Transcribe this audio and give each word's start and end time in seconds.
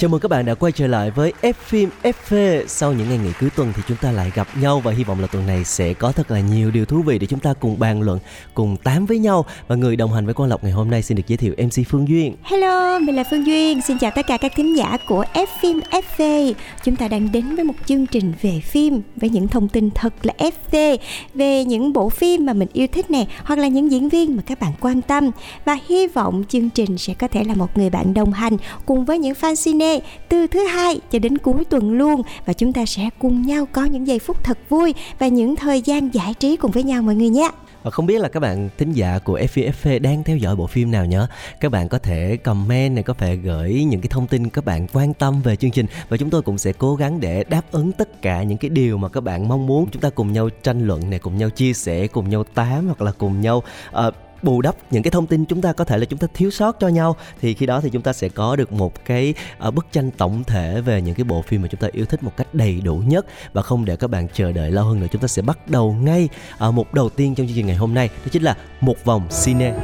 Chào 0.00 0.08
mừng 0.08 0.20
các 0.20 0.28
bạn 0.28 0.44
đã 0.44 0.54
quay 0.54 0.72
trở 0.72 0.86
lại 0.86 1.10
với 1.10 1.32
F 1.42 1.52
phim 1.52 1.90
FV. 2.02 2.64
Sau 2.66 2.92
những 2.92 3.08
ngày 3.08 3.18
nghỉ 3.18 3.30
cuối 3.40 3.50
tuần 3.56 3.72
thì 3.76 3.82
chúng 3.88 3.96
ta 3.96 4.12
lại 4.12 4.32
gặp 4.34 4.48
nhau 4.60 4.80
và 4.80 4.92
hy 4.92 5.04
vọng 5.04 5.20
là 5.20 5.26
tuần 5.26 5.46
này 5.46 5.64
sẽ 5.64 5.94
có 5.94 6.12
thật 6.12 6.30
là 6.30 6.40
nhiều 6.40 6.70
điều 6.70 6.84
thú 6.84 7.02
vị 7.02 7.18
để 7.18 7.26
chúng 7.26 7.40
ta 7.40 7.54
cùng 7.60 7.78
bàn 7.78 8.02
luận, 8.02 8.18
cùng 8.54 8.76
tám 8.76 9.06
với 9.06 9.18
nhau. 9.18 9.44
Và 9.68 9.76
người 9.76 9.96
đồng 9.96 10.12
hành 10.12 10.24
với 10.24 10.34
Quang 10.34 10.50
Lộc 10.50 10.64
ngày 10.64 10.72
hôm 10.72 10.90
nay 10.90 11.02
xin 11.02 11.16
được 11.16 11.22
giới 11.26 11.36
thiệu 11.36 11.54
MC 11.58 11.88
Phương 11.88 12.08
Duyên. 12.08 12.36
Hello, 12.42 12.98
mình 12.98 13.16
là 13.16 13.24
Phương 13.30 13.46
Duyên. 13.46 13.80
Xin 13.82 13.98
chào 13.98 14.10
tất 14.14 14.26
cả 14.26 14.36
các 14.36 14.52
thính 14.56 14.76
giả 14.76 14.98
của 15.08 15.24
F 15.34 15.46
phim 15.60 15.80
FV. 15.90 16.52
Chúng 16.84 16.96
ta 16.96 17.08
đang 17.08 17.32
đến 17.32 17.56
với 17.56 17.64
một 17.64 17.74
chương 17.86 18.06
trình 18.06 18.32
về 18.42 18.60
phim 18.64 19.02
với 19.16 19.30
những 19.30 19.48
thông 19.48 19.68
tin 19.68 19.90
thật 19.90 20.14
là 20.22 20.34
FV 20.38 20.96
về 21.34 21.64
những 21.64 21.92
bộ 21.92 22.08
phim 22.08 22.46
mà 22.46 22.52
mình 22.52 22.68
yêu 22.72 22.86
thích 22.92 23.10
nè, 23.10 23.26
hoặc 23.44 23.58
là 23.58 23.68
những 23.68 23.90
diễn 23.90 24.08
viên 24.08 24.36
mà 24.36 24.42
các 24.46 24.60
bạn 24.60 24.72
quan 24.80 25.02
tâm. 25.02 25.30
Và 25.64 25.78
hy 25.88 26.06
vọng 26.06 26.44
chương 26.48 26.70
trình 26.70 26.98
sẽ 26.98 27.14
có 27.14 27.28
thể 27.28 27.44
là 27.44 27.54
một 27.54 27.78
người 27.78 27.90
bạn 27.90 28.14
đồng 28.14 28.32
hành 28.32 28.56
cùng 28.86 29.04
với 29.04 29.18
những 29.18 29.34
fan 29.40 29.54
cine 29.64 29.87
từ 30.28 30.46
thứ 30.46 30.64
hai 30.64 31.00
cho 31.10 31.18
đến 31.18 31.38
cuối 31.38 31.64
tuần 31.64 31.92
luôn. 31.92 32.22
Và 32.46 32.52
chúng 32.52 32.72
ta 32.72 32.86
sẽ 32.86 33.10
cùng 33.18 33.42
nhau 33.42 33.68
có 33.72 33.84
những 33.84 34.06
giây 34.06 34.18
phút 34.18 34.44
thật 34.44 34.58
vui 34.68 34.94
và 35.18 35.28
những 35.28 35.56
thời 35.56 35.80
gian 35.80 36.14
giải 36.14 36.34
trí 36.34 36.56
cùng 36.56 36.70
với 36.70 36.82
nhau 36.82 37.02
mọi 37.02 37.14
người 37.14 37.28
nhé. 37.28 37.50
Và 37.82 37.90
không 37.90 38.06
biết 38.06 38.20
là 38.20 38.28
các 38.28 38.40
bạn 38.40 38.68
thính 38.78 38.92
giả 38.92 39.18
của 39.18 39.38
FVFV 39.38 40.00
đang 40.00 40.24
theo 40.24 40.36
dõi 40.36 40.56
bộ 40.56 40.66
phim 40.66 40.90
nào 40.90 41.04
nhớ 41.04 41.26
Các 41.60 41.72
bạn 41.72 41.88
có 41.88 41.98
thể 41.98 42.36
comment 42.36 42.94
này 42.94 43.02
có 43.02 43.14
thể 43.14 43.36
gửi 43.36 43.84
những 43.84 44.00
cái 44.00 44.08
thông 44.08 44.26
tin 44.26 44.50
các 44.50 44.64
bạn 44.64 44.86
quan 44.92 45.14
tâm 45.14 45.42
về 45.42 45.56
chương 45.56 45.70
trình 45.70 45.86
Và 46.08 46.16
chúng 46.16 46.30
tôi 46.30 46.42
cũng 46.42 46.58
sẽ 46.58 46.72
cố 46.72 46.94
gắng 46.94 47.20
để 47.20 47.44
đáp 47.44 47.62
ứng 47.70 47.92
tất 47.92 48.22
cả 48.22 48.42
những 48.42 48.58
cái 48.58 48.68
điều 48.68 48.98
mà 48.98 49.08
các 49.08 49.20
bạn 49.20 49.48
mong 49.48 49.66
muốn. 49.66 49.86
Chúng 49.92 50.02
ta 50.02 50.10
cùng 50.10 50.32
nhau 50.32 50.48
tranh 50.62 50.86
luận 50.86 51.10
này, 51.10 51.18
cùng 51.18 51.38
nhau 51.38 51.50
chia 51.50 51.72
sẻ, 51.72 52.06
cùng 52.06 52.28
nhau 52.28 52.44
tám 52.44 52.86
hoặc 52.86 53.02
là 53.02 53.12
cùng 53.18 53.40
nhau 53.40 53.62
uh, 54.08 54.14
bù 54.42 54.62
đắp 54.62 54.76
những 54.90 55.02
cái 55.02 55.10
thông 55.10 55.26
tin 55.26 55.44
chúng 55.44 55.62
ta 55.62 55.72
có 55.72 55.84
thể 55.84 55.98
là 55.98 56.04
chúng 56.04 56.18
ta 56.18 56.26
thiếu 56.34 56.50
sót 56.50 56.76
cho 56.80 56.88
nhau 56.88 57.16
thì 57.40 57.54
khi 57.54 57.66
đó 57.66 57.80
thì 57.80 57.90
chúng 57.90 58.02
ta 58.02 58.12
sẽ 58.12 58.28
có 58.28 58.56
được 58.56 58.72
một 58.72 59.04
cái 59.04 59.34
uh, 59.68 59.74
bức 59.74 59.86
tranh 59.92 60.10
tổng 60.10 60.44
thể 60.44 60.80
về 60.80 61.02
những 61.02 61.14
cái 61.14 61.24
bộ 61.24 61.42
phim 61.42 61.62
mà 61.62 61.68
chúng 61.68 61.80
ta 61.80 61.88
yêu 61.92 62.04
thích 62.04 62.22
một 62.22 62.32
cách 62.36 62.54
đầy 62.54 62.80
đủ 62.80 63.02
nhất. 63.06 63.26
Và 63.52 63.62
không 63.62 63.84
để 63.84 63.96
các 63.96 64.10
bạn 64.10 64.28
chờ 64.32 64.52
đợi 64.52 64.70
lâu 64.70 64.84
hơn 64.84 65.00
nữa 65.00 65.06
chúng 65.12 65.22
ta 65.22 65.28
sẽ 65.28 65.42
bắt 65.42 65.70
đầu 65.70 65.92
ngay 65.92 66.28
uh, 66.68 66.74
một 66.74 66.94
đầu 66.94 67.08
tiên 67.08 67.34
trong 67.34 67.46
chương 67.46 67.56
trình 67.56 67.66
ngày 67.66 67.76
hôm 67.76 67.94
nay 67.94 68.08
đó 68.08 68.28
chính 68.32 68.42
là 68.42 68.56
một 68.80 69.04
vòng 69.04 69.28
cine. 69.44 69.74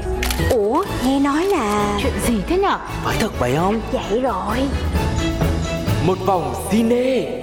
Ủa, 0.51 0.85
nghe 1.05 1.21
nói 1.21 1.47
là 1.47 1.99
chuyện 2.03 2.13
gì 2.27 2.43
thế 2.49 2.59
nhở? 2.59 2.79
Phải 3.05 3.17
thật 3.21 3.39
vậy 3.39 3.55
không? 3.57 3.81
Vậy 3.93 4.21
rồi. 4.21 4.59
một 6.07 6.19
vòng 6.27 6.55
cine. 6.71 7.41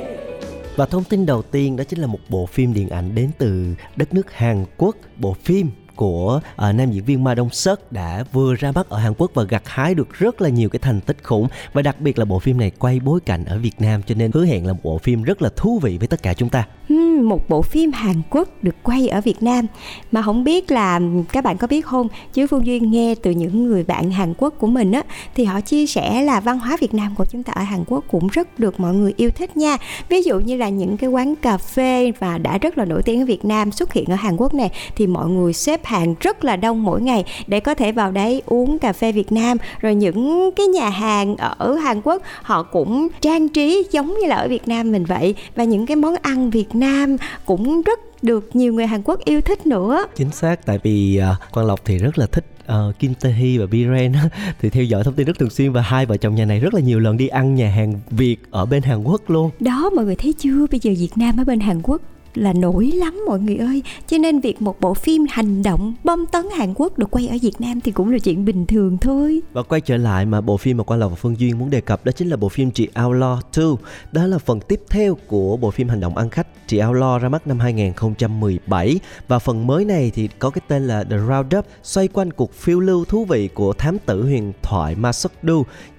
Và 0.75 0.85
thông 0.85 1.03
tin 1.03 1.25
đầu 1.25 1.41
tiên 1.41 1.75
đó 1.75 1.83
chính 1.83 1.99
là 1.99 2.07
một 2.07 2.19
bộ 2.29 2.45
phim 2.45 2.73
điện 2.73 2.89
ảnh 2.89 3.15
đến 3.15 3.31
từ 3.37 3.75
đất 3.95 4.13
nước 4.13 4.33
Hàn 4.33 4.65
Quốc 4.77 4.95
bộ 5.17 5.35
phim 5.43 5.71
của 6.01 6.41
uh, 6.69 6.75
nam 6.75 6.91
diễn 6.91 7.03
viên 7.03 7.23
Ma 7.23 7.35
Dong 7.35 7.49
Seok 7.49 7.91
đã 7.91 8.23
vừa 8.31 8.55
ra 8.55 8.71
mắt 8.71 8.89
ở 8.89 8.97
Hàn 8.97 9.13
Quốc 9.17 9.31
và 9.33 9.43
gặt 9.43 9.63
hái 9.65 9.95
được 9.95 10.13
rất 10.13 10.41
là 10.41 10.49
nhiều 10.49 10.69
cái 10.69 10.79
thành 10.79 11.01
tích 11.01 11.17
khủng 11.23 11.47
và 11.73 11.81
đặc 11.81 12.01
biệt 12.01 12.19
là 12.19 12.25
bộ 12.25 12.39
phim 12.39 12.57
này 12.57 12.71
quay 12.79 12.99
bối 12.99 13.19
cảnh 13.25 13.45
ở 13.45 13.57
Việt 13.57 13.81
Nam 13.81 14.01
cho 14.05 14.15
nên 14.15 14.31
hứa 14.33 14.45
hẹn 14.45 14.67
là 14.67 14.73
một 14.73 14.79
bộ 14.83 14.97
phim 14.97 15.23
rất 15.23 15.41
là 15.41 15.49
thú 15.55 15.79
vị 15.79 15.97
với 15.97 16.07
tất 16.07 16.23
cả 16.23 16.33
chúng 16.33 16.49
ta. 16.49 16.67
Hmm, 16.89 17.10
một 17.21 17.49
bộ 17.49 17.61
phim 17.61 17.91
Hàn 17.91 18.15
Quốc 18.29 18.63
được 18.63 18.75
quay 18.83 19.07
ở 19.07 19.21
Việt 19.21 19.43
Nam. 19.43 19.65
Mà 20.11 20.21
không 20.21 20.43
biết 20.43 20.71
là 20.71 20.99
các 21.31 21.43
bạn 21.43 21.57
có 21.57 21.67
biết 21.67 21.85
không 21.85 22.07
chứ 22.33 22.47
Phương 22.47 22.65
Duyên 22.65 22.91
nghe 22.91 23.15
từ 23.15 23.31
những 23.31 23.67
người 23.67 23.83
bạn 23.83 24.11
Hàn 24.11 24.33
Quốc 24.37 24.53
của 24.59 24.67
mình 24.67 24.91
á, 24.91 25.03
thì 25.35 25.43
họ 25.43 25.61
chia 25.61 25.85
sẻ 25.85 26.23
là 26.23 26.39
văn 26.39 26.59
hóa 26.59 26.77
Việt 26.79 26.93
Nam 26.93 27.15
của 27.17 27.25
chúng 27.25 27.43
ta 27.43 27.53
ở 27.53 27.63
Hàn 27.63 27.83
Quốc 27.87 28.03
cũng 28.11 28.27
rất 28.27 28.59
được 28.59 28.79
mọi 28.79 28.93
người 28.93 29.13
yêu 29.17 29.29
thích 29.29 29.57
nha. 29.57 29.77
Ví 30.09 30.21
dụ 30.21 30.39
như 30.39 30.57
là 30.57 30.69
những 30.69 30.97
cái 30.97 31.09
quán 31.09 31.35
cà 31.35 31.57
phê 31.57 32.11
và 32.19 32.37
đã 32.37 32.57
rất 32.57 32.77
là 32.77 32.85
nổi 32.85 33.03
tiếng 33.03 33.21
ở 33.21 33.25
Việt 33.25 33.45
Nam 33.45 33.71
xuất 33.71 33.93
hiện 33.93 34.05
ở 34.05 34.15
Hàn 34.15 34.37
Quốc 34.37 34.53
này 34.53 34.71
thì 34.95 35.07
mọi 35.07 35.29
người 35.29 35.53
xếp 35.53 35.85
hàng 35.85 36.15
rất 36.19 36.43
là 36.43 36.55
đông 36.55 36.83
mỗi 36.83 37.01
ngày 37.01 37.25
để 37.47 37.59
có 37.59 37.73
thể 37.73 37.91
vào 37.91 38.11
đấy 38.11 38.41
uống 38.45 38.79
cà 38.79 38.93
phê 38.93 39.11
Việt 39.11 39.31
Nam. 39.31 39.57
Rồi 39.79 39.95
những 39.95 40.49
cái 40.55 40.67
nhà 40.67 40.89
hàng 40.89 41.35
ở 41.35 41.75
Hàn 41.75 42.01
Quốc 42.01 42.21
họ 42.41 42.63
cũng 42.63 43.07
trang 43.21 43.49
trí 43.49 43.83
giống 43.91 44.07
như 44.21 44.27
là 44.27 44.35
ở 44.35 44.47
Việt 44.47 44.67
Nam 44.67 44.91
mình 44.91 45.05
vậy. 45.05 45.35
Và 45.55 45.63
những 45.63 45.85
cái 45.85 45.95
món 45.95 46.15
ăn 46.21 46.49
Việt 46.49 46.75
Nam 46.75 47.10
cũng 47.45 47.81
rất 47.81 47.99
được 48.23 48.55
nhiều 48.55 48.73
người 48.73 48.87
Hàn 48.87 49.01
Quốc 49.03 49.19
yêu 49.25 49.41
thích 49.41 49.67
nữa. 49.67 50.05
Chính 50.15 50.31
xác 50.31 50.65
tại 50.65 50.79
vì 50.83 51.21
uh, 51.31 51.51
Quang 51.51 51.67
Lộc 51.67 51.85
thì 51.85 51.97
rất 51.97 52.17
là 52.17 52.25
thích 52.25 52.45
uh, 52.63 52.99
Kim 52.99 53.13
Tae 53.13 53.31
Hee 53.31 53.57
và 53.57 53.65
Biren 53.65 54.13
thì 54.61 54.69
theo 54.69 54.83
dõi 54.83 55.03
thông 55.03 55.13
tin 55.13 55.27
rất 55.27 55.39
thường 55.39 55.49
xuyên 55.49 55.71
và 55.71 55.81
hai 55.81 56.05
vợ 56.05 56.17
chồng 56.17 56.35
nhà 56.35 56.45
này 56.45 56.59
rất 56.59 56.73
là 56.73 56.79
nhiều 56.79 56.99
lần 56.99 57.17
đi 57.17 57.27
ăn 57.27 57.55
nhà 57.55 57.69
hàng 57.69 57.99
Việt 58.11 58.37
ở 58.51 58.65
bên 58.65 58.83
Hàn 58.83 59.03
Quốc 59.03 59.29
luôn. 59.29 59.51
đó 59.59 59.89
mọi 59.95 60.05
người 60.05 60.15
thấy 60.15 60.33
chưa? 60.33 60.67
Bây 60.71 60.79
giờ 60.79 60.91
Việt 60.99 61.11
Nam 61.15 61.37
ở 61.37 61.43
bên 61.43 61.59
Hàn 61.59 61.81
Quốc 61.83 62.01
là 62.33 62.53
nổi 62.53 62.91
lắm 62.95 63.19
mọi 63.27 63.39
người 63.39 63.55
ơi. 63.55 63.83
Cho 64.07 64.17
nên 64.17 64.39
việc 64.39 64.61
một 64.61 64.79
bộ 64.79 64.93
phim 64.93 65.25
hành 65.29 65.63
động 65.63 65.93
bom 66.03 66.25
tấn 66.25 66.45
Hàn 66.57 66.73
Quốc 66.75 66.97
được 66.97 67.11
quay 67.11 67.27
ở 67.27 67.35
Việt 67.41 67.61
Nam 67.61 67.81
thì 67.81 67.91
cũng 67.91 68.11
là 68.11 68.19
chuyện 68.19 68.45
bình 68.45 68.65
thường 68.65 68.97
thôi. 68.97 69.41
Và 69.53 69.63
quay 69.63 69.81
trở 69.81 69.97
lại 69.97 70.25
mà 70.25 70.41
bộ 70.41 70.57
phim 70.57 70.77
mà 70.77 70.83
Quang 70.83 70.99
Lộc 70.99 71.11
và 71.11 71.15
Phương 71.15 71.39
Duyên 71.39 71.59
muốn 71.59 71.69
đề 71.69 71.81
cập 71.81 72.05
đó 72.05 72.11
chính 72.11 72.29
là 72.29 72.35
bộ 72.35 72.49
phim 72.49 72.71
Chị 72.71 72.87
Outlaw 72.95 73.39
2. 73.55 73.65
Đó 74.11 74.27
là 74.27 74.37
phần 74.37 74.59
tiếp 74.59 74.81
theo 74.89 75.17
của 75.27 75.57
bộ 75.57 75.71
phim 75.71 75.89
hành 75.89 75.99
động 75.99 76.17
ăn 76.17 76.29
khách 76.29 76.67
Chị 76.67 76.77
Outlaw 76.77 77.19
ra 77.19 77.29
mắt 77.29 77.47
năm 77.47 77.59
2017 77.59 78.99
và 79.27 79.39
phần 79.39 79.67
mới 79.67 79.85
này 79.85 80.11
thì 80.15 80.29
có 80.39 80.49
cái 80.49 80.61
tên 80.67 80.87
là 80.87 81.03
The 81.03 81.17
Roundup, 81.17 81.65
xoay 81.83 82.07
quanh 82.07 82.33
cuộc 82.33 82.53
phiêu 82.53 82.79
lưu 82.79 83.05
thú 83.05 83.25
vị 83.25 83.47
của 83.47 83.73
thám 83.73 83.97
tử 83.99 84.23
huyền 84.23 84.53
thoại 84.61 84.95
Ma 84.95 85.13
Suk 85.13 85.31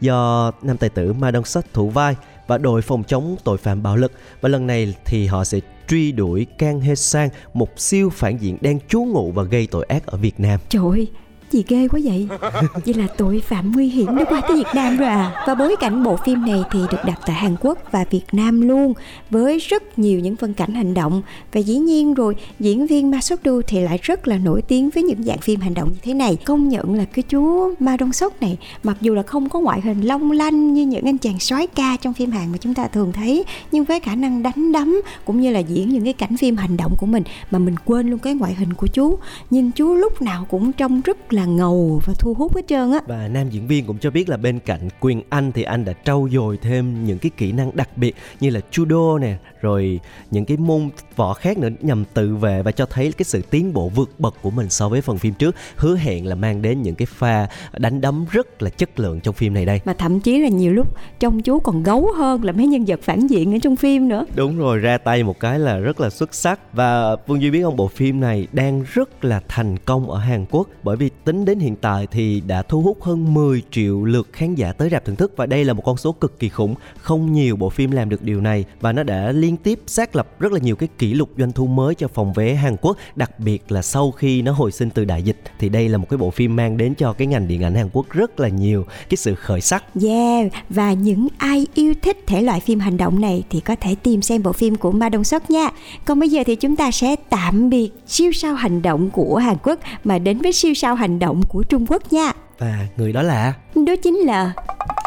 do 0.00 0.52
nam 0.62 0.76
tài 0.76 0.90
tử 0.90 1.12
Ma 1.12 1.32
Dong 1.32 1.62
thủ 1.72 1.88
vai 1.88 2.16
và 2.46 2.58
đội 2.58 2.82
phòng 2.82 3.04
chống 3.04 3.36
tội 3.44 3.58
phạm 3.58 3.82
bạo 3.82 3.96
lực 3.96 4.12
và 4.40 4.48
lần 4.48 4.66
này 4.66 4.94
thì 5.04 5.26
họ 5.26 5.44
sẽ 5.44 5.60
truy 5.88 6.12
đuổi 6.12 6.46
Kang 6.58 6.80
Hee 6.80 6.94
Sang 6.94 7.28
một 7.54 7.80
siêu 7.80 8.10
phản 8.10 8.36
diện 8.36 8.58
đang 8.60 8.78
trú 8.88 9.04
ngụ 9.04 9.32
và 9.32 9.42
gây 9.42 9.66
tội 9.70 9.84
ác 9.88 10.06
ở 10.06 10.16
Việt 10.18 10.40
Nam. 10.40 10.60
Trời 10.68 10.82
ơi, 10.90 11.08
gì 11.52 11.64
ghê 11.68 11.88
quá 11.88 12.00
vậy? 12.04 12.28
Vậy 12.84 12.94
là 12.94 13.06
tội 13.16 13.42
phạm 13.48 13.72
nguy 13.72 13.88
hiểm 13.88 14.16
đã 14.16 14.24
qua 14.24 14.40
tới 14.40 14.56
Việt 14.56 14.68
Nam 14.74 14.96
rồi 14.96 15.08
à? 15.08 15.44
Và 15.46 15.54
bối 15.54 15.76
cảnh 15.80 16.04
bộ 16.04 16.16
phim 16.16 16.46
này 16.46 16.62
thì 16.70 16.78
được 16.90 16.98
đặt 17.06 17.20
tại 17.26 17.36
Hàn 17.36 17.56
Quốc 17.60 17.78
và 17.90 18.04
Việt 18.10 18.24
Nam 18.32 18.60
luôn 18.60 18.94
Với 19.30 19.58
rất 19.58 19.98
nhiều 19.98 20.20
những 20.20 20.36
phân 20.36 20.54
cảnh 20.54 20.74
hành 20.74 20.94
động. 20.94 21.22
Và 21.52 21.60
dĩ 21.60 21.76
nhiên 21.76 22.14
rồi 22.14 22.36
diễn 22.60 22.86
viên 22.86 23.10
Ma 23.10 23.20
Sốc 23.20 23.40
Du 23.44 23.60
thì 23.66 23.80
lại 23.80 23.98
rất 24.02 24.28
là 24.28 24.38
nổi 24.38 24.62
tiếng 24.62 24.90
với 24.90 25.02
những 25.02 25.22
dạng 25.22 25.38
phim 25.38 25.60
hành 25.60 25.74
động 25.74 25.88
như 25.88 25.98
thế 26.02 26.14
này. 26.14 26.36
Công 26.44 26.68
nhận 26.68 26.94
là 26.94 27.04
cái 27.04 27.22
chú 27.22 27.74
Ma 27.78 27.96
Dong 28.00 28.12
Sốc 28.12 28.42
này 28.42 28.58
Mặc 28.82 28.96
dù 29.00 29.14
là 29.14 29.22
không 29.22 29.48
có 29.48 29.60
ngoại 29.60 29.80
hình 29.80 30.00
long 30.00 30.30
lanh 30.30 30.74
như 30.74 30.86
những 30.86 31.04
anh 31.04 31.18
chàng 31.18 31.38
soái 31.38 31.66
ca 31.66 31.96
trong 32.00 32.14
phim 32.14 32.30
Hàn 32.30 32.52
mà 32.52 32.58
chúng 32.58 32.74
ta 32.74 32.86
thường 32.86 33.12
thấy 33.12 33.44
Nhưng 33.72 33.84
với 33.84 34.00
khả 34.00 34.14
năng 34.14 34.42
đánh 34.42 34.72
đấm 34.72 35.02
cũng 35.24 35.40
như 35.40 35.50
là 35.50 35.58
diễn 35.58 35.88
những 35.88 36.04
cái 36.04 36.12
cảnh 36.12 36.36
phim 36.36 36.56
hành 36.56 36.76
động 36.76 36.94
của 36.98 37.06
mình 37.06 37.22
Mà 37.50 37.58
mình 37.58 37.74
quên 37.84 38.10
luôn 38.10 38.18
cái 38.18 38.34
ngoại 38.34 38.54
hình 38.54 38.72
của 38.72 38.86
chú. 38.86 39.18
Nhìn 39.50 39.70
chú 39.70 39.94
lúc 39.94 40.22
nào 40.22 40.46
cũng 40.50 40.72
trông 40.72 41.00
rất 41.00 41.32
là 41.32 41.41
ngầu 41.44 42.00
và 42.04 42.14
thu 42.18 42.34
hút 42.34 42.56
hết 42.56 42.62
trơn 42.68 42.92
á. 42.92 43.00
Và 43.06 43.28
nam 43.28 43.50
diễn 43.50 43.66
viên 43.66 43.86
cũng 43.86 43.98
cho 43.98 44.10
biết 44.10 44.28
là 44.28 44.36
bên 44.36 44.58
cạnh 44.58 44.88
Quyền 45.00 45.22
Anh 45.28 45.52
thì 45.52 45.62
anh 45.62 45.84
đã 45.84 45.92
trau 46.04 46.28
dồi 46.32 46.56
thêm 46.56 47.04
những 47.04 47.18
cái 47.18 47.30
kỹ 47.36 47.52
năng 47.52 47.70
đặc 47.76 47.88
biệt 47.96 48.14
như 48.40 48.50
là 48.50 48.60
judo 48.72 49.18
nè, 49.18 49.36
rồi 49.60 50.00
những 50.30 50.44
cái 50.44 50.56
môn 50.56 50.90
võ 51.16 51.34
khác 51.34 51.58
nữa 51.58 51.68
nhằm 51.80 52.04
tự 52.14 52.36
vệ 52.36 52.62
và 52.62 52.72
cho 52.72 52.86
thấy 52.86 53.12
cái 53.12 53.24
sự 53.24 53.42
tiến 53.50 53.72
bộ 53.72 53.88
vượt 53.88 54.10
bậc 54.18 54.34
của 54.42 54.50
mình 54.50 54.70
so 54.70 54.88
với 54.88 55.00
phần 55.00 55.18
phim 55.18 55.34
trước, 55.34 55.56
hứa 55.76 55.96
hẹn 55.96 56.26
là 56.26 56.34
mang 56.34 56.62
đến 56.62 56.82
những 56.82 56.94
cái 56.94 57.06
pha 57.06 57.48
đánh 57.78 58.00
đấm 58.00 58.24
rất 58.30 58.62
là 58.62 58.70
chất 58.70 59.00
lượng 59.00 59.20
trong 59.20 59.34
phim 59.34 59.54
này 59.54 59.66
đây. 59.66 59.80
mà 59.84 59.94
thậm 59.94 60.20
chí 60.20 60.38
là 60.38 60.48
nhiều 60.48 60.72
lúc 60.72 60.96
trông 61.18 61.42
chú 61.42 61.58
còn 61.58 61.82
gấu 61.82 62.08
hơn 62.16 62.44
là 62.44 62.52
mấy 62.52 62.66
nhân 62.66 62.84
vật 62.86 63.00
phản 63.02 63.26
diện 63.26 63.54
ở 63.54 63.58
trong 63.62 63.76
phim 63.76 64.08
nữa. 64.08 64.26
Đúng 64.34 64.58
rồi, 64.58 64.78
ra 64.78 64.98
tay 64.98 65.22
một 65.22 65.40
cái 65.40 65.58
là 65.58 65.78
rất 65.78 66.00
là 66.00 66.10
xuất 66.10 66.34
sắc. 66.34 66.60
Và 66.72 67.16
Phương 67.16 67.42
Duy 67.42 67.50
biết 67.50 67.62
không, 67.62 67.76
bộ 67.76 67.88
phim 67.88 68.20
này 68.20 68.46
đang 68.52 68.84
rất 68.92 69.24
là 69.24 69.40
thành 69.48 69.76
công 69.78 70.10
ở 70.10 70.18
Hàn 70.18 70.44
Quốc 70.50 70.68
Bởi 70.82 70.96
vì 70.96 71.10
tính 71.24 71.31
đến 71.32 71.58
hiện 71.58 71.76
tại 71.76 72.06
thì 72.10 72.42
đã 72.46 72.62
thu 72.62 72.82
hút 72.82 73.02
hơn 73.02 73.34
10 73.34 73.62
triệu 73.70 74.04
lượt 74.04 74.28
khán 74.32 74.54
giả 74.54 74.72
tới 74.72 74.88
rạp 74.90 75.04
thưởng 75.04 75.16
thức 75.16 75.32
Và 75.36 75.46
đây 75.46 75.64
là 75.64 75.72
một 75.72 75.82
con 75.84 75.96
số 75.96 76.12
cực 76.12 76.38
kỳ 76.38 76.48
khủng 76.48 76.74
Không 77.00 77.32
nhiều 77.32 77.56
bộ 77.56 77.70
phim 77.70 77.90
làm 77.90 78.08
được 78.08 78.22
điều 78.22 78.40
này 78.40 78.64
Và 78.80 78.92
nó 78.92 79.02
đã 79.02 79.32
liên 79.32 79.56
tiếp 79.56 79.78
xác 79.86 80.16
lập 80.16 80.40
rất 80.40 80.52
là 80.52 80.58
nhiều 80.58 80.76
cái 80.76 80.88
kỷ 80.98 81.14
lục 81.14 81.30
doanh 81.38 81.52
thu 81.52 81.66
mới 81.66 81.94
cho 81.94 82.08
phòng 82.08 82.32
vé 82.32 82.54
Hàn 82.54 82.76
Quốc 82.76 82.96
Đặc 83.16 83.40
biệt 83.40 83.72
là 83.72 83.82
sau 83.82 84.10
khi 84.10 84.42
nó 84.42 84.52
hồi 84.52 84.72
sinh 84.72 84.90
từ 84.90 85.04
đại 85.04 85.22
dịch 85.22 85.42
Thì 85.58 85.68
đây 85.68 85.88
là 85.88 85.98
một 85.98 86.06
cái 86.10 86.18
bộ 86.18 86.30
phim 86.30 86.56
mang 86.56 86.76
đến 86.76 86.94
cho 86.94 87.12
cái 87.12 87.26
ngành 87.26 87.48
điện 87.48 87.62
ảnh 87.64 87.74
Hàn 87.74 87.88
Quốc 87.92 88.06
rất 88.10 88.40
là 88.40 88.48
nhiều 88.48 88.84
cái 89.08 89.16
sự 89.16 89.34
khởi 89.34 89.60
sắc 89.60 89.84
Yeah, 90.02 90.52
và 90.68 90.92
những 90.92 91.28
ai 91.38 91.66
yêu 91.74 91.94
thích 92.02 92.24
thể 92.26 92.42
loại 92.42 92.60
phim 92.60 92.80
hành 92.80 92.96
động 92.96 93.20
này 93.20 93.42
thì 93.50 93.60
có 93.60 93.76
thể 93.80 93.94
tìm 93.94 94.22
xem 94.22 94.42
bộ 94.42 94.52
phim 94.52 94.76
của 94.76 94.92
Ma 94.92 95.08
Dong 95.12 95.24
Seok 95.24 95.50
nha. 95.50 95.70
Còn 96.04 96.20
bây 96.20 96.28
giờ 96.28 96.42
thì 96.46 96.56
chúng 96.56 96.76
ta 96.76 96.90
sẽ 96.90 97.16
tạm 97.30 97.70
biệt 97.70 97.90
siêu 98.06 98.32
sao 98.32 98.54
hành 98.54 98.82
động 98.82 99.10
của 99.10 99.36
Hàn 99.36 99.56
Quốc 99.62 99.78
mà 100.04 100.18
đến 100.18 100.38
với 100.38 100.52
siêu 100.52 100.74
sao 100.74 100.94
hành 100.94 101.18
động 101.22 101.42
của 101.48 101.62
Trung 101.62 101.86
Quốc 101.88 102.12
nha. 102.12 102.32
Và 102.58 102.86
người 102.96 103.12
đó 103.12 103.22
là 103.22 103.54
Đó 103.86 103.94
chính 104.02 104.16
là 104.16 104.52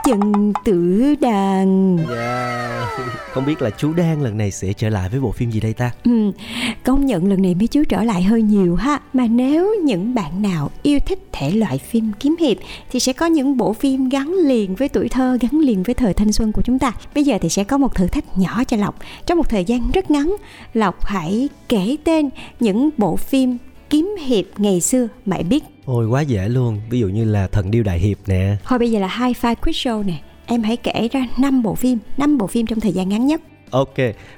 Trần 0.05 0.53
Tử 0.65 1.15
Đàn. 1.21 1.97
yeah. 1.97 2.89
Không 3.31 3.45
biết 3.45 3.61
là 3.61 3.69
chú 3.69 3.93
Đan 3.93 4.21
lần 4.23 4.37
này 4.37 4.51
sẽ 4.51 4.73
trở 4.73 4.89
lại 4.89 5.09
với 5.09 5.19
bộ 5.19 5.31
phim 5.31 5.51
gì 5.51 5.59
đây 5.59 5.73
ta 5.73 5.91
Ừ, 6.03 6.31
công 6.83 7.05
nhận 7.05 7.27
lần 7.29 7.41
này 7.41 7.55
mấy 7.55 7.67
chú 7.67 7.83
trở 7.89 8.03
lại 8.03 8.23
hơi 8.23 8.41
nhiều 8.41 8.75
ha 8.75 8.99
Mà 9.13 9.27
nếu 9.27 9.75
những 9.83 10.15
bạn 10.15 10.41
nào 10.41 10.71
yêu 10.83 10.99
thích 11.05 11.19
thể 11.31 11.51
loại 11.51 11.77
phim 11.77 12.11
kiếm 12.19 12.35
hiệp 12.39 12.57
Thì 12.91 12.99
sẽ 12.99 13.13
có 13.13 13.25
những 13.25 13.57
bộ 13.57 13.73
phim 13.73 14.09
gắn 14.09 14.33
liền 14.45 14.75
với 14.75 14.89
tuổi 14.89 15.09
thơ, 15.09 15.37
gắn 15.41 15.59
liền 15.59 15.83
với 15.83 15.95
thời 15.95 16.13
thanh 16.13 16.31
xuân 16.31 16.51
của 16.51 16.61
chúng 16.61 16.79
ta 16.79 16.91
Bây 17.15 17.23
giờ 17.23 17.37
thì 17.41 17.49
sẽ 17.49 17.63
có 17.63 17.77
một 17.77 17.95
thử 17.95 18.07
thách 18.07 18.37
nhỏ 18.37 18.63
cho 18.63 18.77
Lộc 18.77 18.95
Trong 19.25 19.37
một 19.37 19.49
thời 19.49 19.65
gian 19.65 19.91
rất 19.93 20.11
ngắn 20.11 20.35
Lộc 20.73 21.05
hãy 21.05 21.49
kể 21.69 21.95
tên 22.03 22.29
những 22.59 22.89
bộ 22.97 23.15
phim 23.15 23.57
kiếm 23.89 24.15
hiệp 24.25 24.45
ngày 24.57 24.81
xưa 24.81 25.07
mày 25.25 25.43
biết. 25.43 25.63
Ôi 25.85 26.07
quá 26.07 26.21
dễ 26.21 26.49
luôn. 26.49 26.81
Ví 26.89 26.99
dụ 26.99 27.07
như 27.07 27.25
là 27.25 27.47
Thần 27.47 27.71
Điêu 27.71 27.83
Đại 27.83 27.99
Hiệp 27.99 28.17
nè. 28.27 28.57
Thôi 28.63 28.79
bây 28.79 28.91
giờ 28.91 28.99
là 28.99 29.07
High 29.07 29.37
Five 29.37 29.55
Quiz 29.61 29.71
Show 29.71 30.05
nè. 30.05 30.13
Em 30.45 30.63
hãy 30.63 30.77
kể 30.77 31.07
ra 31.11 31.27
5 31.37 31.63
bộ 31.63 31.75
phim 31.75 31.99
5 32.17 32.37
bộ 32.37 32.47
phim 32.47 32.65
trong 32.65 32.79
thời 32.79 32.91
gian 32.91 33.09
ngắn 33.09 33.25
nhất. 33.25 33.41
Ok 33.71 33.93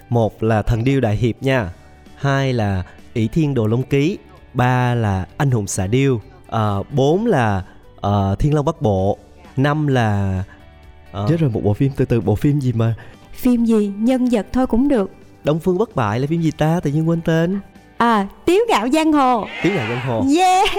Một 0.09 0.43
là 0.43 0.61
Thần 0.61 0.83
Điêu 0.83 1.01
Đại 1.01 1.15
Hiệp 1.15 1.43
nha. 1.43 1.73
Hai 2.15 2.53
là 2.53 2.83
ỷ 3.13 3.27
Thiên 3.27 3.53
Đồ 3.53 3.67
Long 3.67 3.83
Ký. 3.83 4.17
Ba 4.53 4.95
là 4.95 5.25
Anh 5.37 5.51
Hùng 5.51 5.67
Xạ 5.67 5.87
Điêu. 5.87 6.21
Ờ, 6.47 6.83
Bốn 6.91 7.25
là 7.25 7.63
ờ, 8.01 8.35
Thiên 8.39 8.53
Long 8.53 8.65
Bắc 8.65 8.81
Bộ. 8.81 9.17
Năm 9.57 9.87
là 9.87 10.43
ờ, 11.11 11.25
Chết 11.29 11.39
rồi 11.39 11.49
một 11.49 11.63
bộ 11.63 11.73
phim 11.73 11.91
từ 11.97 12.05
từ 12.05 12.21
bộ 12.21 12.35
phim 12.35 12.59
gì 12.59 12.73
mà? 12.73 12.95
Phim 13.33 13.65
gì, 13.65 13.91
nhân 13.97 14.29
vật 14.31 14.47
thôi 14.53 14.67
cũng 14.67 14.87
được. 14.87 15.11
Đông 15.43 15.59
Phương 15.59 15.77
Bất 15.77 15.95
Bại 15.95 16.19
là 16.19 16.27
phim 16.27 16.41
gì 16.41 16.51
ta? 16.51 16.79
Tự 16.79 16.91
nhiên 16.91 17.09
quên 17.09 17.21
tên 17.21 17.59
À, 17.97 18.27
Tiếu 18.45 18.61
Gạo 18.69 18.87
Giang 18.93 19.13
Hồ. 19.13 19.45
Tiếng 19.63 19.75
là 19.75 19.87
Giang 19.89 19.99
Hồ. 20.07 20.23
Yeah. 20.37 20.69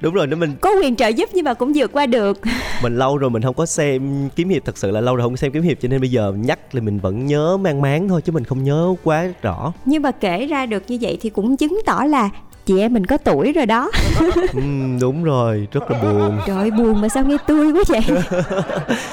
Đúng 0.00 0.14
rồi 0.14 0.26
nếu 0.26 0.36
mình 0.36 0.56
Có 0.60 0.70
quyền 0.82 0.96
trợ 0.96 1.08
giúp 1.08 1.30
nhưng 1.32 1.44
mà 1.44 1.54
cũng 1.54 1.72
vượt 1.74 1.92
qua 1.92 2.06
được. 2.06 2.40
Mình 2.82 2.98
lâu 2.98 3.18
rồi 3.18 3.30
mình 3.30 3.42
không 3.42 3.54
có 3.54 3.66
xem 3.66 4.28
kiếm 4.36 4.48
hiệp 4.48 4.64
thật 4.64 4.78
sự 4.78 4.90
là 4.90 5.00
lâu 5.00 5.16
rồi 5.16 5.24
không 5.24 5.32
có 5.32 5.36
xem 5.36 5.52
kiếm 5.52 5.62
hiệp 5.62 5.80
cho 5.80 5.88
nên 5.88 6.00
bây 6.00 6.10
giờ 6.10 6.32
nhắc 6.36 6.58
thì 6.72 6.80
mình 6.80 6.98
vẫn 6.98 7.26
nhớ 7.26 7.56
mang 7.56 7.80
máng 7.80 8.08
thôi 8.08 8.22
chứ 8.22 8.32
mình 8.32 8.44
không 8.44 8.64
nhớ 8.64 8.94
quá 9.04 9.26
rõ. 9.42 9.72
Nhưng 9.84 10.02
mà 10.02 10.10
kể 10.10 10.46
ra 10.46 10.66
được 10.66 10.82
như 10.88 10.98
vậy 11.00 11.18
thì 11.20 11.30
cũng 11.30 11.56
chứng 11.56 11.80
tỏ 11.86 12.04
là 12.04 12.30
Chị 12.66 12.78
em 12.78 12.94
mình 12.94 13.06
có 13.06 13.16
tuổi 13.16 13.52
rồi 13.52 13.66
đó. 13.66 13.90
Ừm, 14.52 14.98
đúng 15.00 15.24
rồi 15.24 15.68
rất 15.72 15.90
là 15.90 16.02
buồn. 16.02 16.38
Trời 16.46 16.70
buồn 16.70 17.00
mà 17.00 17.08
sao 17.08 17.24
nghe 17.24 17.36
tươi 17.46 17.72
quá 17.72 17.82
vậy? 17.88 18.00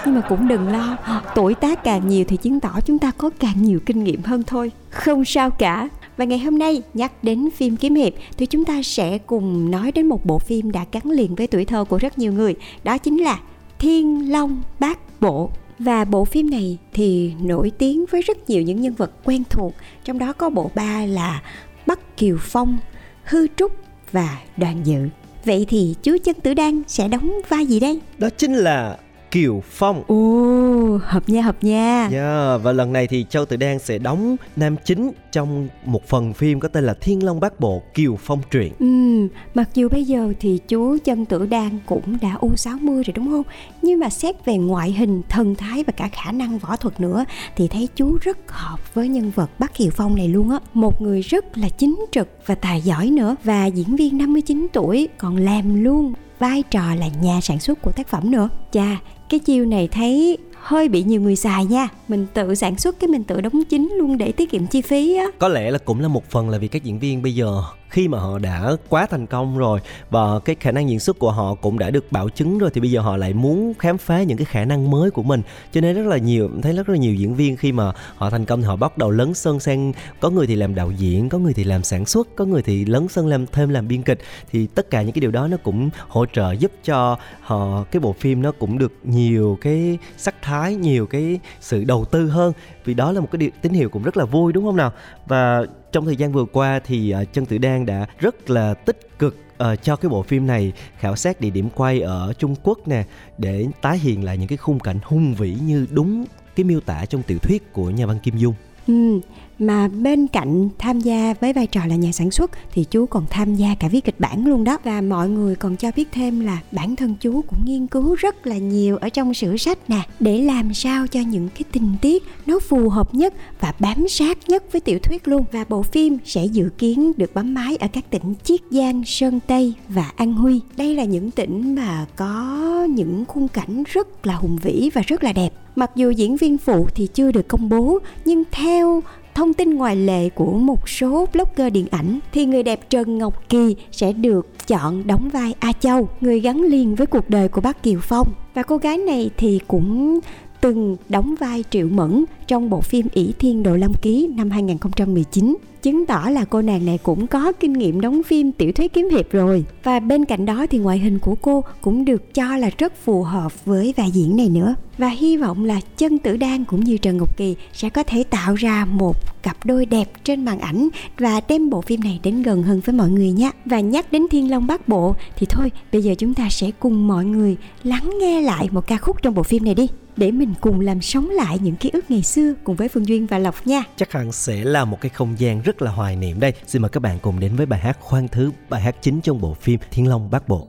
Nhưng 0.05 0.15
mà 0.15 0.21
cũng 0.29 0.47
đừng 0.47 0.71
lo 0.71 0.97
Tuổi 1.35 1.53
tác 1.53 1.83
càng 1.83 2.07
nhiều 2.07 2.25
thì 2.27 2.37
chứng 2.37 2.59
tỏ 2.59 2.69
chúng 2.85 2.99
ta 2.99 3.11
có 3.17 3.29
càng 3.39 3.63
nhiều 3.63 3.79
kinh 3.85 4.03
nghiệm 4.03 4.23
hơn 4.23 4.43
thôi. 4.43 4.71
Không 4.89 5.25
sao 5.25 5.49
cả 5.49 5.89
và 6.17 6.25
ngày 6.25 6.39
hôm 6.39 6.57
nay 6.57 6.81
nhắc 6.93 7.23
đến 7.23 7.49
phim 7.55 7.77
kiếm 7.77 7.95
hiệp 7.95 8.13
thì 8.37 8.45
chúng 8.45 8.65
ta 8.65 8.81
sẽ 8.83 9.17
cùng 9.17 9.71
nói 9.71 9.91
đến 9.91 10.05
một 10.05 10.25
bộ 10.25 10.39
phim 10.39 10.71
đã 10.71 10.85
gắn 10.91 11.11
liền 11.11 11.35
với 11.35 11.47
tuổi 11.47 11.65
thơ 11.65 11.83
của 11.83 11.97
rất 11.97 12.17
nhiều 12.17 12.33
người 12.33 12.55
Đó 12.83 12.97
chính 12.97 13.17
là 13.17 13.39
Thiên 13.79 14.31
Long 14.31 14.61
Bát 14.79 15.21
Bộ 15.21 15.49
và 15.79 16.05
bộ 16.05 16.25
phim 16.25 16.49
này 16.49 16.77
thì 16.93 17.33
nổi 17.41 17.71
tiếng 17.77 18.05
với 18.11 18.21
rất 18.21 18.49
nhiều 18.49 18.61
những 18.61 18.81
nhân 18.81 18.93
vật 18.93 19.11
quen 19.23 19.43
thuộc 19.49 19.73
Trong 20.03 20.19
đó 20.19 20.33
có 20.33 20.49
bộ 20.49 20.71
ba 20.75 21.05
là 21.05 21.41
Bắc 21.87 22.17
Kiều 22.17 22.37
Phong, 22.41 22.77
Hư 23.23 23.47
Trúc 23.55 23.71
và 24.11 24.37
Đoàn 24.57 24.81
Dự 24.83 25.07
Vậy 25.45 25.65
thì 25.69 25.95
chú 26.03 26.17
Chân 26.23 26.35
Tử 26.35 26.53
Đan 26.53 26.81
sẽ 26.87 27.07
đóng 27.07 27.31
vai 27.49 27.65
gì 27.65 27.79
đây? 27.79 27.99
đó 28.17 28.29
chính 28.37 28.53
là 28.53 28.97
Kiều 29.33 29.63
Phong 29.69 30.03
Ồ, 30.07 30.99
hợp 31.03 31.29
nha 31.29 31.41
hợp 31.41 31.63
nha 31.63 32.09
Yeah, 32.11 32.63
và 32.63 32.71
lần 32.71 32.93
này 32.93 33.07
thì 33.07 33.25
Châu 33.29 33.45
Tử 33.45 33.55
Đan 33.55 33.79
sẽ 33.79 33.97
đóng 33.97 34.35
nam 34.55 34.75
chính 34.85 35.11
trong 35.31 35.67
một 35.85 36.07
phần 36.07 36.33
phim 36.33 36.59
có 36.59 36.67
tên 36.67 36.83
là 36.83 36.93
Thiên 37.01 37.25
Long 37.25 37.39
Bát 37.39 37.59
Bộ 37.59 37.81
Kiều 37.93 38.15
Phong 38.15 38.41
truyện. 38.51 38.73
Ừm, 38.79 39.27
mặc 39.53 39.69
dù 39.73 39.89
bây 39.89 40.03
giờ 40.03 40.33
thì 40.39 40.59
chú 40.67 40.97
Chân 41.03 41.25
Tử 41.25 41.45
Đan 41.45 41.79
cũng 41.85 42.17
đã 42.21 42.37
U60 42.41 42.95
rồi 42.95 43.13
đúng 43.15 43.31
không? 43.31 43.43
Nhưng 43.81 43.99
mà 43.99 44.09
xét 44.09 44.45
về 44.45 44.57
ngoại 44.57 44.91
hình, 44.91 45.21
thần 45.29 45.55
thái 45.55 45.83
và 45.83 45.93
cả 45.97 46.07
khả 46.07 46.31
năng 46.31 46.59
võ 46.59 46.75
thuật 46.75 46.99
nữa 46.99 47.25
thì 47.55 47.67
thấy 47.67 47.87
chú 47.95 48.17
rất 48.21 48.37
hợp 48.47 48.93
với 48.93 49.07
nhân 49.07 49.31
vật 49.35 49.49
Bắc 49.59 49.75
Kiều 49.75 49.89
Phong 49.91 50.15
này 50.15 50.27
luôn 50.27 50.49
á. 50.49 50.59
Một 50.73 51.01
người 51.01 51.21
rất 51.21 51.57
là 51.57 51.69
chính 51.69 52.05
trực 52.11 52.27
và 52.45 52.55
tài 52.55 52.81
giỏi 52.81 53.09
nữa 53.09 53.35
và 53.43 53.65
diễn 53.65 53.95
viên 53.95 54.17
59 54.17 54.67
tuổi 54.73 55.07
còn 55.17 55.37
làm 55.37 55.83
luôn 55.83 56.13
vai 56.43 56.63
trò 56.71 56.95
là 56.95 57.07
nhà 57.21 57.41
sản 57.41 57.59
xuất 57.59 57.81
của 57.81 57.91
tác 57.91 58.07
phẩm 58.07 58.31
nữa. 58.31 58.49
Chà, 58.71 58.97
cái 59.29 59.39
chiêu 59.39 59.65
này 59.65 59.87
thấy 59.87 60.37
hơi 60.63 60.89
bị 60.89 61.03
nhiều 61.03 61.21
người 61.21 61.35
xài 61.35 61.65
nha. 61.65 61.87
Mình 62.07 62.25
tự 62.33 62.55
sản 62.55 62.77
xuất 62.77 62.99
cái 62.99 63.07
mình 63.07 63.23
tự 63.23 63.41
đóng 63.41 63.63
chính 63.69 63.93
luôn 63.97 64.17
để 64.17 64.31
tiết 64.31 64.51
kiệm 64.51 64.67
chi 64.67 64.81
phí 64.81 65.15
á. 65.15 65.25
Có 65.39 65.47
lẽ 65.47 65.71
là 65.71 65.77
cũng 65.77 65.99
là 65.99 66.07
một 66.07 66.29
phần 66.29 66.49
là 66.49 66.57
vì 66.57 66.67
các 66.67 66.83
diễn 66.83 66.99
viên 66.99 67.21
bây 67.21 67.35
giờ 67.35 67.63
khi 67.89 68.07
mà 68.07 68.19
họ 68.19 68.39
đã 68.39 68.71
quá 68.89 69.05
thành 69.05 69.27
công 69.27 69.57
rồi 69.57 69.79
và 70.09 70.39
cái 70.45 70.55
khả 70.59 70.71
năng 70.71 70.89
diễn 70.89 70.99
xuất 70.99 71.19
của 71.19 71.31
họ 71.31 71.55
cũng 71.55 71.79
đã 71.79 71.89
được 71.89 72.11
bảo 72.11 72.29
chứng 72.29 72.57
rồi 72.57 72.69
thì 72.73 72.81
bây 72.81 72.91
giờ 72.91 73.01
họ 73.01 73.17
lại 73.17 73.33
muốn 73.33 73.73
khám 73.79 73.97
phá 73.97 74.23
những 74.23 74.37
cái 74.37 74.45
khả 74.45 74.65
năng 74.65 74.91
mới 74.91 75.11
của 75.11 75.23
mình. 75.23 75.41
Cho 75.71 75.81
nên 75.81 75.95
rất 75.95 76.07
là 76.07 76.17
nhiều, 76.17 76.49
thấy 76.61 76.73
rất 76.73 76.89
là 76.89 76.97
nhiều 76.97 77.13
diễn 77.13 77.35
viên 77.35 77.57
khi 77.57 77.71
mà 77.71 77.91
họ 78.15 78.29
thành 78.29 78.45
công 78.45 78.61
thì 78.61 78.67
họ 78.67 78.75
bắt 78.75 78.97
đầu 78.97 79.11
lấn 79.11 79.33
sân 79.33 79.59
sang, 79.59 79.93
có 80.19 80.29
người 80.29 80.47
thì 80.47 80.55
làm 80.55 80.75
đạo 80.75 80.91
diễn, 80.91 81.29
có 81.29 81.37
người 81.37 81.53
thì 81.53 81.63
làm 81.63 81.83
sản 81.83 82.05
xuất, 82.05 82.35
có 82.35 82.45
người 82.45 82.61
thì 82.61 82.85
lấn 82.85 83.07
sân 83.07 83.27
làm 83.27 83.47
thêm 83.47 83.69
làm 83.69 83.87
biên 83.87 84.03
kịch. 84.03 84.19
Thì 84.51 84.67
tất 84.67 84.89
cả 84.89 85.01
những 85.01 85.11
cái 85.11 85.21
điều 85.21 85.31
đó 85.31 85.47
nó 85.47 85.57
cũng 85.57 85.89
hỗ 86.07 86.25
trợ 86.25 86.51
giúp 86.51 86.71
cho 86.83 87.17
họ, 87.41 87.83
cái 87.91 87.99
bộ 87.99 88.13
phim 88.19 88.41
nó 88.41 88.51
cũng 88.51 88.77
được 88.77 88.93
nhiều 89.03 89.57
cái 89.61 89.97
sắc 90.17 90.35
thái 90.41 90.52
nhiều 90.61 91.05
cái 91.05 91.39
sự 91.59 91.83
đầu 91.83 92.05
tư 92.05 92.29
hơn 92.29 92.53
vì 92.85 92.93
đó 92.93 93.11
là 93.11 93.21
một 93.21 93.27
cái 93.31 93.37
điều 93.37 93.49
tín 93.61 93.73
hiệu 93.73 93.89
cũng 93.89 94.03
rất 94.03 94.17
là 94.17 94.25
vui 94.25 94.53
đúng 94.53 94.65
không 94.65 94.77
nào 94.77 94.91
và 95.25 95.65
trong 95.91 96.05
thời 96.05 96.15
gian 96.15 96.31
vừa 96.31 96.45
qua 96.45 96.79
thì 96.85 97.11
à, 97.11 97.19
uh, 97.19 97.33
chân 97.33 97.45
tử 97.45 97.57
đan 97.57 97.85
đã 97.85 98.05
rất 98.19 98.49
là 98.49 98.73
tích 98.73 99.19
cực 99.19 99.37
uh, 99.63 99.83
cho 99.83 99.95
cái 99.95 100.09
bộ 100.09 100.23
phim 100.23 100.47
này 100.47 100.73
khảo 100.97 101.15
sát 101.15 101.41
địa 101.41 101.49
điểm 101.49 101.69
quay 101.69 102.01
ở 102.01 102.33
Trung 102.37 102.55
Quốc 102.63 102.87
nè 102.87 103.03
để 103.37 103.67
tái 103.81 103.97
hiện 103.97 104.23
lại 104.23 104.37
những 104.37 104.47
cái 104.47 104.57
khung 104.57 104.79
cảnh 104.79 104.99
hung 105.03 105.33
vĩ 105.33 105.55
như 105.61 105.87
đúng 105.91 106.25
cái 106.55 106.63
miêu 106.63 106.79
tả 106.79 107.05
trong 107.05 107.23
tiểu 107.23 107.37
thuyết 107.37 107.73
của 107.73 107.89
nhà 107.89 108.05
văn 108.05 108.19
Kim 108.19 108.37
Dung. 108.37 108.53
Ừ, 108.87 109.19
mà 109.67 109.87
bên 109.87 110.27
cạnh 110.27 110.69
tham 110.77 110.99
gia 110.99 111.33
với 111.41 111.53
vai 111.53 111.67
trò 111.67 111.81
là 111.85 111.95
nhà 111.95 112.11
sản 112.11 112.31
xuất 112.31 112.51
thì 112.71 112.83
chú 112.83 113.05
còn 113.05 113.25
tham 113.29 113.55
gia 113.55 113.75
cả 113.75 113.87
viết 113.87 114.05
kịch 114.05 114.19
bản 114.19 114.47
luôn 114.47 114.63
đó. 114.63 114.77
Và 114.83 115.01
mọi 115.01 115.29
người 115.29 115.55
còn 115.55 115.75
cho 115.75 115.91
biết 115.95 116.07
thêm 116.11 116.39
là 116.39 116.59
bản 116.71 116.95
thân 116.95 117.15
chú 117.21 117.41
cũng 117.41 117.59
nghiên 117.65 117.87
cứu 117.87 118.15
rất 118.15 118.47
là 118.47 118.57
nhiều 118.57 118.97
ở 118.97 119.09
trong 119.09 119.33
sử 119.33 119.57
sách 119.57 119.89
nè 119.89 120.01
để 120.19 120.41
làm 120.41 120.73
sao 120.73 121.07
cho 121.07 121.19
những 121.19 121.49
cái 121.49 121.63
tình 121.71 121.95
tiết 122.01 122.23
nó 122.45 122.59
phù 122.59 122.89
hợp 122.89 123.13
nhất 123.13 123.33
và 123.59 123.73
bám 123.79 124.07
sát 124.07 124.37
nhất 124.47 124.63
với 124.71 124.81
tiểu 124.81 124.99
thuyết 124.99 125.27
luôn. 125.27 125.45
Và 125.51 125.65
bộ 125.69 125.83
phim 125.83 126.17
sẽ 126.25 126.45
dự 126.45 126.69
kiến 126.77 127.11
được 127.17 127.33
bấm 127.33 127.53
máy 127.53 127.75
ở 127.75 127.87
các 127.93 128.09
tỉnh 128.09 128.33
Chiết 128.43 128.61
Giang, 128.71 129.03
Sơn 129.05 129.39
Tây 129.47 129.73
và 129.89 130.11
An 130.15 130.33
Huy. 130.33 130.61
Đây 130.77 130.95
là 130.95 131.03
những 131.03 131.31
tỉnh 131.31 131.75
mà 131.75 132.05
có 132.15 132.87
những 132.89 133.25
khung 133.27 133.47
cảnh 133.47 133.83
rất 133.87 134.25
là 134.25 134.35
hùng 134.35 134.57
vĩ 134.61 134.89
và 134.93 135.01
rất 135.07 135.23
là 135.23 135.33
đẹp. 135.33 135.53
Mặc 135.75 135.91
dù 135.95 136.11
diễn 136.11 136.37
viên 136.37 136.57
phụ 136.57 136.87
thì 136.95 137.07
chưa 137.07 137.31
được 137.31 137.47
công 137.47 137.69
bố 137.69 137.99
nhưng 138.25 138.43
theo 138.51 139.03
thông 139.35 139.53
tin 139.53 139.73
ngoài 139.73 139.95
lệ 139.95 140.29
của 140.29 140.53
một 140.53 140.89
số 140.89 141.25
blogger 141.33 141.73
điện 141.73 141.87
ảnh 141.91 142.19
thì 142.31 142.45
người 142.45 142.63
đẹp 142.63 142.89
Trần 142.89 143.17
Ngọc 143.17 143.49
Kỳ 143.49 143.75
sẽ 143.91 144.13
được 144.13 144.67
chọn 144.67 145.07
đóng 145.07 145.29
vai 145.29 145.53
A 145.59 145.71
Châu, 145.71 146.09
người 146.21 146.39
gắn 146.39 146.61
liền 146.61 146.95
với 146.95 147.07
cuộc 147.07 147.29
đời 147.29 147.47
của 147.47 147.61
bác 147.61 147.83
Kiều 147.83 147.99
Phong. 148.01 148.27
Và 148.53 148.63
cô 148.63 148.77
gái 148.77 148.97
này 148.97 149.29
thì 149.37 149.59
cũng 149.67 150.19
từng 150.61 150.97
đóng 151.09 151.35
vai 151.39 151.63
Triệu 151.69 151.87
Mẫn 151.87 152.25
trong 152.47 152.69
bộ 152.69 152.81
phim 152.81 153.07
ỷ 153.13 153.33
Thiên 153.39 153.63
Độ 153.63 153.75
Lâm 153.75 153.93
Ký 154.01 154.29
năm 154.35 154.49
2019 154.49 155.55
chứng 155.83 156.05
tỏ 156.05 156.29
là 156.31 156.45
cô 156.45 156.61
nàng 156.61 156.85
này 156.85 156.99
cũng 157.03 157.27
có 157.27 157.51
kinh 157.51 157.73
nghiệm 157.73 158.01
đóng 158.01 158.23
phim 158.23 158.51
tiểu 158.51 158.71
thuyết 158.71 158.93
kiếm 158.93 159.09
hiệp 159.09 159.31
rồi. 159.31 159.65
Và 159.83 159.99
bên 159.99 160.25
cạnh 160.25 160.45
đó 160.45 160.65
thì 160.69 160.77
ngoại 160.77 160.99
hình 160.99 161.19
của 161.19 161.35
cô 161.35 161.63
cũng 161.81 162.05
được 162.05 162.33
cho 162.33 162.57
là 162.57 162.69
rất 162.77 162.93
phù 163.03 163.23
hợp 163.23 163.65
với 163.65 163.93
vai 163.97 164.11
diễn 164.11 164.37
này 164.37 164.49
nữa. 164.49 164.75
Và 164.97 165.07
hy 165.07 165.37
vọng 165.37 165.65
là 165.65 165.79
chân 165.97 166.19
tử 166.19 166.37
đan 166.37 166.65
cũng 166.65 166.83
như 166.83 166.97
trần 166.97 167.17
ngọc 167.17 167.37
kỳ 167.37 167.55
sẽ 167.73 167.89
có 167.89 168.03
thể 168.03 168.23
tạo 168.23 168.55
ra 168.55 168.85
một 168.85 169.43
cặp 169.43 169.65
đôi 169.65 169.85
đẹp 169.85 170.11
trên 170.23 170.45
màn 170.45 170.59
ảnh 170.59 170.89
và 171.17 171.41
đem 171.47 171.69
bộ 171.69 171.81
phim 171.81 171.99
này 171.99 172.19
đến 172.23 172.41
gần 172.41 172.63
hơn 172.63 172.81
với 172.85 172.95
mọi 172.95 173.09
người 173.09 173.31
nhé. 173.31 173.51
Và 173.65 173.79
nhắc 173.79 174.11
đến 174.11 174.25
thiên 174.31 174.51
long 174.51 174.67
Bát 174.67 174.87
bộ 174.87 175.15
thì 175.35 175.45
thôi, 175.49 175.71
bây 175.91 176.01
giờ 176.01 176.15
chúng 176.17 176.33
ta 176.33 176.49
sẽ 176.49 176.71
cùng 176.79 177.07
mọi 177.07 177.25
người 177.25 177.57
lắng 177.83 178.11
nghe 178.19 178.41
lại 178.41 178.69
một 178.71 178.87
ca 178.87 178.97
khúc 178.97 179.21
trong 179.21 179.33
bộ 179.33 179.43
phim 179.43 179.65
này 179.65 179.75
đi, 179.75 179.87
để 180.17 180.31
mình 180.31 180.53
cùng 180.61 180.79
làm 180.79 181.01
sống 181.01 181.29
lại 181.29 181.59
những 181.63 181.75
ký 181.75 181.89
ức 181.93 182.11
ngày 182.11 182.23
xưa 182.23 182.53
cùng 182.63 182.75
với 182.75 182.87
Phương 182.87 183.07
Duyên 183.07 183.27
và 183.27 183.39
Lộc 183.39 183.67
nha. 183.67 183.83
Chắc 183.97 184.11
hẳn 184.11 184.31
sẽ 184.31 184.63
là 184.63 184.85
một 184.85 185.01
cái 185.01 185.09
không 185.09 185.35
gian 185.37 185.61
rất 185.61 185.72
rất 185.73 185.85
là 185.85 185.91
hoài 185.91 186.15
niệm 186.15 186.39
đây. 186.39 186.53
Xin 186.67 186.81
mời 186.81 186.89
các 186.89 186.99
bạn 186.99 187.19
cùng 187.21 187.39
đến 187.39 187.55
với 187.55 187.65
bài 187.65 187.79
hát 187.79 187.97
Khoan 187.99 188.27
Thứ, 188.27 188.51
bài 188.69 188.81
hát 188.81 188.95
chính 189.01 189.21
trong 189.21 189.41
bộ 189.41 189.53
phim 189.53 189.79
Thiên 189.91 190.09
Long 190.09 190.29
Bát 190.31 190.47
Bộ. 190.47 190.67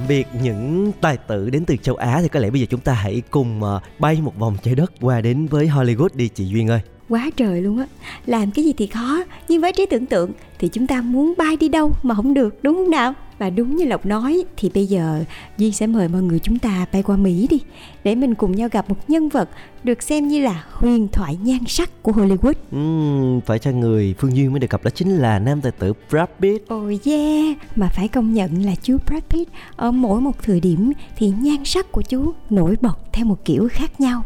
Tạm 0.00 0.08
biệt 0.08 0.26
những 0.42 0.92
tài 1.00 1.16
tử 1.16 1.50
đến 1.50 1.64
từ 1.64 1.76
châu 1.76 1.94
Á 1.94 2.18
thì 2.22 2.28
có 2.28 2.40
lẽ 2.40 2.50
bây 2.50 2.60
giờ 2.60 2.66
chúng 2.70 2.80
ta 2.80 2.92
hãy 2.92 3.22
cùng 3.30 3.62
ờ, 3.62 3.80
bay 3.98 4.20
một 4.22 4.38
vòng 4.38 4.56
trái 4.62 4.74
đất 4.74 4.92
qua 5.00 5.20
đến 5.20 5.46
với 5.46 5.68
Hollywood 5.68 6.08
đi 6.14 6.28
chị 6.28 6.44
Duyên 6.44 6.68
ơi 6.68 6.80
quá 7.10 7.30
trời 7.36 7.62
luôn 7.62 7.78
á 7.78 7.86
làm 8.26 8.50
cái 8.50 8.64
gì 8.64 8.72
thì 8.72 8.86
khó 8.86 9.24
nhưng 9.48 9.60
với 9.60 9.72
trí 9.72 9.86
tưởng 9.86 10.06
tượng 10.06 10.30
thì 10.58 10.68
chúng 10.68 10.86
ta 10.86 11.02
muốn 11.02 11.34
bay 11.38 11.56
đi 11.56 11.68
đâu 11.68 11.92
mà 12.02 12.14
không 12.14 12.34
được 12.34 12.62
đúng 12.62 12.74
không 12.74 12.90
nào 12.90 13.14
và 13.38 13.50
đúng 13.50 13.76
như 13.76 13.84
lộc 13.84 14.06
nói 14.06 14.44
thì 14.56 14.70
bây 14.74 14.86
giờ 14.86 15.24
duy 15.58 15.72
sẽ 15.72 15.86
mời 15.86 16.08
mọi 16.08 16.22
người 16.22 16.38
chúng 16.38 16.58
ta 16.58 16.86
bay 16.92 17.02
qua 17.02 17.16
mỹ 17.16 17.46
đi 17.50 17.60
để 18.04 18.14
mình 18.14 18.34
cùng 18.34 18.56
nhau 18.56 18.68
gặp 18.72 18.88
một 18.88 18.96
nhân 19.08 19.28
vật 19.28 19.48
được 19.84 20.02
xem 20.02 20.28
như 20.28 20.42
là 20.42 20.64
huyền 20.72 21.08
thoại 21.12 21.38
nhan 21.42 21.58
sắc 21.66 22.02
của 22.02 22.12
hollywood 22.12 22.54
Ừm, 22.72 23.40
phải 23.40 23.58
cho 23.58 23.70
người 23.70 24.14
Phương 24.18 24.36
Duyên 24.36 24.52
mới 24.52 24.60
được 24.60 24.70
gặp 24.70 24.84
đó 24.84 24.90
chính 24.94 25.16
là 25.16 25.38
nam 25.38 25.60
tài 25.60 25.72
tử 25.72 25.92
Brad 26.10 26.28
Pitt. 26.40 26.68
Ồ 26.68 26.76
oh 26.76 27.06
yeah, 27.06 27.56
mà 27.76 27.88
phải 27.88 28.08
công 28.08 28.34
nhận 28.34 28.64
là 28.64 28.74
chú 28.82 28.96
Brad 29.06 29.22
Pitt 29.30 29.52
ở 29.76 29.90
mỗi 29.90 30.20
một 30.20 30.42
thời 30.42 30.60
điểm 30.60 30.92
thì 31.16 31.32
nhan 31.40 31.64
sắc 31.64 31.92
của 31.92 32.02
chú 32.02 32.32
nổi 32.50 32.76
bật 32.80 32.98
theo 33.12 33.24
một 33.24 33.44
kiểu 33.44 33.68
khác 33.72 34.00
nhau. 34.00 34.24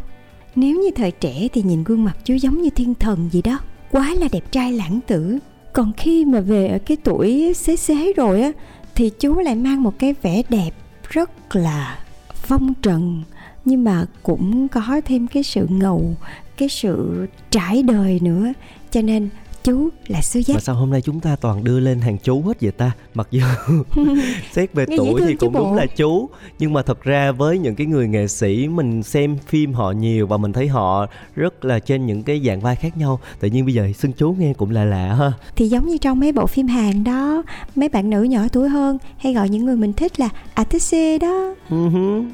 Nếu 0.55 0.81
như 0.81 0.91
thời 0.95 1.11
trẻ 1.11 1.47
thì 1.53 1.61
nhìn 1.61 1.83
gương 1.83 2.03
mặt 2.03 2.17
chú 2.23 2.33
giống 2.33 2.61
như 2.61 2.69
thiên 2.69 2.95
thần 2.95 3.29
gì 3.31 3.41
đó, 3.41 3.59
quá 3.91 4.15
là 4.19 4.27
đẹp 4.31 4.51
trai 4.51 4.71
lãng 4.71 4.99
tử. 5.07 5.37
Còn 5.73 5.93
khi 5.97 6.25
mà 6.25 6.39
về 6.39 6.67
ở 6.67 6.79
cái 6.79 6.97
tuổi 7.03 7.53
xế 7.53 7.75
xế 7.75 8.13
rồi 8.13 8.41
á 8.41 8.51
thì 8.95 9.09
chú 9.19 9.39
lại 9.39 9.55
mang 9.55 9.83
một 9.83 9.99
cái 9.99 10.15
vẻ 10.21 10.41
đẹp 10.49 10.71
rất 11.09 11.55
là 11.55 11.99
phong 12.33 12.73
trần 12.81 13.23
nhưng 13.65 13.83
mà 13.83 14.05
cũng 14.23 14.67
có 14.67 15.01
thêm 15.05 15.27
cái 15.27 15.43
sự 15.43 15.67
ngầu, 15.69 16.15
cái 16.57 16.69
sự 16.69 17.25
trải 17.51 17.83
đời 17.83 18.19
nữa. 18.21 18.53
Cho 18.91 19.01
nên 19.01 19.29
chú 19.65 19.89
là 20.07 20.21
sư 20.21 20.39
Mà 20.39 20.43
giác 20.53 20.61
sao 20.63 20.75
hôm 20.75 20.89
nay 20.91 21.01
chúng 21.01 21.19
ta 21.19 21.35
toàn 21.35 21.63
đưa 21.63 21.79
lên 21.79 21.99
hàng 22.01 22.17
chú 22.23 22.41
hết 22.41 22.61
vậy 22.61 22.71
ta? 22.71 22.91
Mặc 23.13 23.27
dù 23.31 23.41
xét 24.51 24.73
về 24.73 24.85
Nghe 24.89 24.97
tuổi 24.97 25.21
thì 25.27 25.35
cũng 25.35 25.53
đúng 25.53 25.63
bộ. 25.63 25.75
là 25.75 25.85
chú 25.85 26.29
Nhưng 26.59 26.73
mà 26.73 26.81
thật 26.81 27.03
ra 27.03 27.31
với 27.31 27.59
những 27.59 27.75
cái 27.75 27.87
người 27.87 28.07
nghệ 28.07 28.27
sĩ 28.27 28.67
Mình 28.67 29.03
xem 29.03 29.37
phim 29.47 29.73
họ 29.73 29.91
nhiều 29.91 30.27
Và 30.27 30.37
mình 30.37 30.53
thấy 30.53 30.67
họ 30.67 31.07
rất 31.35 31.65
là 31.65 31.79
trên 31.79 32.05
những 32.05 32.23
cái 32.23 32.41
dạng 32.45 32.61
vai 32.61 32.75
khác 32.75 32.97
nhau 32.97 33.19
Tự 33.39 33.47
nhiên 33.47 33.65
bây 33.65 33.73
giờ 33.73 33.91
xưng 33.97 34.13
chú 34.13 34.35
nghe 34.39 34.53
cũng 34.53 34.71
lạ 34.71 34.85
lạ 34.85 35.13
ha 35.13 35.31
thì 35.55 35.67
giống 35.67 35.87
như 35.87 35.97
trong 35.97 36.19
mấy 36.19 36.31
bộ 36.31 36.45
phim 36.47 36.67
Hàn 36.67 37.03
đó 37.03 37.43
mấy 37.75 37.89
bạn 37.89 38.09
nữ 38.09 38.23
nhỏ 38.23 38.41
tuổi 38.51 38.69
hơn 38.69 38.97
hay 39.17 39.33
gọi 39.33 39.49
những 39.49 39.65
người 39.65 39.75
mình 39.75 39.93
thích 39.93 40.19
là 40.19 40.29
artiste 40.53 41.17
đó 41.17 41.55
Ừ. 41.69 41.75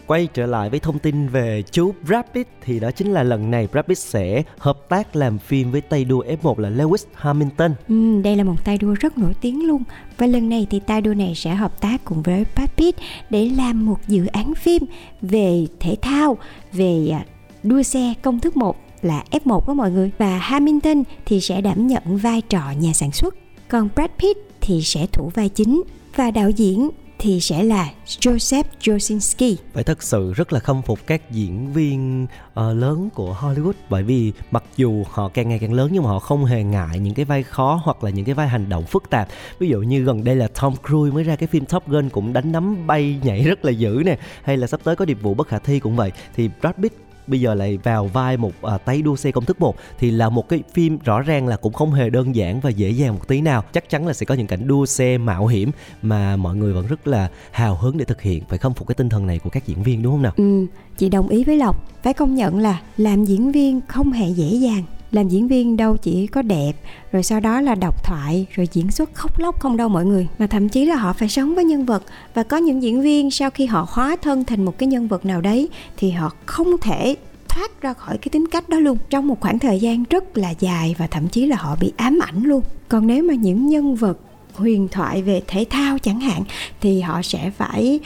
Quay 0.08 0.28
trở 0.34 0.46
lại 0.46 0.70
với 0.70 0.80
thông 0.80 1.00
tin 1.00 1.28
về 1.28 1.64
chú 1.72 1.94
Brad 2.08 2.26
Pitt 2.34 2.50
thì 2.62 2.80
đó 2.80 2.92
chính 2.92 3.12
là 3.14 3.24
lần 3.24 3.52
này 3.52 3.68
Brad 3.72 3.86
Pitt 3.86 3.98
sẽ 4.00 4.44
hợp 4.58 4.90
tác 4.90 5.16
làm 5.16 5.38
phim 5.38 5.72
với 5.72 5.82
tay 5.82 6.06
đua 6.06 6.24
F1 6.42 6.60
là 6.60 6.70
Lewis 6.70 7.06
Hamilton. 7.22 7.74
ừ, 7.90 8.22
đây 8.22 8.36
là 8.36 8.44
một 8.44 8.66
tay 8.66 8.78
đua 8.78 8.94
rất 8.94 9.18
nổi 9.18 9.34
tiếng 9.42 9.68
luôn. 9.68 9.84
Và 10.18 10.28
lần 10.28 10.50
này 10.50 10.68
thì 10.70 10.80
tay 10.80 11.02
đua 11.02 11.14
này 11.14 11.36
sẽ 11.36 11.56
hợp 11.56 11.82
tác 11.82 12.06
cùng 12.06 12.22
với 12.22 12.46
Brad 12.56 12.70
Pitt 12.78 13.00
để 13.30 13.50
làm 13.58 13.86
một 13.86 14.00
dự 14.08 14.26
án 14.26 14.56
phim 14.56 14.84
về 15.22 15.68
thể 15.80 15.96
thao 16.02 16.38
về 16.74 17.10
à, 17.14 17.26
đua 17.64 17.84
xe 17.84 18.14
công 18.22 18.40
thức 18.40 18.58
1 18.58 18.78
là 19.02 19.24
F1 19.32 19.62
đó 19.68 19.74
mọi 19.74 19.92
người. 19.92 20.12
Và 20.18 20.38
Hamilton 20.38 21.04
thì 21.26 21.42
sẽ 21.42 21.62
đảm 21.62 21.88
nhận 21.88 22.18
vai 22.18 22.42
trò 22.42 22.62
nhà 22.80 22.94
sản 22.94 23.12
xuất 23.12 23.36
còn 23.72 23.90
Brad 23.96 24.10
Pitt 24.20 24.40
thì 24.62 24.82
sẽ 24.82 25.06
thủ 25.12 25.32
vai 25.34 25.50
chính 25.50 25.84
và 26.16 26.32
đạo 26.32 26.50
diễn 26.50 26.90
thì 27.22 27.40
sẽ 27.40 27.64
là 27.64 27.90
Joseph 28.06 28.64
Josinski. 28.82 29.56
Phải 29.74 29.84
thật 29.84 30.04
sự 30.04 30.34
rất 30.34 30.54
là 30.54 30.60
khâm 30.60 30.82
phục 30.82 31.00
các 31.08 31.32
diễn 31.32 31.74
viên 31.74 32.24
uh, 32.24 32.30
lớn 32.56 33.10
của 33.14 33.38
Hollywood. 33.40 33.74
Bởi 33.90 34.04
vì 34.04 34.32
mặc 34.52 34.64
dù 34.78 35.04
họ 35.10 35.30
càng 35.30 35.50
ngày 35.50 35.60
càng 35.60 35.74
lớn 35.74 35.90
nhưng 35.92 36.04
mà 36.04 36.10
họ 36.10 36.20
không 36.20 36.46
hề 36.46 36.64
ngại 36.64 37.00
những 37.00 37.14
cái 37.14 37.26
vai 37.26 37.44
khó 37.44 37.82
hoặc 37.84 38.04
là 38.04 38.10
những 38.10 38.26
cái 38.26 38.36
vai 38.36 38.48
hành 38.48 38.70
động 38.70 38.86
phức 38.86 39.10
tạp. 39.10 39.28
Ví 39.60 39.70
dụ 39.70 39.80
như 39.80 40.04
gần 40.04 40.24
đây 40.24 40.36
là 40.36 40.48
Tom 40.62 40.74
Cruise 40.88 41.14
mới 41.14 41.24
ra 41.24 41.36
cái 41.36 41.48
phim 41.48 41.66
Top 41.66 41.88
Gun 41.88 42.10
cũng 42.10 42.34
đánh 42.34 42.52
nắm 42.52 42.88
bay 42.88 43.20
nhảy 43.24 43.44
rất 43.44 43.66
là 43.66 43.72
dữ 43.72 44.02
nè 44.06 44.18
hay 44.44 44.58
là 44.58 44.68
sắp 44.68 44.80
tới 44.84 44.96
có 44.96 45.06
điệp 45.06 45.22
vụ 45.22 45.34
bất 45.34 45.48
khả 45.48 45.60
thi 45.60 45.80
cũng 45.80 45.96
vậy. 45.96 46.12
Thì 46.36 46.50
Brad 46.62 46.76
Pitt 46.82 46.96
bây 47.32 47.42
giờ 47.42 47.54
lại 47.54 47.78
vào 47.78 48.06
vai 48.06 48.38
một 48.38 48.52
à, 48.62 48.78
tay 48.78 49.02
đua 49.02 49.16
xe 49.16 49.32
công 49.32 49.46
thức 49.46 49.62
một 49.62 49.76
thì 50.00 50.12
là 50.12 50.30
một 50.30 50.50
cái 50.50 50.64
phim 50.74 50.98
rõ 51.04 51.22
ràng 51.22 51.48
là 51.48 51.58
cũng 51.58 51.74
không 51.74 51.92
hề 51.92 52.10
đơn 52.10 52.36
giản 52.36 52.60
và 52.60 52.70
dễ 52.70 52.90
dàng 52.90 53.14
một 53.14 53.28
tí 53.28 53.42
nào. 53.42 53.64
Chắc 53.74 53.90
chắn 53.90 54.08
là 54.08 54.14
sẽ 54.14 54.26
có 54.26 54.36
những 54.36 54.48
cảnh 54.48 54.68
đua 54.68 54.86
xe 54.86 55.18
mạo 55.18 55.48
hiểm 55.48 55.72
mà 56.02 56.36
mọi 56.36 56.56
người 56.56 56.74
vẫn 56.74 56.88
rất 56.88 57.08
là 57.08 57.30
hào 57.52 57.76
hứng 57.76 57.98
để 57.98 58.06
thực 58.06 58.22
hiện 58.22 58.44
phải 58.50 58.58
khâm 58.58 58.74
phục 58.74 58.88
cái 58.88 58.96
tinh 58.96 59.10
thần 59.10 59.28
này 59.28 59.40
của 59.40 59.50
các 59.50 59.68
diễn 59.68 59.84
viên 59.84 60.04
đúng 60.04 60.14
không 60.14 60.22
nào? 60.22 60.34
Ừ, 60.38 60.66
chị 60.98 61.10
đồng 61.10 61.28
ý 61.28 61.44
với 61.44 61.58
Lộc. 61.58 62.04
Phải 62.04 62.14
công 62.14 62.36
nhận 62.36 62.60
là 62.60 62.82
làm 62.98 63.26
diễn 63.26 63.52
viên 63.52 63.82
không 63.88 64.12
hề 64.12 64.30
dễ 64.30 64.48
dàng. 64.48 64.84
Làm 65.12 65.30
diễn 65.30 65.48
viên 65.48 65.78
đâu 65.78 65.98
chỉ 65.98 66.28
có 66.28 66.42
đẹp, 66.42 66.74
Rồi 67.12 67.24
sau 67.24 67.40
đó 67.40 67.62
là 67.62 67.76
đọc 67.76 68.04
thoại, 68.04 68.46
Rồi 68.52 68.68
diễn 68.72 68.92
xuất 68.92 69.14
khóc 69.14 69.40
lóc 69.40 69.60
không 69.60 69.78
đâu 69.78 69.90
mọi 69.90 70.06
người. 70.06 70.28
Mà 70.40 70.48
thậm 70.48 70.70
chí 70.70 70.86
là 70.86 70.96
họ 70.96 71.14
phải 71.14 71.30
sống 71.30 71.56
với 71.56 71.64
nhân 71.64 71.86
vật. 71.86 72.04
Và 72.34 72.44
có 72.44 72.58
những 72.58 72.84
diễn 72.84 73.02
viên 73.02 73.32
sau 73.32 73.50
khi 73.50 73.66
họ 73.66 73.88
hóa 73.90 74.16
thân 74.22 74.46
thành 74.46 74.66
một 74.66 74.78
cái 74.78 74.88
nhân 74.88 75.08
vật 75.08 75.26
nào 75.26 75.42
đấy, 75.42 75.70
Thì 75.98 76.12
họ 76.12 76.32
không 76.46 76.78
thể 76.82 77.16
thoát 77.50 77.82
ra 77.82 77.94
khỏi 77.94 78.18
cái 78.18 78.30
tính 78.32 78.48
cách 78.48 78.70
đó 78.70 78.80
luôn. 78.80 78.98
Trong 79.10 79.28
một 79.28 79.40
khoảng 79.40 79.60
thời 79.60 79.80
gian 79.80 80.04
rất 80.10 80.38
là 80.38 80.54
dài 80.60 80.96
và 80.98 81.08
thậm 81.08 81.28
chí 81.28 81.46
là 81.46 81.56
họ 81.56 81.78
bị 81.82 81.94
ám 81.98 82.20
ảnh 82.22 82.44
luôn. 82.44 82.62
Còn 82.90 83.08
nếu 83.08 83.24
mà 83.24 83.34
những 83.34 83.68
nhân 83.68 83.96
vật 83.96 84.20
huyền 84.54 84.88
thoại 84.92 85.22
về 85.22 85.42
thể 85.48 85.66
thao 85.70 85.98
chẳng 86.00 86.20
hạn, 86.20 86.44
thì 86.82 87.02
họ 87.02 87.22
sẽ 87.22 87.52
phải 87.58 88.00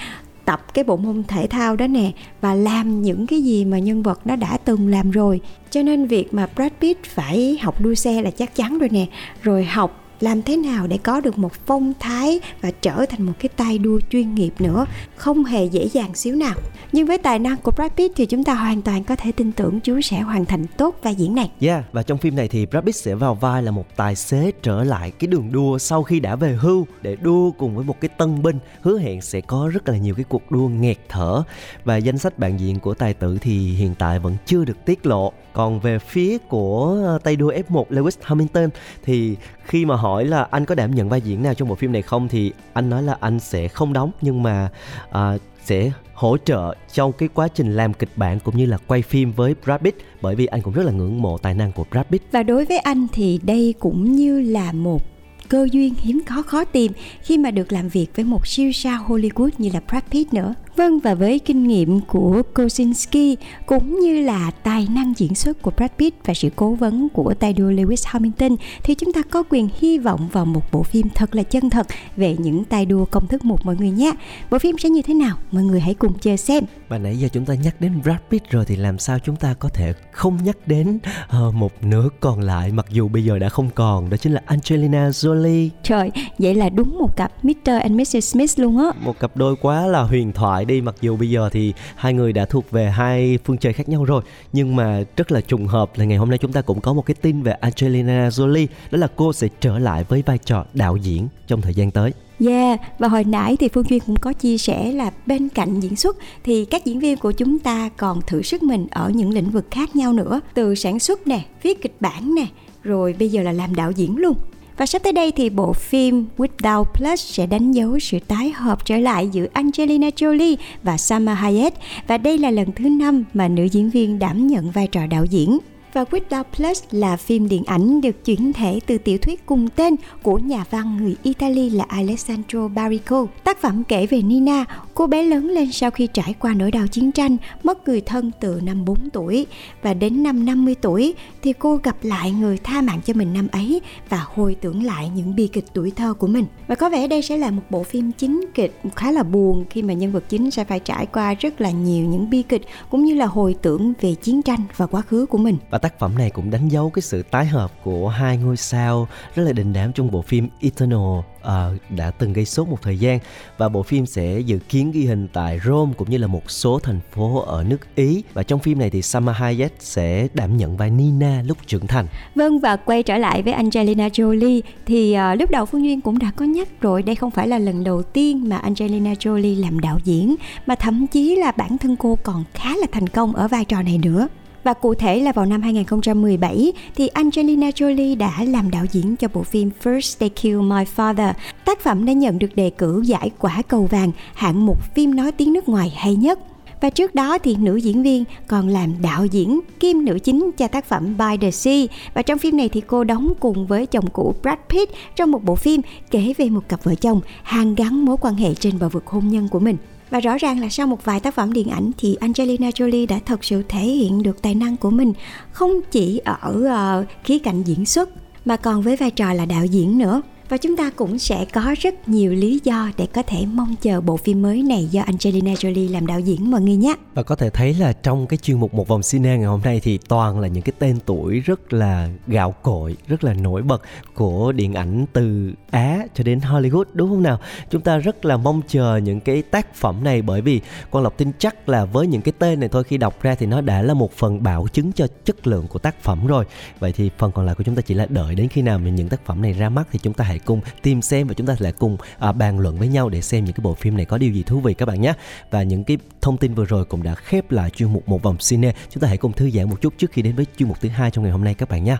tập 0.46 0.74
cái 0.74 0.84
bộ 0.84 0.98
môn 0.98 1.24
thể 1.28 1.48
thao 1.48 1.76
đó 1.76 1.88
nè 1.88 2.12
và 2.42 2.54
làm 2.54 3.02
những 3.02 3.28
cái 3.28 3.42
gì 3.42 3.66
mà 3.66 3.80
nhân 3.80 4.04
vật 4.04 4.20
nó 4.26 4.36
đã 4.36 4.58
từng 4.58 4.88
làm 4.88 5.12
rồi. 5.12 5.42
Cho 5.70 5.82
nên 5.82 6.06
việc 6.06 6.34
mà 6.34 6.48
Brad 6.56 6.72
Pitt 6.82 7.04
phải 7.06 7.58
học 7.62 7.82
đua 7.82 7.94
xe 7.94 8.22
là 8.22 8.32
chắc 8.32 8.56
chắn 8.56 8.80
rồi 8.80 8.90
nè. 8.92 9.06
Rồi 9.42 9.64
học 9.64 10.05
làm 10.20 10.42
thế 10.42 10.58
nào 10.58 10.88
để 10.88 10.98
có 10.98 11.22
được 11.22 11.38
một 11.38 11.54
phong 11.66 11.94
thái 12.00 12.40
và 12.62 12.72
trở 12.82 13.06
thành 13.10 13.24
một 13.24 13.34
cái 13.40 13.50
tay 13.50 13.78
đua 13.78 14.00
chuyên 14.10 14.36
nghiệp 14.36 14.54
nữa? 14.60 14.86
Không 15.16 15.46
hề 15.46 15.66
dễ 15.66 15.90
dàng 15.94 16.16
xíu 16.16 16.36
nào. 16.36 16.56
Nhưng 16.92 17.08
với 17.08 17.18
tài 17.18 17.40
năng 17.40 17.58
của 17.58 17.72
Brad 17.72 17.92
Pitt 17.92 18.16
thì 18.16 18.26
chúng 18.26 18.44
ta 18.44 18.54
hoàn 18.54 18.82
toàn 18.82 19.04
có 19.04 19.16
thể 19.16 19.32
tin 19.32 19.52
tưởng 19.52 19.80
chú 19.80 20.02
sẽ 20.02 20.22
hoàn 20.22 20.46
thành 20.46 20.66
tốt 20.78 20.96
vai 21.04 21.16
diễn 21.16 21.36
này. 21.36 21.52
Yeah, 21.60 21.84
và 21.92 22.04
trong 22.04 22.18
phim 22.18 22.36
này 22.36 22.48
thì 22.48 22.66
Brad 22.66 22.86
Pitt 22.86 22.96
sẽ 22.96 23.16
vào 23.16 23.36
vai 23.36 23.64
là 23.64 23.72
một 23.72 23.86
tài 23.96 24.16
xế 24.16 24.52
trở 24.64 24.84
lại 24.84 25.12
cái 25.12 25.28
đường 25.28 25.52
đua 25.52 25.78
sau 25.78 26.04
khi 26.04 26.20
đã 26.20 26.36
về 26.36 26.54
hưu 26.54 26.88
để 27.02 27.16
đua 27.16 27.52
cùng 27.52 27.76
với 27.76 27.86
một 27.86 28.02
cái 28.02 28.10
tân 28.10 28.44
binh 28.44 28.60
hứa 28.82 29.00
hẹn 29.00 29.22
sẽ 29.22 29.42
có 29.42 29.70
rất 29.74 29.90
là 29.90 29.98
nhiều 29.98 30.16
cái 30.16 30.26
cuộc 30.30 30.52
đua 30.52 30.68
nghẹt 30.68 30.98
thở. 31.10 31.44
Và 31.84 31.98
danh 31.98 32.18
sách 32.18 32.40
bạn 32.40 32.60
diễn 32.60 32.80
của 32.80 32.94
tài 32.94 33.14
tử 33.14 33.38
thì 33.42 33.74
hiện 33.74 33.96
tại 34.00 34.20
vẫn 34.20 34.36
chưa 34.46 34.66
được 34.66 34.86
tiết 34.86 35.06
lộ. 35.06 35.34
Còn 35.54 35.80
về 35.80 36.00
phía 36.00 36.38
của 36.38 37.02
ờ, 37.06 37.20
tay 37.24 37.36
đua 37.36 37.52
F1 37.52 37.86
Lewis 37.90 38.18
Hamilton 38.22 38.70
thì 39.04 39.36
khi 39.66 39.86
mà 39.86 39.96
hỏi 39.96 40.26
là 40.26 40.48
anh 40.52 40.66
có 40.66 40.76
đảm 40.76 40.96
nhận 40.96 41.10
vai 41.10 41.22
diễn 41.22 41.44
nào 41.44 41.54
trong 41.54 41.68
bộ 41.68 41.76
phim 41.76 41.92
này 41.92 42.02
không 42.02 42.28
thì 42.28 42.52
anh 42.74 42.90
nói 42.90 43.04
là 43.04 43.18
anh 43.20 43.40
sẽ 43.40 43.68
không 43.68 43.94
đóng 43.94 44.12
nhưng 44.22 44.44
mà 44.44 44.70
à, 45.12 45.38
sẽ 45.64 45.92
hỗ 46.14 46.38
trợ 46.38 46.76
trong 46.94 47.12
cái 47.12 47.30
quá 47.34 47.48
trình 47.48 47.76
làm 47.76 47.94
kịch 47.94 48.10
bản 48.16 48.40
cũng 48.40 48.58
như 48.58 48.66
là 48.66 48.78
quay 48.88 49.02
phim 49.02 49.32
với 49.32 49.56
Brad 49.66 49.82
Pitt 49.82 49.98
bởi 50.22 50.36
vì 50.36 50.46
anh 50.46 50.62
cũng 50.62 50.74
rất 50.74 50.84
là 50.84 50.92
ngưỡng 50.92 51.22
mộ 51.22 51.38
tài 51.38 51.54
năng 51.54 51.72
của 51.72 51.86
Brad 51.92 52.06
Pitt. 52.10 52.32
Và 52.32 52.44
đối 52.44 52.66
với 52.66 52.78
anh 52.78 53.08
thì 53.14 53.40
đây 53.44 53.74
cũng 53.80 54.12
như 54.12 54.42
là 54.42 54.72
một 54.72 55.02
cơ 55.50 55.68
duyên 55.72 55.94
hiếm 56.00 56.22
có 56.30 56.42
khó 56.42 56.64
tìm 56.64 56.92
khi 57.22 57.38
mà 57.38 57.52
được 57.52 57.72
làm 57.72 57.90
việc 57.90 58.08
với 58.16 58.26
một 58.26 58.48
siêu 58.48 58.72
sao 58.72 59.06
Hollywood 59.08 59.50
như 59.58 59.70
là 59.74 59.82
Brad 59.90 60.04
Pitt 60.12 60.34
nữa. 60.34 60.54
Vâng 60.76 61.00
và 61.00 61.16
với 61.16 61.40
kinh 61.40 61.68
nghiệm 61.68 62.02
của 62.02 62.42
Kosinski 62.54 63.38
cũng 63.66 64.00
như 64.00 64.22
là 64.22 64.52
tài 64.52 64.88
năng 64.92 65.14
diễn 65.18 65.36
xuất 65.36 65.62
của 65.62 65.72
Brad 65.78 65.92
Pitt 65.98 66.26
và 66.26 66.34
sự 66.34 66.50
cố 66.56 66.74
vấn 66.74 67.10
của 67.10 67.34
tay 67.34 67.54
đua 67.54 67.72
Lewis 67.72 68.04
Hamilton 68.06 68.56
thì 68.84 68.96
chúng 68.96 69.14
ta 69.14 69.22
có 69.22 69.44
quyền 69.50 69.70
hy 69.80 69.98
vọng 69.98 70.30
vào 70.32 70.46
một 70.46 70.72
bộ 70.72 70.84
phim 70.84 71.08
thật 71.16 71.36
là 71.36 71.44
chân 71.44 71.70
thật 71.70 71.88
về 72.18 72.36
những 72.40 72.64
tay 72.64 72.86
đua 72.86 73.06
công 73.06 73.28
thức 73.28 73.46
một 73.46 73.66
mọi 73.66 73.76
người 73.76 73.92
nhé. 73.92 74.12
Bộ 74.52 74.60
phim 74.60 74.78
sẽ 74.78 74.90
như 74.90 75.02
thế 75.02 75.14
nào? 75.14 75.38
Mọi 75.52 75.64
người 75.64 75.80
hãy 75.80 75.94
cùng 75.94 76.14
chờ 76.20 76.36
xem. 76.36 76.64
Và 76.90 76.98
nãy 76.98 77.18
giờ 77.18 77.28
chúng 77.34 77.46
ta 77.46 77.54
nhắc 77.54 77.82
đến 77.82 78.02
Brad 78.04 78.18
Pitt 78.30 78.50
rồi 78.50 78.66
thì 78.66 78.76
làm 78.76 79.00
sao 79.00 79.20
chúng 79.20 79.36
ta 79.36 79.54
có 79.54 79.70
thể 79.70 79.94
không 80.12 80.38
nhắc 80.44 80.58
đến 80.66 81.00
ờ, 81.28 81.52
một 81.52 81.72
nửa 81.82 82.10
còn 82.20 82.40
lại 82.40 82.72
mặc 82.72 82.86
dù 82.90 83.08
bây 83.08 83.24
giờ 83.24 83.40
đã 83.40 83.50
không 83.50 83.70
còn 83.76 84.10
đó 84.10 84.18
chính 84.18 84.34
là 84.34 84.42
Angelina 84.46 85.10
Jolie 85.10 85.70
Trời, 85.84 86.12
vậy 86.40 86.56
là 86.56 86.70
đúng 86.70 86.98
một 86.98 87.16
cặp 87.16 87.32
Mr. 87.44 87.70
and 87.82 87.92
Mrs. 87.92 88.32
Smith 88.32 88.60
luôn 88.60 88.78
á. 88.78 88.86
một 89.02 89.20
cặp 89.20 89.38
đôi 89.38 89.56
quá 89.62 89.88
là 89.88 90.02
huyền 90.02 90.32
thoại 90.34 90.65
đi 90.68 90.82
mặc 90.82 90.96
dù 91.02 91.18
bây 91.18 91.30
giờ 91.30 91.50
thì 91.52 91.74
hai 91.96 92.14
người 92.14 92.34
đã 92.34 92.46
thuộc 92.46 92.72
về 92.72 92.90
hai 92.90 93.40
phương 93.46 93.58
trời 93.58 93.74
khác 93.74 93.90
nhau 93.90 94.06
rồi 94.06 94.24
nhưng 94.54 94.76
mà 94.76 95.04
rất 95.18 95.32
là 95.32 95.42
trùng 95.42 95.68
hợp 95.68 95.92
là 95.96 96.06
ngày 96.06 96.18
hôm 96.18 96.30
nay 96.30 96.38
chúng 96.38 96.54
ta 96.54 96.62
cũng 96.62 96.82
có 96.82 96.94
một 96.94 97.06
cái 97.06 97.16
tin 97.22 97.42
về 97.42 97.52
Angelina 97.52 98.30
Jolie 98.30 98.68
đó 98.92 98.98
là 98.98 99.08
cô 99.16 99.34
sẽ 99.34 99.48
trở 99.60 99.80
lại 99.80 100.04
với 100.04 100.24
vai 100.26 100.38
trò 100.38 100.66
đạo 100.74 100.98
diễn 100.98 101.28
trong 101.48 101.62
thời 101.62 101.74
gian 101.74 101.92
tới 101.92 102.14
Yeah, 102.40 102.80
và 103.00 103.08
hồi 103.08 103.24
nãy 103.24 103.58
thì 103.60 103.68
Phương 103.68 103.90
Duyên 103.90 104.00
cũng 104.06 104.16
có 104.16 104.34
chia 104.34 104.58
sẻ 104.58 104.92
là 104.92 105.12
bên 105.26 105.50
cạnh 105.50 105.80
diễn 105.80 105.96
xuất 105.96 106.18
thì 106.44 106.66
các 106.66 106.86
diễn 106.86 107.00
viên 107.00 107.18
của 107.18 107.32
chúng 107.32 107.60
ta 107.60 107.90
còn 107.98 108.22
thử 108.28 108.42
sức 108.42 108.64
mình 108.64 108.88
ở 108.92 109.10
những 109.10 109.34
lĩnh 109.34 109.50
vực 109.50 109.66
khác 109.72 109.96
nhau 109.96 110.14
nữa, 110.14 110.42
từ 110.54 110.76
sản 110.76 111.00
xuất 111.00 111.28
nè, 111.28 111.42
viết 111.62 111.82
kịch 111.82 111.96
bản 112.00 112.36
nè, 112.36 112.46
rồi 112.84 113.16
bây 113.20 113.30
giờ 113.30 113.42
là 113.42 113.52
làm 113.52 113.76
đạo 113.76 113.92
diễn 113.92 114.18
luôn. 114.18 114.36
Và 114.78 114.86
sắp 114.86 115.04
tới 115.04 115.14
đây 115.14 115.32
thì 115.32 115.50
bộ 115.50 115.74
phim 115.74 116.26
Without 116.38 116.84
Plus 116.84 117.20
sẽ 117.26 117.46
đánh 117.46 117.72
dấu 117.72 118.00
sự 118.00 118.20
tái 118.28 118.52
hợp 118.52 118.86
trở 118.86 118.98
lại 118.98 119.30
giữa 119.32 119.46
Angelina 119.54 120.10
Jolie 120.10 120.56
và 120.84 120.98
Salma 120.98 121.34
Hayek 121.34 121.74
và 122.08 122.18
đây 122.18 122.38
là 122.38 122.52
lần 122.52 122.72
thứ 122.76 122.90
năm 122.90 123.24
mà 123.34 123.48
nữ 123.48 123.64
diễn 123.64 123.90
viên 123.90 124.20
đảm 124.20 124.48
nhận 124.48 124.72
vai 124.72 124.88
trò 124.88 125.06
đạo 125.06 125.26
diễn. 125.26 125.60
Và 125.94 126.04
Without 126.04 126.44
Plus 126.58 126.84
là 126.92 127.18
phim 127.18 127.50
điện 127.50 127.64
ảnh 127.66 128.02
được 128.02 128.26
chuyển 128.26 128.54
thể 128.54 128.80
từ 128.86 128.98
tiểu 128.98 129.18
thuyết 129.18 129.46
cùng 129.46 129.68
tên 129.70 129.96
của 130.24 130.38
nhà 130.38 130.64
văn 130.70 130.98
người 130.98 131.16
Italy 131.24 131.70
là 131.70 131.86
Alessandro 131.88 132.68
Barrico. 132.68 133.26
Tác 133.44 133.62
phẩm 133.62 133.84
kể 133.88 134.06
về 134.06 134.22
Nina, 134.22 134.66
cô 134.96 135.08
bé 135.08 135.24
lớn 135.24 135.50
lên 135.50 135.72
sau 135.72 135.92
khi 135.92 136.08
trải 136.08 136.34
qua 136.40 136.54
nỗi 136.54 136.72
đau 136.72 136.88
chiến 136.88 137.12
tranh, 137.12 137.38
mất 137.64 137.88
người 137.88 138.02
thân 138.02 138.32
từ 138.40 138.62
năm 138.64 138.86
4 138.86 139.10
tuổi 139.10 139.48
và 139.82 139.94
đến 139.94 140.24
năm 140.24 140.46
50 140.46 140.76
tuổi 140.82 141.16
thì 141.42 141.54
cô 141.54 141.80
gặp 141.84 141.96
lại 142.02 142.32
người 142.32 142.58
tha 142.58 142.82
mạng 142.82 143.00
cho 143.06 143.14
mình 143.14 143.34
năm 143.34 143.48
ấy 143.52 143.82
và 144.10 144.26
hồi 144.34 144.56
tưởng 144.62 144.84
lại 144.84 145.10
những 145.16 145.36
bi 145.36 145.48
kịch 145.48 145.66
tuổi 145.74 145.92
thơ 145.96 146.14
của 146.14 146.28
mình. 146.28 146.46
Và 146.68 146.76
có 146.76 146.90
vẻ 146.90 147.08
đây 147.08 147.22
sẽ 147.22 147.38
là 147.38 147.52
một 147.52 147.62
bộ 147.70 147.84
phim 147.84 148.12
chính 148.12 148.46
kịch 148.54 148.80
khá 148.96 149.12
là 149.12 149.24
buồn 149.24 149.66
khi 149.70 149.82
mà 149.82 149.94
nhân 149.94 150.12
vật 150.12 150.24
chính 150.30 150.52
sẽ 150.52 150.64
phải 150.64 150.80
trải 150.80 151.06
qua 151.06 151.34
rất 151.34 151.62
là 151.62 151.72
nhiều 151.72 152.06
những 152.06 152.30
bi 152.30 152.42
kịch 152.42 152.62
cũng 152.90 153.06
như 153.06 153.14
là 153.14 153.26
hồi 153.26 153.56
tưởng 153.62 153.94
về 154.02 154.16
chiến 154.16 154.42
tranh 154.42 154.60
và 154.78 154.86
quá 154.86 155.02
khứ 155.02 155.26
của 155.26 155.38
mình. 155.38 155.58
Và 155.70 155.78
tác 155.78 156.00
phẩm 156.00 156.18
này 156.18 156.30
cũng 156.30 156.52
đánh 156.52 156.68
dấu 156.68 156.90
cái 156.90 157.02
sự 157.02 157.24
tái 157.24 157.46
hợp 157.46 157.72
của 157.84 158.10
hai 158.10 158.38
ngôi 158.38 158.58
sao 158.58 159.08
rất 159.36 159.44
là 159.44 159.54
đình 159.54 159.74
đám 159.74 159.94
trong 159.94 160.12
bộ 160.12 160.22
phim 160.22 160.50
Eternal 160.62 161.20
uh, 161.46 161.92
đã 161.92 162.12
từng 162.12 162.34
gây 162.34 162.46
sốt 162.46 162.68
một 162.68 162.82
thời 162.82 163.00
gian 163.00 163.20
và 163.58 163.70
bộ 163.70 163.84
phim 163.84 164.06
sẽ 164.06 164.40
dự 164.40 164.60
kiến 164.70 164.92
ghi 164.92 165.06
hình 165.06 165.28
tại 165.34 165.60
Rome 165.66 165.94
cũng 165.98 166.10
như 166.10 166.18
là 166.18 166.28
một 166.28 166.52
số 166.52 166.80
thành 166.80 167.00
phố 167.12 167.42
ở 167.42 167.64
nước 167.64 167.96
Ý 167.96 168.24
và 168.34 168.44
trong 168.44 168.60
phim 168.60 168.80
này 168.80 168.90
thì 168.90 169.02
Salma 169.02 169.32
Hayek 169.32 169.76
sẽ 169.80 170.28
đảm 170.34 170.58
nhận 170.58 170.78
vai 170.78 170.90
Nina 170.90 171.42
lúc 171.46 171.58
trưởng 171.68 171.88
thành. 171.88 172.08
Vâng 172.36 172.60
và 172.60 172.76
quay 172.76 173.04
trở 173.04 173.18
lại 173.18 173.42
với 173.42 173.54
Angelina 173.54 174.08
Jolie 174.08 174.62
thì 174.86 175.18
uh, 175.34 175.40
lúc 175.40 175.50
đầu 175.50 175.66
Phương 175.66 175.84
Duyên 175.86 176.02
cũng 176.02 176.20
đã 176.20 176.32
có 176.36 176.46
nhắc 176.46 176.68
rồi 176.82 177.04
đây 177.04 177.16
không 177.16 177.32
phải 177.32 177.48
là 177.48 177.60
lần 177.60 177.84
đầu 177.84 178.04
tiên 178.04 178.50
mà 178.50 178.58
Angelina 178.58 179.14
Jolie 179.14 179.62
làm 179.62 179.80
đạo 179.80 180.00
diễn 180.04 180.36
mà 180.66 180.76
thậm 180.76 181.08
chí 181.08 181.36
là 181.36 181.52
bản 181.52 181.78
thân 181.78 181.96
cô 181.96 182.18
còn 182.24 182.44
khá 182.54 182.76
là 182.76 182.88
thành 182.92 183.10
công 183.10 183.36
ở 183.36 183.48
vai 183.48 183.66
trò 183.66 183.82
này 183.82 183.98
nữa. 183.98 184.28
Và 184.66 184.74
cụ 184.74 184.94
thể 184.94 185.20
là 185.20 185.32
vào 185.32 185.46
năm 185.46 185.62
2017 185.62 186.74
thì 186.96 187.08
Angelina 187.08 187.70
Jolie 187.70 188.18
đã 188.18 188.44
làm 188.44 188.72
đạo 188.72 188.86
diễn 188.92 189.16
cho 189.16 189.28
bộ 189.34 189.44
phim 189.44 189.70
First 189.84 190.20
They 190.20 190.30
Kill 190.30 190.62
My 190.62 190.84
Father. 190.96 191.34
Tác 191.66 191.80
phẩm 191.80 192.06
đã 192.06 192.14
nhận 192.14 192.40
được 192.40 192.56
đề 192.56 192.70
cử 192.70 193.02
giải 193.06 193.32
quả 193.40 193.62
cầu 193.68 193.88
vàng, 193.92 194.12
hạng 194.34 194.66
mục 194.66 194.94
phim 194.96 195.16
nói 195.16 195.32
tiếng 195.32 195.54
nước 195.54 195.70
ngoài 195.70 195.94
hay 195.98 196.16
nhất. 196.16 196.40
Và 196.82 196.90
trước 196.90 197.16
đó 197.16 197.38
thì 197.38 197.56
nữ 197.56 197.76
diễn 197.76 198.04
viên 198.04 198.24
còn 198.48 198.68
làm 198.68 198.94
đạo 199.02 199.26
diễn, 199.26 199.60
kim 199.80 200.06
nữ 200.06 200.20
chính 200.20 200.52
cho 200.58 200.68
tác 200.68 200.86
phẩm 200.86 201.18
By 201.18 201.38
the 201.42 201.52
Sea 201.52 201.86
và 202.14 202.22
trong 202.22 202.40
phim 202.40 202.58
này 202.58 202.70
thì 202.70 202.82
cô 202.88 203.04
đóng 203.04 203.34
cùng 203.40 203.68
với 203.68 203.86
chồng 203.86 204.10
cũ 204.10 204.36
Brad 204.42 204.60
Pitt 204.70 204.94
trong 205.16 205.32
một 205.32 205.44
bộ 205.44 205.56
phim 205.56 205.82
kể 206.12 206.34
về 206.38 206.50
một 206.50 206.70
cặp 206.70 206.84
vợ 206.84 206.96
chồng 206.96 207.22
hàn 207.44 207.76
gắn 207.76 208.06
mối 208.06 208.18
quan 208.22 208.36
hệ 208.36 208.54
trên 208.54 208.80
bờ 208.80 208.90
vực 208.90 209.08
hôn 209.08 209.28
nhân 209.28 209.48
của 209.48 209.60
mình. 209.60 209.78
Và 210.10 210.20
rõ 210.20 210.38
ràng 210.38 210.60
là 210.60 210.70
sau 210.70 210.88
một 210.88 211.06
vài 211.06 211.20
tác 211.20 211.36
phẩm 211.36 211.54
điện 211.54 211.70
ảnh 211.70 211.92
thì 211.98 212.16
Angelina 212.16 212.70
Jolie 212.70 213.08
đã 213.08 213.20
thật 213.26 213.44
sự 213.44 213.64
thể 213.70 213.82
hiện 213.82 214.24
được 214.24 214.42
tài 214.42 214.56
năng 214.56 214.78
của 214.78 214.90
mình 214.90 215.14
không 215.52 215.72
chỉ 215.92 216.22
ở 216.24 216.54
uh, 217.02 217.24
khía 217.24 217.40
cạnh 217.40 217.64
diễn 217.64 217.86
xuất 217.86 218.10
mà 218.46 218.58
còn 218.58 218.82
với 218.82 218.96
vai 218.96 219.12
trò 219.12 219.34
là 219.34 219.46
đạo 219.46 219.66
diễn 219.66 219.98
nữa. 219.98 220.22
Và 220.50 220.58
chúng 220.58 220.78
ta 220.78 220.90
cũng 220.90 221.20
sẽ 221.20 221.46
có 221.54 221.76
rất 221.80 222.10
nhiều 222.10 222.34
lý 222.34 222.60
do 222.64 222.92
để 222.98 223.08
có 223.14 223.24
thể 223.24 223.46
mong 223.46 223.76
chờ 223.82 224.02
bộ 224.02 224.18
phim 224.18 224.42
mới 224.42 224.64
này 224.64 224.86
do 224.86 225.02
Angelina 225.02 225.54
Jolie 225.54 225.92
làm 225.92 226.08
đạo 226.08 226.20
diễn 226.20 226.52
mọi 226.52 226.62
người 226.62 226.76
nhé. 226.76 226.96
Và 227.14 227.24
có 227.24 227.36
thể 227.36 227.50
thấy 227.50 227.74
là 227.74 227.94
trong 227.94 228.28
cái 228.28 228.38
chuyên 228.38 228.60
mục 228.60 228.74
một 228.74 228.88
vòng 228.88 229.02
cine 229.02 229.38
ngày 229.38 229.46
hôm 229.46 229.62
nay 229.64 229.80
thì 229.84 230.00
toàn 230.08 230.40
là 230.40 230.48
những 230.48 230.64
cái 230.64 230.74
tên 230.80 231.00
tuổi 231.06 231.40
rất 231.40 231.74
là 231.74 232.10
gạo 232.28 232.52
cội, 232.52 232.98
rất 233.08 233.24
là 233.24 233.34
nổi 233.34 233.62
bật 233.62 233.82
của 234.14 234.52
điện 234.52 234.74
ảnh 234.74 235.06
từ 235.14 235.54
Á 235.72 236.00
cho 236.16 236.24
đến 236.24 236.40
Hollywood 236.40 236.84
đúng 236.94 237.10
không 237.10 237.24
nào? 237.24 237.40
Chúng 237.70 237.82
ta 237.82 237.98
rất 237.98 238.26
là 238.26 238.38
mong 238.38 238.62
chờ 238.68 238.98
những 238.98 239.20
cái 239.20 239.42
tác 239.42 239.76
phẩm 239.76 240.04
này 240.04 240.22
bởi 240.22 240.42
vì 240.42 240.62
Quang 240.90 241.04
Lộc 241.04 241.18
tin 241.18 241.32
chắc 241.40 241.70
là 241.70 241.86
với 241.86 242.08
những 242.08 242.22
cái 242.22 242.34
tên 242.40 242.60
này 242.60 242.70
thôi 242.70 242.84
khi 242.84 242.98
đọc 242.98 243.22
ra 243.22 243.36
thì 243.36 243.46
nó 243.46 243.62
đã 243.62 243.82
là 243.82 243.94
một 243.94 244.12
phần 244.14 244.44
bảo 244.44 244.68
chứng 244.74 244.92
cho 244.92 245.08
chất 245.26 245.48
lượng 245.48 245.68
của 245.68 245.80
tác 245.80 246.04
phẩm 246.04 246.28
rồi. 246.28 246.46
Vậy 246.80 246.92
thì 246.92 247.10
phần 247.18 247.32
còn 247.32 247.46
lại 247.46 247.56
của 247.56 247.64
chúng 247.64 247.76
ta 247.76 247.82
chỉ 247.82 247.94
là 247.94 248.06
đợi 248.10 248.36
đến 248.36 248.48
khi 248.48 248.62
nào 248.62 248.80
những 248.80 249.10
tác 249.10 249.26
phẩm 249.26 249.42
này 249.42 249.54
ra 249.54 249.70
mắt 249.70 249.88
thì 249.92 250.00
chúng 250.04 250.14
ta 250.14 250.24
hãy 250.24 250.35
hãy 250.36 250.40
cùng 250.46 250.62
tìm 250.82 251.02
xem 251.02 251.28
và 251.28 251.34
chúng 251.34 251.48
ta 251.48 251.56
sẽ 251.60 251.72
cùng 251.72 251.98
à, 252.20 252.32
bàn 252.32 252.60
luận 252.60 252.78
với 252.78 252.88
nhau 252.88 253.10
để 253.10 253.22
xem 253.22 253.46
những 253.46 253.54
cái 253.54 253.62
bộ 253.62 253.74
phim 253.74 253.98
này 253.98 254.06
có 254.06 254.18
điều 254.18 254.32
gì 254.32 254.44
thú 254.44 254.60
vị 254.60 254.74
các 254.74 254.86
bạn 254.86 255.02
nhé. 255.02 255.14
Và 255.52 255.64
những 255.64 255.84
cái 255.84 255.98
thông 256.22 256.38
tin 256.38 256.54
vừa 256.54 256.66
rồi 256.66 256.86
cũng 256.86 257.04
đã 257.04 257.16
khép 257.16 257.52
lại 257.52 257.70
chuyên 257.70 257.94
mục 257.94 258.10
một 258.10 258.24
vòng 258.24 258.38
cine. 258.50 258.74
Chúng 258.90 259.02
ta 259.02 259.08
hãy 259.08 259.18
cùng 259.18 259.34
thư 259.34 259.50
giãn 259.50 259.70
một 259.70 259.82
chút 259.82 259.94
trước 259.98 260.12
khi 260.12 260.22
đến 260.22 260.36
với 260.36 260.46
chuyên 260.58 260.70
mục 260.70 260.82
thứ 260.82 260.90
hai 260.90 261.12
trong 261.12 261.24
ngày 261.24 261.32
hôm 261.32 261.44
nay 261.44 261.54
các 261.54 261.70
bạn 261.70 261.84
nhé. 261.84 261.98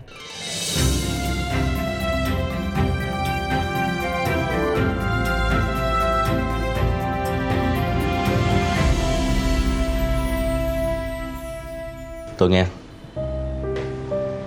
Tôi 12.38 12.50
nghe. 12.50 12.66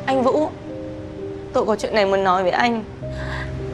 Anh 0.05 0.23
Vũ 0.23 0.49
Tôi 1.53 1.65
có 1.65 1.75
chuyện 1.75 1.95
này 1.95 2.05
muốn 2.05 2.23
nói 2.23 2.43
với 2.43 2.51
anh 2.51 2.83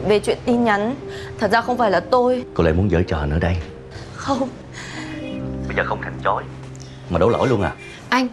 Về 0.07 0.19
chuyện 0.19 0.37
tin 0.45 0.63
nhắn. 0.63 0.95
Thật 1.39 1.51
ra 1.51 1.61
không 1.61 1.77
phải 1.77 1.91
là 1.91 1.99
tôi. 1.99 2.43
Cô 2.53 2.63
lại 2.63 2.73
muốn 2.73 2.89
giở 2.89 3.01
trò 3.01 3.25
nữa 3.25 3.39
đây. 3.41 3.57
Không. 4.15 4.49
Bây 5.67 5.75
giờ 5.77 5.83
không 5.85 6.01
thành 6.01 6.13
chối 6.23 6.43
Mà 7.09 7.19
đổ 7.19 7.29
lỗi 7.29 7.47
luôn 7.47 7.61
à? 7.61 7.73
Anh. 8.09 8.27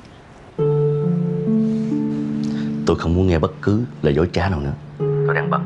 Tôi 2.86 2.96
không 2.98 3.14
muốn 3.14 3.26
nghe 3.26 3.38
bất 3.38 3.52
cứ 3.62 3.80
lời 4.02 4.14
dối 4.14 4.28
trá 4.32 4.48
nào 4.48 4.60
nữa. 4.60 4.72
Tôi 4.98 5.34
đang 5.34 5.50
bận 5.50 5.62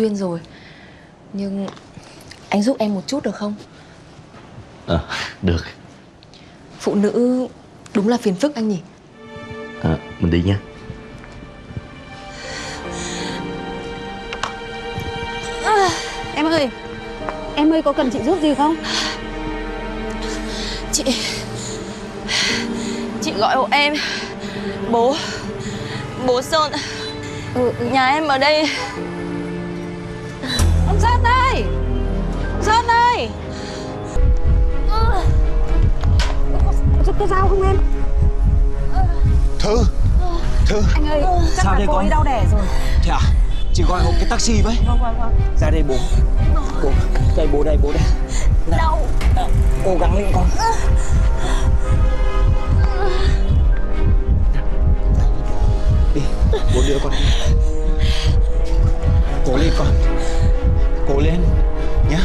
duyên 0.00 0.16
rồi. 0.16 0.40
Nhưng 1.32 1.66
Anh 2.48 2.62
giúp 2.62 2.76
em 2.78 2.94
một 2.94 3.02
chút 3.06 3.22
được 3.22 3.34
không? 3.34 3.54
À, 4.86 4.98
Được. 5.42 5.64
Phụ 6.78 6.94
nữ 6.94 7.46
Đúng 7.94 8.08
là 8.08 8.16
phiền 8.16 8.34
phức 8.34 8.54
anh 8.54 8.68
nhỉ? 8.68 8.78
À, 9.82 9.96
Mình 10.20 10.30
đi 10.30 10.42
nha 10.42 10.58
Em 16.34 16.46
ơi 16.46 16.68
Em 17.56 17.72
ơi 17.72 17.82
có 17.82 17.92
cần 17.92 18.10
chị 18.10 18.18
giúp 18.26 18.38
gì 18.42 18.54
không? 18.54 18.76
Chị 20.92 21.04
Chị 23.22 23.32
gọi 23.32 23.56
hộ 23.56 23.68
em. 23.70 23.94
Bố 24.90 25.16
Bố 26.26 26.42
Sơn. 26.42 26.72
Ừ, 27.54 27.72
Nhà 27.92 28.06
em 28.08 28.28
ở 28.28 28.38
đây 28.38 28.68
Sơn 31.00 31.24
ơi! 31.24 31.64
Sơn 32.62 32.86
ơi! 32.86 33.28
Có, 37.06 37.12
có 37.18 37.26
sao 37.30 37.48
không 37.48 37.62
em? 37.62 37.76
Thư! 39.58 39.84
Thư! 40.66 40.82
Anh 40.94 41.08
ơi 41.08 41.22
chắc 41.56 41.62
Sao 41.64 41.72
là 41.72 41.78
đây 41.78 41.86
cô 41.86 41.92
con? 41.92 42.04
ấy 42.04 42.10
đau 42.10 42.24
đẻ 42.24 42.44
rồi. 42.52 42.60
Thế 43.02 43.10
à? 43.10 43.20
Chị 43.74 43.82
gọi 43.88 44.02
một 44.04 44.12
cái 44.16 44.26
taxi 44.30 44.62
với. 44.62 44.78
Vâng 44.86 44.98
vâng 45.02 45.20
vâng. 45.20 45.40
Ra 45.60 45.70
đây 45.70 45.82
bố. 45.88 45.94
Bố. 46.82 46.90
Đây 47.36 47.48
bố 47.52 47.62
đây 47.62 47.76
bố 47.82 47.92
đây. 47.92 48.02
Nào, 48.66 48.98
nào, 49.36 49.48
Cố 49.84 49.96
gắng 50.00 50.16
lên 50.16 50.26
con. 50.34 50.46
Đi 56.14 56.20
Bố 56.52 56.82
đưa 56.88 56.98
con 57.02 57.12
đi. 57.12 57.18
Cố 59.46 59.56
lên 59.56 59.72
con 59.78 59.86
Cố 61.12 61.20
lên 61.20 61.44
Nhá. 62.10 62.20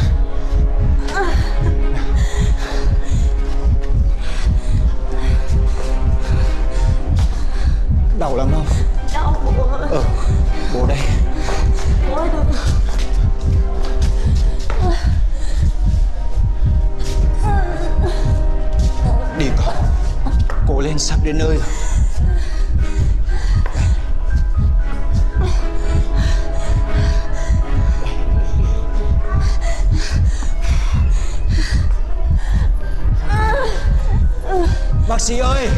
Đau 8.18 8.36
lắm 8.36 8.48
không? 8.52 8.66
Đau 9.14 9.34
bố 9.44 9.62
ơi. 9.62 9.88
Ờ 9.90 10.02
Bố 10.74 10.86
đây. 10.86 10.98
Bố 12.10 12.16
ơi 12.16 12.28
đừng. 12.32 12.52
Đi 19.38 19.46
con. 19.56 19.74
Cố 20.66 20.80
lên 20.80 20.98
sắp 20.98 21.18
đến 21.24 21.38
nơi 21.38 21.56
rồi 21.56 21.85
Bác 35.08 35.20
sĩ 35.20 35.38
ơi! 35.38 35.68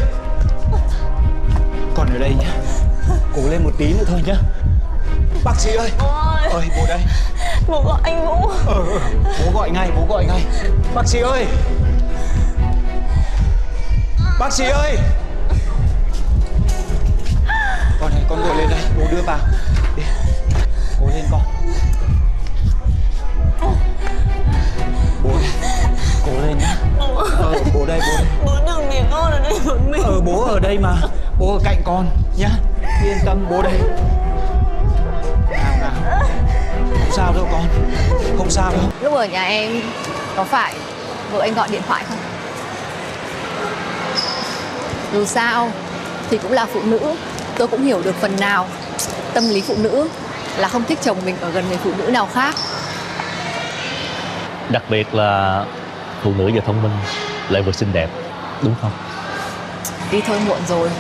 Con 1.95 2.09
ở 2.15 2.19
đây 2.19 2.35
nhá. 2.41 2.53
Cố 3.37 3.43
lên 3.51 3.65
một 3.65 3.71
tí 3.79 3.93
nữa 3.93 4.05
thôi 4.09 4.23
nhá. 4.27 4.35
Bác 5.45 5.61
sĩ 5.61 5.71
ơi! 5.75 5.91
Ơi! 5.99 6.51
Ơi 6.53 6.69
bố 6.77 6.87
đây. 6.89 7.01
Bố 7.69 7.83
gọi 7.83 8.01
anh 8.05 8.27
Vũ. 8.27 8.49
Ờ, 8.67 8.75
ờ, 8.75 9.01
Bố 9.45 9.53
gọi 9.55 9.71
ngay 9.71 9.91
bố 9.97 10.07
gọi 10.09 10.25
ngay. 10.25 10.45
Bác 10.95 11.07
sĩ 11.07 11.19
ơi! 11.19 11.47
Bác 14.41 14.53
sĩ 14.53 14.65
ơi! 14.65 14.99
Con 18.01 18.11
này 18.11 18.23
con 18.29 18.41
ngồi 18.41 18.57
lên 18.57 18.69
đây. 18.71 18.81
Bố 18.99 19.05
đưa 19.11 19.23
vào. 19.23 19.39
Đi. 19.97 20.03
Cố 21.01 21.07
lên 21.07 21.25
con. 21.31 21.41
Bố 25.23 25.31
đây. 25.31 25.51
Cố 26.27 26.33
lên 26.47 26.59
nhá. 26.59 26.77
Ờ 26.99 27.53
bố 27.75 27.87
đây 27.87 28.01
bố 28.01 28.17
đây. 28.19 28.27
Bố 28.45 28.53
để 28.55 28.58
con 29.11 29.33
ở 29.33 29.41
đây 29.41 29.61
một 29.65 29.77
mình. 29.91 30.03
Ờ 30.03 30.21
bố 30.21 30.45
ở 30.45 30.61
đây 30.61 30.79
mà. 30.79 30.95
Bố 31.39 31.55
ở 31.55 31.61
cạnh 31.65 31.83
con 31.85 32.07
nhá. 32.39 32.49
Yên 33.05 33.19
tâm 33.27 33.47
bố 33.51 33.63
đây. 33.63 33.79
Nào 35.51 35.77
nào. 35.81 36.21
Không 36.91 37.13
sao 37.13 37.33
đâu 37.33 37.49
con. 37.53 37.65
Không 38.39 38.51
sao 38.51 38.73
đâu. 38.73 38.81
Lúc 39.03 39.15
ở 39.15 39.27
nhà 39.27 39.45
em 39.45 39.73
có 40.37 40.45
phải 40.45 40.75
vợ 41.33 41.41
anh 41.41 41.55
gọi 41.55 41.69
điện 41.71 41.83
thoại 41.87 42.05
không? 42.09 42.19
Dù 45.13 45.25
sao 45.25 45.71
thì 46.31 46.39
cũng 46.39 46.53
là 46.53 46.67
phụ 46.67 46.81
nữ. 46.85 47.01
Tôi 47.59 47.69
cũng 47.69 47.85
hiểu 47.85 48.03
được 48.03 48.15
phần 48.21 48.37
nào. 48.41 48.67
Tâm 49.35 49.49
lý 49.49 49.63
phụ 49.69 49.75
nữ 49.79 50.09
là 50.57 50.69
không 50.69 50.85
thích 50.85 50.99
chồng 51.03 51.17
mình 51.25 51.37
ở 51.41 51.51
gần 51.51 51.69
người 51.69 51.79
phụ 51.85 51.91
nữ 51.99 52.11
nào 52.11 52.29
khác. 52.35 52.55
Đặc 54.69 54.83
biệt 54.89 55.15
là 55.15 55.65
Phụ 56.23 56.33
nữ 56.39 56.51
vừa 56.55 56.61
thông 56.61 56.83
minh 56.83 56.93
Lại 57.49 57.63
vừa 57.63 57.73
xinh 57.73 57.93
đẹp 57.93 58.09
Đúng 58.63 58.75
không? 58.83 58.93
Đi 60.13 60.21
thôi 60.27 60.39
muộn 60.49 60.59
rồi. 60.69 60.91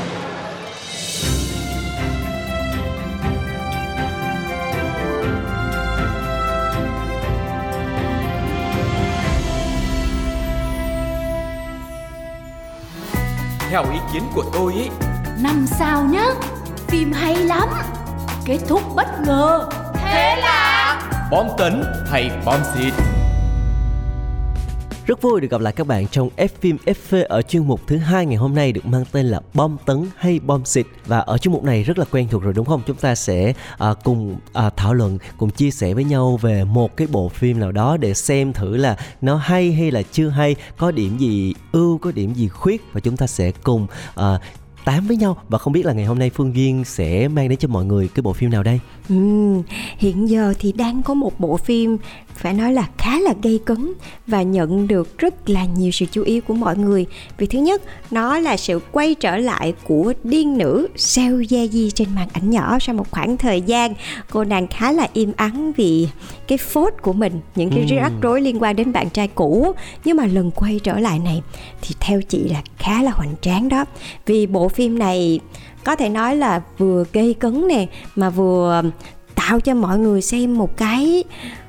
Theo 13.70 13.84
ý 13.92 13.98
kiến 14.12 14.22
của 14.34 14.44
tôi 14.52 14.74
ý 14.74 14.88
Năm 15.42 15.66
sao 15.66 16.02
nhá 16.02 16.24
Phim 16.88 17.12
hay 17.12 17.36
lắm. 17.36 17.68
Kết 18.44 18.58
thúc 18.68 18.82
bất 18.94 19.06
ngờ. 19.26 19.68
Thế 19.94 20.36
là? 20.36 21.00
Bom 21.30 21.46
tấn 21.58 21.84
hay 22.10 22.30
bom 22.44 22.60
xịt 22.74 22.94
rất 25.08 25.22
vui 25.22 25.40
được 25.40 25.50
gặp 25.50 25.60
lại 25.60 25.72
các 25.72 25.86
bạn 25.86 26.06
trong 26.08 26.28
F 26.36 26.48
phim 26.60 26.76
FV 26.86 27.26
ở 27.28 27.42
chuyên 27.42 27.66
mục 27.66 27.80
thứ 27.86 27.96
hai 27.96 28.26
ngày 28.26 28.36
hôm 28.36 28.54
nay 28.54 28.72
được 28.72 28.86
mang 28.86 29.04
tên 29.12 29.26
là 29.26 29.40
bom 29.54 29.76
tấn 29.86 30.06
hay 30.16 30.40
bom 30.40 30.64
xịt 30.64 30.86
và 31.06 31.18
ở 31.18 31.38
chuyên 31.38 31.52
mục 31.52 31.64
này 31.64 31.82
rất 31.82 31.98
là 31.98 32.04
quen 32.10 32.28
thuộc 32.30 32.42
rồi 32.42 32.52
đúng 32.52 32.66
không? 32.66 32.82
Chúng 32.86 32.96
ta 32.96 33.14
sẽ 33.14 33.52
à, 33.78 33.94
cùng 34.04 34.38
à, 34.52 34.70
thảo 34.76 34.94
luận, 34.94 35.18
cùng 35.38 35.50
chia 35.50 35.70
sẻ 35.70 35.94
với 35.94 36.04
nhau 36.04 36.36
về 36.36 36.64
một 36.64 36.96
cái 36.96 37.06
bộ 37.10 37.28
phim 37.28 37.60
nào 37.60 37.72
đó 37.72 37.96
để 37.96 38.14
xem 38.14 38.52
thử 38.52 38.76
là 38.76 38.96
nó 39.20 39.36
hay 39.36 39.72
hay 39.72 39.90
là 39.90 40.02
chưa 40.02 40.28
hay, 40.28 40.56
có 40.76 40.90
điểm 40.90 41.18
gì 41.18 41.54
ưu, 41.72 41.98
có 41.98 42.12
điểm 42.12 42.34
gì 42.34 42.48
khuyết 42.48 42.82
và 42.92 43.00
chúng 43.00 43.16
ta 43.16 43.26
sẽ 43.26 43.52
cùng 43.62 43.86
à, 44.14 44.38
tám 44.84 45.06
với 45.06 45.16
nhau 45.16 45.36
và 45.48 45.58
không 45.58 45.72
biết 45.72 45.86
là 45.86 45.92
ngày 45.92 46.04
hôm 46.04 46.18
nay 46.18 46.30
Phương 46.34 46.56
Duyên 46.56 46.84
sẽ 46.84 47.28
mang 47.28 47.48
đến 47.48 47.58
cho 47.58 47.68
mọi 47.68 47.84
người 47.84 48.08
cái 48.14 48.22
bộ 48.22 48.32
phim 48.32 48.50
nào 48.50 48.62
đây? 48.62 48.80
Ừm, 49.08 49.62
hiện 49.98 50.28
giờ 50.28 50.54
thì 50.58 50.72
đang 50.72 51.02
có 51.02 51.14
một 51.14 51.40
bộ 51.40 51.56
phim 51.56 51.98
phải 52.34 52.54
nói 52.54 52.72
là 52.72 52.88
khá 52.98 53.20
là 53.20 53.34
gây 53.42 53.60
cấn 53.64 53.92
và 54.26 54.42
nhận 54.42 54.86
được 54.88 55.18
rất 55.18 55.48
là 55.48 55.64
nhiều 55.64 55.90
sự 55.90 56.06
chú 56.10 56.22
ý 56.22 56.40
của 56.40 56.54
mọi 56.54 56.76
người. 56.76 57.06
Vì 57.38 57.46
thứ 57.46 57.58
nhất 57.58 57.82
nó 58.10 58.38
là 58.38 58.56
sự 58.56 58.80
quay 58.92 59.14
trở 59.14 59.36
lại 59.36 59.74
của 59.84 60.12
điên 60.24 60.58
nữ 60.58 60.88
Seo 60.96 61.36
Ye 61.36 61.66
Ji 61.66 61.90
trên 61.90 62.08
màn 62.14 62.28
ảnh 62.32 62.50
nhỏ 62.50 62.78
sau 62.80 62.94
một 62.94 63.10
khoảng 63.10 63.36
thời 63.36 63.60
gian. 63.62 63.94
Cô 64.30 64.44
nàng 64.44 64.66
khá 64.66 64.92
là 64.92 65.08
im 65.12 65.32
ắng 65.36 65.72
vì 65.76 66.08
cái 66.46 66.58
phốt 66.58 66.92
của 67.02 67.12
mình 67.12 67.40
những 67.54 67.70
cái 67.70 67.86
Ừm. 67.90 67.98
rắc 67.98 68.12
rối 68.20 68.40
liên 68.40 68.62
quan 68.62 68.76
đến 68.76 68.92
bạn 68.92 69.10
trai 69.10 69.28
cũ. 69.28 69.72
Nhưng 70.04 70.16
mà 70.16 70.26
lần 70.26 70.50
quay 70.50 70.80
trở 70.84 70.98
lại 70.98 71.18
này 71.18 71.42
thì 71.82 71.94
theo 72.00 72.22
chị 72.22 72.48
là 72.48 72.62
khá 72.78 73.02
là 73.02 73.10
hoành 73.10 73.34
tráng 73.40 73.68
đó. 73.68 73.84
Vì 74.26 74.46
bộ 74.46 74.68
phim 74.68 74.98
này 74.98 75.40
có 75.84 75.96
thể 75.96 76.08
nói 76.08 76.36
là 76.36 76.62
vừa 76.78 77.04
gây 77.12 77.34
cấn 77.34 77.68
nè, 77.68 77.86
mà 78.16 78.30
vừa 78.30 78.82
tạo 79.34 79.60
cho 79.60 79.74
mọi 79.74 79.98
người 79.98 80.22
xem 80.22 80.58
một 80.58 80.76
cái 80.76 81.24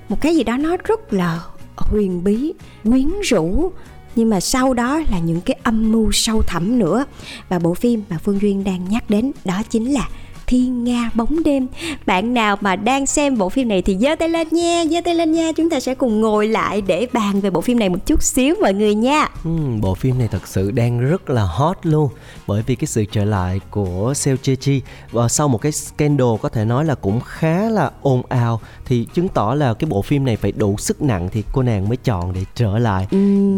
một 0.10 0.22
cái 0.22 0.36
gì 0.36 0.44
đó 0.44 0.58
nó 0.58 0.78
rất 0.78 1.14
là 1.14 1.40
huyền 1.76 2.24
bí, 2.24 2.54
quyến 2.84 3.10
rũ. 3.24 3.72
Nhưng 4.16 4.30
mà 4.30 4.40
sau 4.40 4.74
đó 4.74 5.02
là 5.12 5.20
những 5.20 5.42
cái 5.42 5.60
âm 5.64 5.92
mưu 5.92 6.12
sâu 6.12 6.42
thẳm 6.42 6.80
nữa. 6.80 7.06
Và 7.50 7.60
bộ 7.60 7.74
phim 7.74 8.04
mà 8.10 8.18
phương 8.24 8.42
duyên 8.42 8.64
đang 8.64 8.90
nhắc 8.90 9.10
đến 9.10 9.32
đó 9.46 9.62
chính 9.70 9.94
là 9.94 10.10
thiên 10.50 10.84
nga 10.84 11.10
bóng 11.14 11.44
đêm. 11.44 11.68
Bạn 12.06 12.34
nào 12.34 12.58
mà 12.62 12.76
đang 12.76 13.06
xem 13.06 13.38
bộ 13.38 13.50
phim 13.50 13.68
này 13.68 13.82
thì 13.82 13.98
giơ 13.98 14.16
tay 14.16 14.30
lên 14.30 14.48
nha 14.52 14.84
giơ 14.92 15.02
tay 15.06 15.16
lên 15.16 15.32
nha. 15.32 15.52
Chúng 15.52 15.70
ta 15.70 15.80
sẽ 15.80 15.96
cùng 15.96 16.22
ngồi 16.22 16.48
lại 16.48 16.82
để 16.82 17.08
bàn 17.14 17.42
về 17.42 17.50
bộ 17.50 17.62
phim 17.62 17.80
này 17.80 17.90
một 17.90 18.06
chút 18.06 18.24
xíu 18.24 18.56
mọi 18.62 18.74
người 18.74 18.96
nha. 18.96 19.28
Ừm, 19.44 19.82
bộ 19.82 19.96
phim 19.96 20.20
này 20.20 20.28
thật 20.32 20.48
sự 20.48 20.72
đang 20.72 21.00
rất 21.00 21.30
là 21.30 21.44
hot 21.44 21.78
luôn. 21.84 22.10
Bởi 22.48 22.64
vì 22.66 22.76
cái 22.76 22.88
sự 22.88 23.06
trở 23.12 23.26
lại 23.26 23.60
của 23.72 24.14
Seo 24.16 24.38
Che 24.38 24.56
Chi 24.56 24.82
và 25.12 25.28
sau 25.28 25.48
một 25.48 25.62
cái 25.62 25.72
scandal 25.72 26.28
có 26.42 26.50
thể 26.50 26.66
nói 26.66 26.86
là 26.86 26.96
cũng 26.96 27.20
khá 27.20 27.70
là 27.70 27.92
ồn 28.02 28.22
ào 28.30 28.62
thì 28.86 29.08
chứng 29.14 29.28
tỏ 29.28 29.54
là 29.54 29.74
cái 29.74 29.90
bộ 29.90 30.02
phim 30.02 30.26
này 30.26 30.36
phải 30.36 30.52
đủ 30.52 30.76
sức 30.78 31.02
nặng 31.02 31.30
thì 31.32 31.44
cô 31.54 31.62
nàng 31.62 31.88
mới 31.90 31.98
chọn 31.98 32.34
để 32.34 32.42
trở 32.56 32.80
lại. 32.80 33.08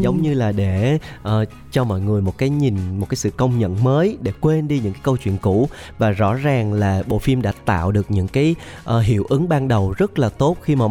Giống 0.01 0.19
như 0.21 0.33
là 0.33 0.51
để 0.51 0.99
ờ, 1.21 1.45
cho 1.71 1.83
mọi 1.83 2.01
người 2.01 2.21
một 2.21 2.37
cái 2.37 2.49
nhìn 2.49 2.75
một 2.99 3.09
cái 3.09 3.15
sự 3.15 3.29
công 3.29 3.59
nhận 3.59 3.83
mới 3.83 4.17
để 4.21 4.31
quên 4.41 4.67
đi 4.67 4.79
những 4.79 4.93
cái 4.93 5.01
câu 5.03 5.17
chuyện 5.17 5.37
cũ 5.37 5.69
và 5.97 6.09
rõ 6.09 6.33
ràng 6.33 6.73
là 6.73 7.03
bộ 7.07 7.19
phim 7.19 7.41
đã 7.41 7.53
tạo 7.65 7.91
được 7.91 8.11
những 8.11 8.27
cái 8.27 8.55
uh, 8.95 9.03
hiệu 9.03 9.25
ứng 9.29 9.49
ban 9.49 9.67
đầu 9.67 9.93
rất 9.97 10.19
là 10.19 10.29
tốt 10.29 10.57
khi 10.61 10.75
mà 10.75 10.85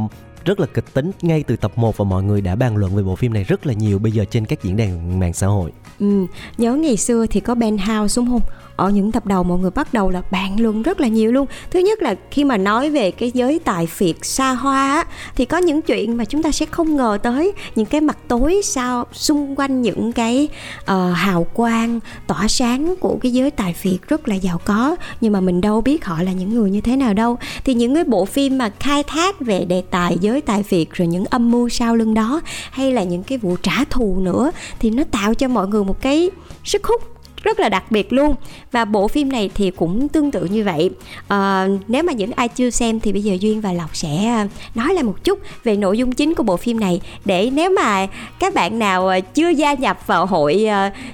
rất 0.45 0.61
là 0.61 0.67
kịch 0.67 0.85
tính 0.95 1.11
ngay 1.23 1.43
từ 1.43 1.57
tập 1.57 1.73
1 1.77 1.97
và 1.97 2.05
mọi 2.05 2.23
người 2.23 2.41
đã 2.41 2.57
bàn 2.57 2.77
luận 2.77 2.97
về 2.97 3.03
bộ 3.03 3.17
phim 3.17 3.33
này 3.33 3.45
rất 3.45 3.67
là 3.67 3.73
nhiều 3.73 3.99
bây 3.99 4.13
giờ 4.13 4.25
trên 4.31 4.47
các 4.47 4.63
diễn 4.63 4.77
đàn 4.77 5.19
mạng 5.19 5.33
xã 5.33 5.47
hội. 5.47 5.73
Ừ, 5.99 6.27
nhớ 6.59 6.75
ngày 6.75 6.97
xưa 6.97 7.27
thì 7.27 7.41
có 7.41 7.55
Ben 7.55 7.79
House 7.79 8.21
đúng 8.21 8.27
không? 8.29 8.43
Ở 8.81 8.91
những 8.91 9.13
tập 9.13 9.27
đầu 9.27 9.43
mọi 9.43 9.59
người 9.59 9.71
bắt 9.71 9.95
đầu 9.95 10.11
là 10.11 10.23
bàn 10.31 10.61
luận 10.61 10.83
rất 10.83 11.01
là 11.01 11.09
nhiều 11.09 11.33
luôn. 11.33 11.47
Thứ 11.71 11.81
nhất 11.81 12.03
là 12.03 12.15
khi 12.31 12.45
mà 12.45 12.57
nói 12.57 12.91
về 12.91 13.11
cái 13.11 13.31
giới 13.35 13.59
tài 13.59 13.87
phiệt 13.87 14.17
xa 14.23 14.53
hoa 14.53 14.95
á, 14.95 15.05
thì 15.37 15.45
có 15.45 15.59
những 15.59 15.83
chuyện 15.83 16.17
mà 16.17 16.25
chúng 16.25 16.43
ta 16.43 16.51
sẽ 16.51 16.67
không 16.67 16.97
ngờ 16.97 17.19
tới 17.23 17.53
những 17.75 17.87
cái 17.87 18.01
mặt 18.01 18.19
tối 18.29 18.61
sao 18.65 19.05
xung 19.13 19.57
quanh 19.57 19.83
những 19.83 20.13
cái 20.13 20.49
uh, 20.81 20.89
hào 21.15 21.47
quang 21.55 22.01
tỏa 22.27 22.49
sáng 22.49 22.95
của 23.01 23.19
cái 23.23 23.33
giới 23.33 23.51
tài 23.51 23.75
phiệt 23.75 24.09
rất 24.09 24.29
là 24.29 24.35
giàu 24.35 24.61
có 24.65 24.97
nhưng 25.21 25.33
mà 25.33 25.41
mình 25.41 25.61
đâu 25.61 25.81
biết 25.81 26.05
họ 26.05 26.23
là 26.23 26.33
những 26.33 26.55
người 26.55 26.71
như 26.71 26.81
thế 26.81 26.97
nào 26.97 27.15
đâu. 27.15 27.39
Thì 27.65 27.75
những 27.75 27.95
cái 27.95 28.05
bộ 28.05 28.25
phim 28.25 28.59
mà 28.59 28.71
khai 28.81 29.03
thác 29.03 29.41
về 29.41 29.65
đề 29.65 29.83
tài 29.91 30.17
giới 30.21 30.41
tài 30.41 30.63
phiệt 30.63 30.87
rồi 30.93 31.09
những 31.09 31.25
âm 31.25 31.51
mưu 31.51 31.69
sau 31.69 31.97
lưng 31.97 32.15
đó 32.15 32.41
hay 32.71 32.93
là 32.93 33.03
những 33.03 33.23
cái 33.23 33.39
vụ 33.39 33.57
trả 33.63 33.85
thù 33.91 34.21
nữa 34.21 34.51
thì 34.79 34.91
nó 34.91 35.03
tạo 35.11 35.35
cho 35.35 35.49
mọi 35.49 35.69
người 35.69 35.85
một 35.85 36.03
cái 36.03 36.31
sức 36.65 36.85
hút 36.85 37.03
rất 37.43 37.61
là 37.61 37.69
đặc 37.69 37.91
biệt 37.91 38.13
luôn. 38.13 38.35
Và 38.73 38.85
bộ 38.85 39.09
phim 39.09 39.29
này 39.29 39.51
thì 39.55 39.71
cũng 39.71 40.09
tương 40.09 40.31
tự 40.31 40.45
như 40.45 40.65
vậy. 40.65 40.91
À, 41.29 41.69
nếu 41.89 42.03
mà 42.03 42.13
những 42.13 42.33
ai 42.33 42.49
chưa 42.49 42.71
xem 42.71 43.01
thì 43.01 43.13
bây 43.13 43.23
giờ 43.23 43.37
duyên 43.41 43.61
và 43.61 43.73
lộc 43.73 43.97
sẽ 43.97 44.27
ờ, 44.27 44.47
nói 44.75 44.95
lại 44.95 45.05
một 45.05 45.25
chút 45.25 45.39
về 45.65 45.77
nội 45.77 45.99
dung 45.99 46.13
chính 46.13 46.35
của 46.35 46.43
bộ 46.43 46.57
phim 46.57 46.81
này. 46.81 47.01
Để 47.25 47.51
nếu 47.53 47.71
mà 47.71 48.07
các 48.39 48.55
bạn 48.55 48.79
nào 48.79 49.09
ờ, 49.09 49.21
chưa 49.21 49.49
gia 49.49 49.75
nhập 49.75 49.99
vào 50.07 50.27
hội 50.27 50.67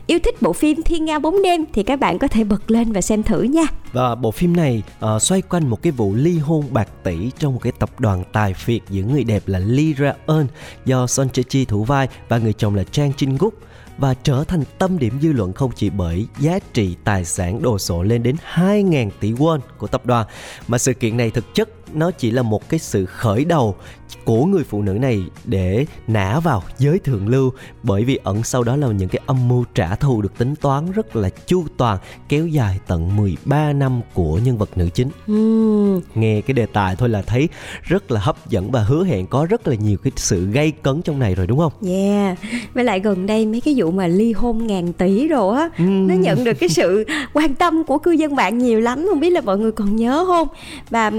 yêu 0.06 0.18
thích 0.18 0.42
bộ 0.42 0.52
phim 0.52 0.82
thiên 0.82 1.04
nga 1.04 1.18
bóng 1.18 1.42
đêm 1.42 1.64
thì 1.72 1.82
các 1.82 2.00
bạn 2.00 2.18
có 2.18 2.28
thể 2.28 2.44
bật 2.44 2.70
lên 2.70 2.92
và 2.92 3.00
xem 3.00 3.22
thử 3.22 3.42
nha. 3.42 3.64
Và 3.92 4.14
bộ 4.14 4.30
phim 4.30 4.56
này 4.56 4.82
uh, 5.14 5.22
xoay 5.22 5.42
quanh 5.42 5.68
một 5.68 5.82
cái 5.82 5.92
vụ 5.92 6.14
ly 6.14 6.38
hôn 6.38 6.64
bạc 6.70 6.88
tỷ 7.02 7.30
trong 7.38 7.54
một 7.54 7.60
cái 7.62 7.72
tập 7.78 8.00
đoàn 8.00 8.24
tài 8.32 8.54
phiệt 8.54 8.82
giữa 8.90 9.02
người 9.02 9.24
đẹp 9.24 9.42
là 9.46 9.58
Lee 9.58 9.92
Ra 9.96 10.14
Eun 10.26 10.46
do 10.84 11.06
Son 11.06 11.28
Che 11.28 11.42
Chi 11.42 11.64
thủ 11.64 11.84
vai 11.84 12.08
và 12.28 12.38
người 12.38 12.52
chồng 12.52 12.74
là 12.74 12.84
Chang 12.84 13.12
Jin 13.16 13.36
Guk 13.38 13.54
và 13.98 14.14
trở 14.14 14.44
thành 14.44 14.62
tâm 14.78 14.98
điểm 14.98 15.18
dư 15.22 15.32
luận 15.32 15.52
không 15.52 15.70
chỉ 15.76 15.90
bởi 15.90 16.26
giá 16.38 16.58
trị 16.72 16.96
tài 17.04 17.24
sản 17.24 17.62
đồ 17.62 17.78
sộ 17.78 18.02
lên 18.02 18.22
đến 18.22 18.36
2.000 18.54 19.10
tỷ 19.20 19.32
won 19.32 19.58
của 19.78 19.86
tập 19.86 20.06
đoàn, 20.06 20.26
mà 20.68 20.78
sự 20.78 20.94
kiện 20.94 21.16
này 21.16 21.30
thực 21.30 21.54
chất 21.54 21.68
nó 21.94 22.10
chỉ 22.10 22.30
là 22.30 22.42
một 22.42 22.68
cái 22.68 22.80
sự 22.80 23.06
khởi 23.06 23.44
đầu 23.44 23.76
của 24.24 24.44
người 24.44 24.64
phụ 24.64 24.82
nữ 24.82 24.92
này 24.92 25.24
để 25.44 25.86
nã 26.06 26.40
vào 26.40 26.62
giới 26.78 26.98
thượng 26.98 27.28
lưu. 27.28 27.52
Bởi 27.82 28.04
vì 28.04 28.18
ẩn 28.24 28.42
sau 28.42 28.62
đó 28.62 28.76
là 28.76 28.86
những 28.86 29.08
cái 29.08 29.20
âm 29.26 29.48
mưu 29.48 29.64
trả 29.74 29.94
thù 29.94 30.22
được 30.22 30.38
tính 30.38 30.54
toán 30.56 30.92
rất 30.92 31.16
là 31.16 31.30
chu 31.46 31.64
toàn 31.76 31.98
kéo 32.28 32.46
dài 32.46 32.78
tận 32.86 33.16
13 33.16 33.72
năm 33.72 34.00
của 34.14 34.38
nhân 34.44 34.58
vật 34.58 34.78
nữ 34.78 34.88
chính. 34.94 35.08
Ừm, 35.26 36.00
nghe 36.14 36.40
cái 36.40 36.54
đề 36.54 36.66
tài 36.66 36.96
thôi 36.96 37.08
là 37.08 37.22
thấy 37.22 37.48
rất 37.82 38.10
là 38.10 38.20
hấp 38.20 38.48
dẫn 38.48 38.70
và 38.70 38.82
hứa 38.82 39.04
hẹn 39.04 39.26
có 39.26 39.46
rất 39.50 39.68
là 39.68 39.74
nhiều 39.74 39.98
cái 40.02 40.12
sự 40.16 40.46
gây 40.46 40.70
cấn 40.70 41.02
trong 41.02 41.18
này 41.18 41.34
rồi 41.34 41.46
đúng 41.46 41.58
không? 41.58 41.72
Yeah, 41.86 42.38
với 42.74 42.84
lại 42.84 43.00
gần 43.00 43.26
đây 43.26 43.46
mấy 43.46 43.60
cái 43.60 43.74
vụ 43.76 43.90
mà 43.90 44.06
ly 44.06 44.32
hôn 44.32 44.66
ngàn 44.66 44.92
tỷ 44.92 45.28
rồi 45.28 45.56
á 45.56 45.68
Nó 45.78 46.14
nhận 46.14 46.44
được 46.44 46.54
cái 46.60 46.68
sự 46.68 47.04
quan 47.32 47.54
tâm 47.54 47.84
của 47.84 47.98
cư 47.98 48.10
dân 48.10 48.36
mạng 48.36 48.58
nhiều 48.58 48.80
lắm 48.80 49.06
Không 49.08 49.20
biết 49.20 49.30
là 49.30 49.40
mọi 49.40 49.58
người 49.58 49.72
còn 49.72 49.96
nhớ 49.96 50.24
không? 50.26 50.48
Và 50.90 51.10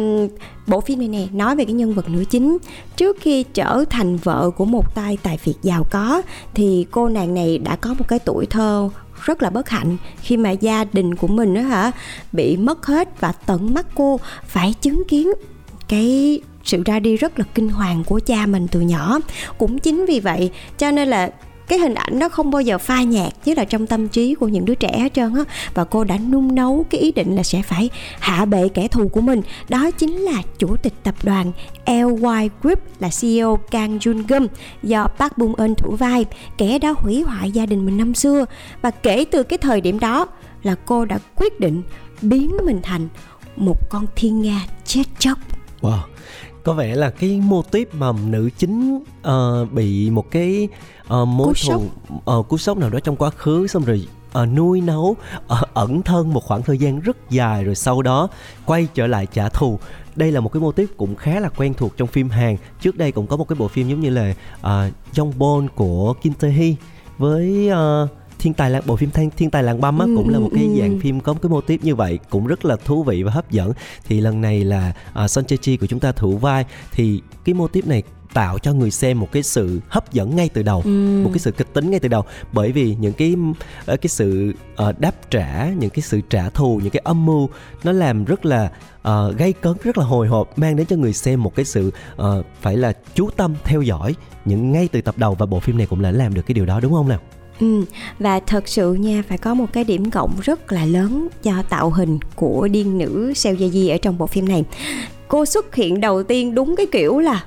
bộ 0.68 0.82
phim 0.82 1.00
này 1.00 1.08
nè, 1.08 1.28
nói 1.34 1.56
về 1.56 1.66
cái 1.66 1.74
nhân 1.74 1.94
vật 1.94 2.10
nữ 2.10 2.24
chính. 2.30 2.58
Trước 2.96 3.18
khi 3.22 3.44
trở 3.44 3.84
thành 3.90 4.18
vợ 4.18 4.50
của 4.58 4.66
một 4.66 4.96
tay 4.96 5.18
tài 5.24 5.38
phiệt 5.38 5.56
giàu 5.62 5.84
có, 5.92 6.22
Thì 6.54 6.86
cô 6.92 7.10
nàng 7.10 7.34
này 7.34 7.58
đã 7.58 7.76
có 7.76 7.94
một 7.94 8.08
cái 8.08 8.20
tuổi 8.20 8.46
thơ 8.46 8.90
rất 9.26 9.44
là 9.44 9.50
bất 9.50 9.70
hạnh. 9.70 9.98
Khi 10.22 10.38
mà 10.38 10.52
gia 10.52 10.84
đình 10.84 11.16
của 11.16 11.28
mình 11.28 11.54
đó 11.54 11.62
hả, 11.62 11.92
bị 12.32 12.58
mất 12.58 12.86
hết 12.86 13.22
và 13.22 13.32
tận 13.32 13.74
mắt 13.74 13.86
cô 13.96 14.20
phải 14.48 14.74
chứng 14.82 15.04
kiến 15.08 15.32
cái 15.88 16.40
sự 16.64 16.84
ra 16.86 17.00
đi 17.00 17.18
rất 17.18 17.40
là 17.40 17.46
kinh 17.56 17.70
hoàng 17.70 18.04
của 18.04 18.20
cha 18.26 18.46
mình 18.46 18.68
từ 18.72 18.82
nhỏ. 18.82 19.20
Cũng 19.58 19.80
chính 19.80 20.06
vì 20.06 20.20
vậy, 20.20 20.52
cho 20.78 20.92
nên 20.92 21.08
là 21.08 21.32
cái 21.68 21.80
hình 21.80 21.94
ảnh 21.94 22.20
nó 22.20 22.30
không 22.30 22.52
bao 22.52 22.62
giờ 22.62 22.78
phai 22.78 23.06
nhạt 23.06 23.34
chứ 23.44 23.54
là 23.58 23.66
trong 23.66 23.88
tâm 23.88 24.08
trí 24.08 24.36
của 24.36 24.48
những 24.48 24.66
đứa 24.66 24.76
trẻ 24.76 25.00
hết 25.00 25.14
trơn 25.14 25.34
á. 25.36 25.44
Và 25.74 25.84
cô 25.84 26.04
đã 26.04 26.18
nung 26.18 26.56
nấu 26.56 26.86
cái 26.90 27.02
ý 27.02 27.12
định 27.12 27.36
là 27.36 27.44
sẽ 27.44 27.62
phải 27.62 27.90
hạ 28.20 28.46
bệ 28.46 28.70
kẻ 28.74 28.88
thù 28.88 29.08
của 29.08 29.22
mình. 29.22 29.42
Đó 29.70 29.92
chính 29.92 30.18
là 30.18 30.42
chủ 30.58 30.78
tịch 30.78 30.94
tập 31.04 31.16
đoàn 31.24 31.52
LY 31.86 32.50
Group, 32.62 32.80
là 33.00 33.10
CEO 33.22 33.60
Kang 33.72 33.98
Jun 33.98 34.24
Gum 34.28 34.48
do 34.84 35.08
Park 35.08 35.38
Bum 35.38 35.54
Eun 35.58 35.76
thủ 35.76 35.96
vai, 35.96 36.26
kẻ 36.58 36.80
đã 36.80 36.94
hủy 36.98 37.22
hoại 37.22 37.52
gia 37.52 37.66
đình 37.66 37.86
mình 37.86 37.98
năm 37.98 38.16
xưa. 38.16 38.46
Và 38.82 38.92
kể 38.92 39.26
từ 39.32 39.44
cái 39.44 39.58
thời 39.58 39.82
điểm 39.82 40.00
đó 40.00 40.28
là 40.64 40.76
cô 40.86 41.06
đã 41.06 41.20
quyết 41.36 41.60
định 41.60 41.84
biến 42.22 42.58
mình 42.66 42.80
thành 42.84 43.08
một 43.56 43.90
con 43.90 44.06
thiên 44.16 44.42
nga 44.42 44.66
chết 44.86 45.04
chóc. 45.20 45.38
Wow 45.82 46.00
có 46.68 46.74
vẻ 46.74 46.96
là 46.96 47.10
cái 47.10 47.42
mô 47.44 47.62
típ 47.62 47.96
mà 47.96 48.12
nữ 48.26 48.50
chính 48.58 49.04
ờ, 49.22 49.66
bị 49.66 50.10
một 50.10 50.32
cái 50.32 50.68
uh, 51.04 51.28
mối 51.28 51.48
Cú 51.48 51.54
thù 51.54 51.54
sốc. 51.54 51.82
ờ, 52.26 52.44
cú 52.50 52.58
sốc 52.58 52.78
nào 52.78 52.90
đó 52.90 53.00
trong 53.00 53.16
quá 53.16 53.30
khứ 53.30 53.68
xong 53.68 53.84
rồi 53.84 54.08
ờ, 54.34 54.46
nuôi 54.46 54.82
nấu 54.82 55.16
ờ, 55.48 55.62
ẩn 55.74 56.02
thân 56.02 56.34
một 56.34 56.44
khoảng 56.44 56.64
thời 56.64 56.78
gian 56.78 57.00
rất 57.00 57.18
dài 57.30 57.64
rồi 57.64 57.76
sau 57.76 58.02
đó 58.02 58.28
quay 58.66 58.88
trở 58.94 59.08
lại 59.08 59.28
trả 59.34 59.50
thù 59.50 59.80
đây 60.16 60.32
là 60.32 60.40
một 60.40 60.54
cái 60.54 60.62
mô 60.62 60.72
típ 60.72 60.90
cũng 60.98 61.16
khá 61.16 61.40
là 61.40 61.50
quen 61.50 61.74
thuộc 61.74 61.98
trong 61.98 62.08
phim 62.08 62.30
Hàn 62.30 62.58
trước 62.82 62.98
đây 62.98 63.12
cũng 63.12 63.28
có 63.28 63.38
một 63.38 63.48
cái 63.48 63.56
bộ 63.60 63.68
phim 63.68 63.90
giống 63.90 64.00
như 64.00 64.10
là 64.10 64.34
uh, 64.60 64.94
Jong 65.14 65.32
Bon 65.38 65.68
của 65.76 66.14
Kim 66.14 66.34
Tae 66.34 66.52
Hee 66.52 66.76
với 67.18 67.70
ờ, 67.70 68.08
thiên 68.39 68.54
tài 68.54 68.69
làng 68.71 68.84
bộ 68.86 68.95
phim 68.95 69.12
thiên, 69.12 69.30
thiên 69.38 69.50
tài 69.50 69.63
làng 69.63 69.82
băm 69.82 70.00
á 70.00 70.06
Ừ, 70.06 70.13
cũng 70.17 70.30
là 70.30 70.38
ừ, 70.38 70.41
một 70.41 70.50
cái 70.56 70.63
ừ. 70.63 70.80
dạng 70.82 71.00
phim 71.00 71.19
có 71.19 71.34
một 71.34 71.39
cái 71.41 71.50
mô 71.50 71.62
típ 71.62 71.84
như 71.84 71.95
vậy 71.95 72.19
cũng 72.30 72.47
rất 72.47 72.65
là 72.65 72.76
thú 72.86 73.04
vị 73.04 73.23
và 73.23 73.32
hấp 73.32 73.52
dẫn. 73.52 73.71
Thì 74.08 74.21
lần 74.21 74.41
này 74.41 74.63
là 74.63 74.93
uh, 75.23 75.30
Son 75.30 75.45
Chi 75.45 75.78
của 75.78 75.86
chúng 75.88 76.00
ta 76.00 76.12
thủ 76.12 76.38
vai. 76.38 76.65
Thì 76.91 77.21
cái 77.45 77.54
mô 77.56 77.67
típ 77.67 77.88
này 77.88 78.04
tạo 78.34 78.60
cho 78.60 78.73
người 78.73 78.91
xem 78.91 79.19
một 79.19 79.32
cái 79.32 79.43
sự 79.43 79.82
hấp 79.88 80.13
dẫn 80.13 80.36
ngay 80.36 80.50
từ 80.50 80.63
đầu 80.63 80.82
Ừ. 80.86 81.21
một 81.23 81.30
cái 81.34 81.39
sự 81.39 81.52
kịch 81.52 81.73
tính 81.73 81.91
ngay 81.91 82.00
từ 82.00 82.08
đầu. 82.08 82.23
Bởi 82.54 82.71
vì 82.71 82.95
những 83.00 83.13
cái 83.13 83.36
ờ, 83.86 83.97
cái 83.97 84.10
sự 84.10 84.54
ờ, 84.76 84.93
đáp 84.97 85.15
trả 85.32 85.69
những 85.69 85.89
cái 85.89 86.02
sự 86.02 86.21
trả 86.30 86.50
thù 86.50 86.80
những 86.84 86.91
cái 86.91 87.02
âm 87.04 87.26
mưu 87.26 87.50
nó 87.84 87.91
làm 87.91 88.26
rất 88.26 88.45
là 88.45 88.71
ờ, 89.02 89.32
gây 89.38 89.54
cấn 89.54 89.73
rất 89.84 89.97
là 89.97 90.06
hồi 90.06 90.28
hộp 90.28 90.60
mang 90.60 90.76
đến 90.76 90.88
cho 90.88 90.95
người 90.95 91.13
xem 91.13 91.43
một 91.43 91.56
cái 91.56 91.65
sự 91.65 91.91
ờ, 92.15 92.43
phải 92.62 92.78
là 92.78 92.93
chú 93.15 93.30
tâm 93.38 93.56
theo 93.63 93.82
dõi 93.82 94.15
những 94.45 94.71
ngay 94.71 94.88
từ 94.91 95.02
tập 95.02 95.17
đầu. 95.17 95.36
Và 95.36 95.45
bộ 95.45 95.60
phim 95.60 95.78
này 95.78 95.88
cũng 95.88 96.02
đã 96.02 96.12
làm 96.12 96.34
được 96.34 96.41
cái 96.41 96.54
điều 96.54 96.65
đó 96.65 96.80
đúng 96.80 96.93
không 96.93 97.08
nào 97.08 97.19
Ừ, 97.60 97.84
và 98.20 98.39
thật 98.39 98.67
sự 98.67 98.93
nha 98.93 99.24
phải 99.28 99.38
có 99.38 99.54
một 99.54 99.74
cái 99.74 99.84
điểm 99.84 100.12
cộng 100.12 100.32
rất 100.41 100.72
là 100.72 100.86
lớn 100.86 101.28
cho 101.43 101.63
tạo 101.70 101.89
hình 101.89 102.20
của 102.36 102.67
điên 102.67 102.98
nữ 102.98 103.34
Seo 103.36 103.56
Ye 103.60 103.67
Ji 103.67 103.91
ở 103.91 103.98
trong 103.98 104.17
bộ 104.17 104.28
phim 104.28 104.50
này. 104.50 104.65
Cô 105.28 105.46
xuất 105.46 105.76
hiện 105.76 106.02
đầu 106.02 106.24
tiên 106.24 106.56
đúng 106.56 106.76
cái 106.76 106.86
kiểu 106.86 107.20
là 107.20 107.43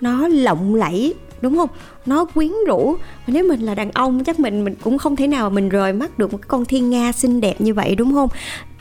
nó 0.00 0.28
lộng 0.28 0.74
lẫy 0.74 1.14
đúng 1.40 1.56
không? 1.56 1.70
nó 2.06 2.24
quyến 2.24 2.52
rũ 2.66 2.96
nếu 3.26 3.48
mình 3.48 3.60
là 3.60 3.74
đàn 3.74 3.90
ông, 3.90 4.24
chắc 4.24 4.40
mình 4.40 4.64
mình 4.64 4.74
cũng 4.82 4.98
không 4.98 5.16
thể 5.16 5.26
nào 5.26 5.50
mình 5.50 5.68
rời 5.68 5.92
mắt 5.92 6.18
được 6.18 6.32
một 6.32 6.38
cái 6.38 6.48
con 6.48 6.64
thiên 6.64 6.90
nga 6.90 7.12
xinh 7.12 7.40
đẹp 7.40 7.60
như 7.60 7.74
vậy, 7.74 7.94
đúng 7.94 8.14
không? 8.14 8.28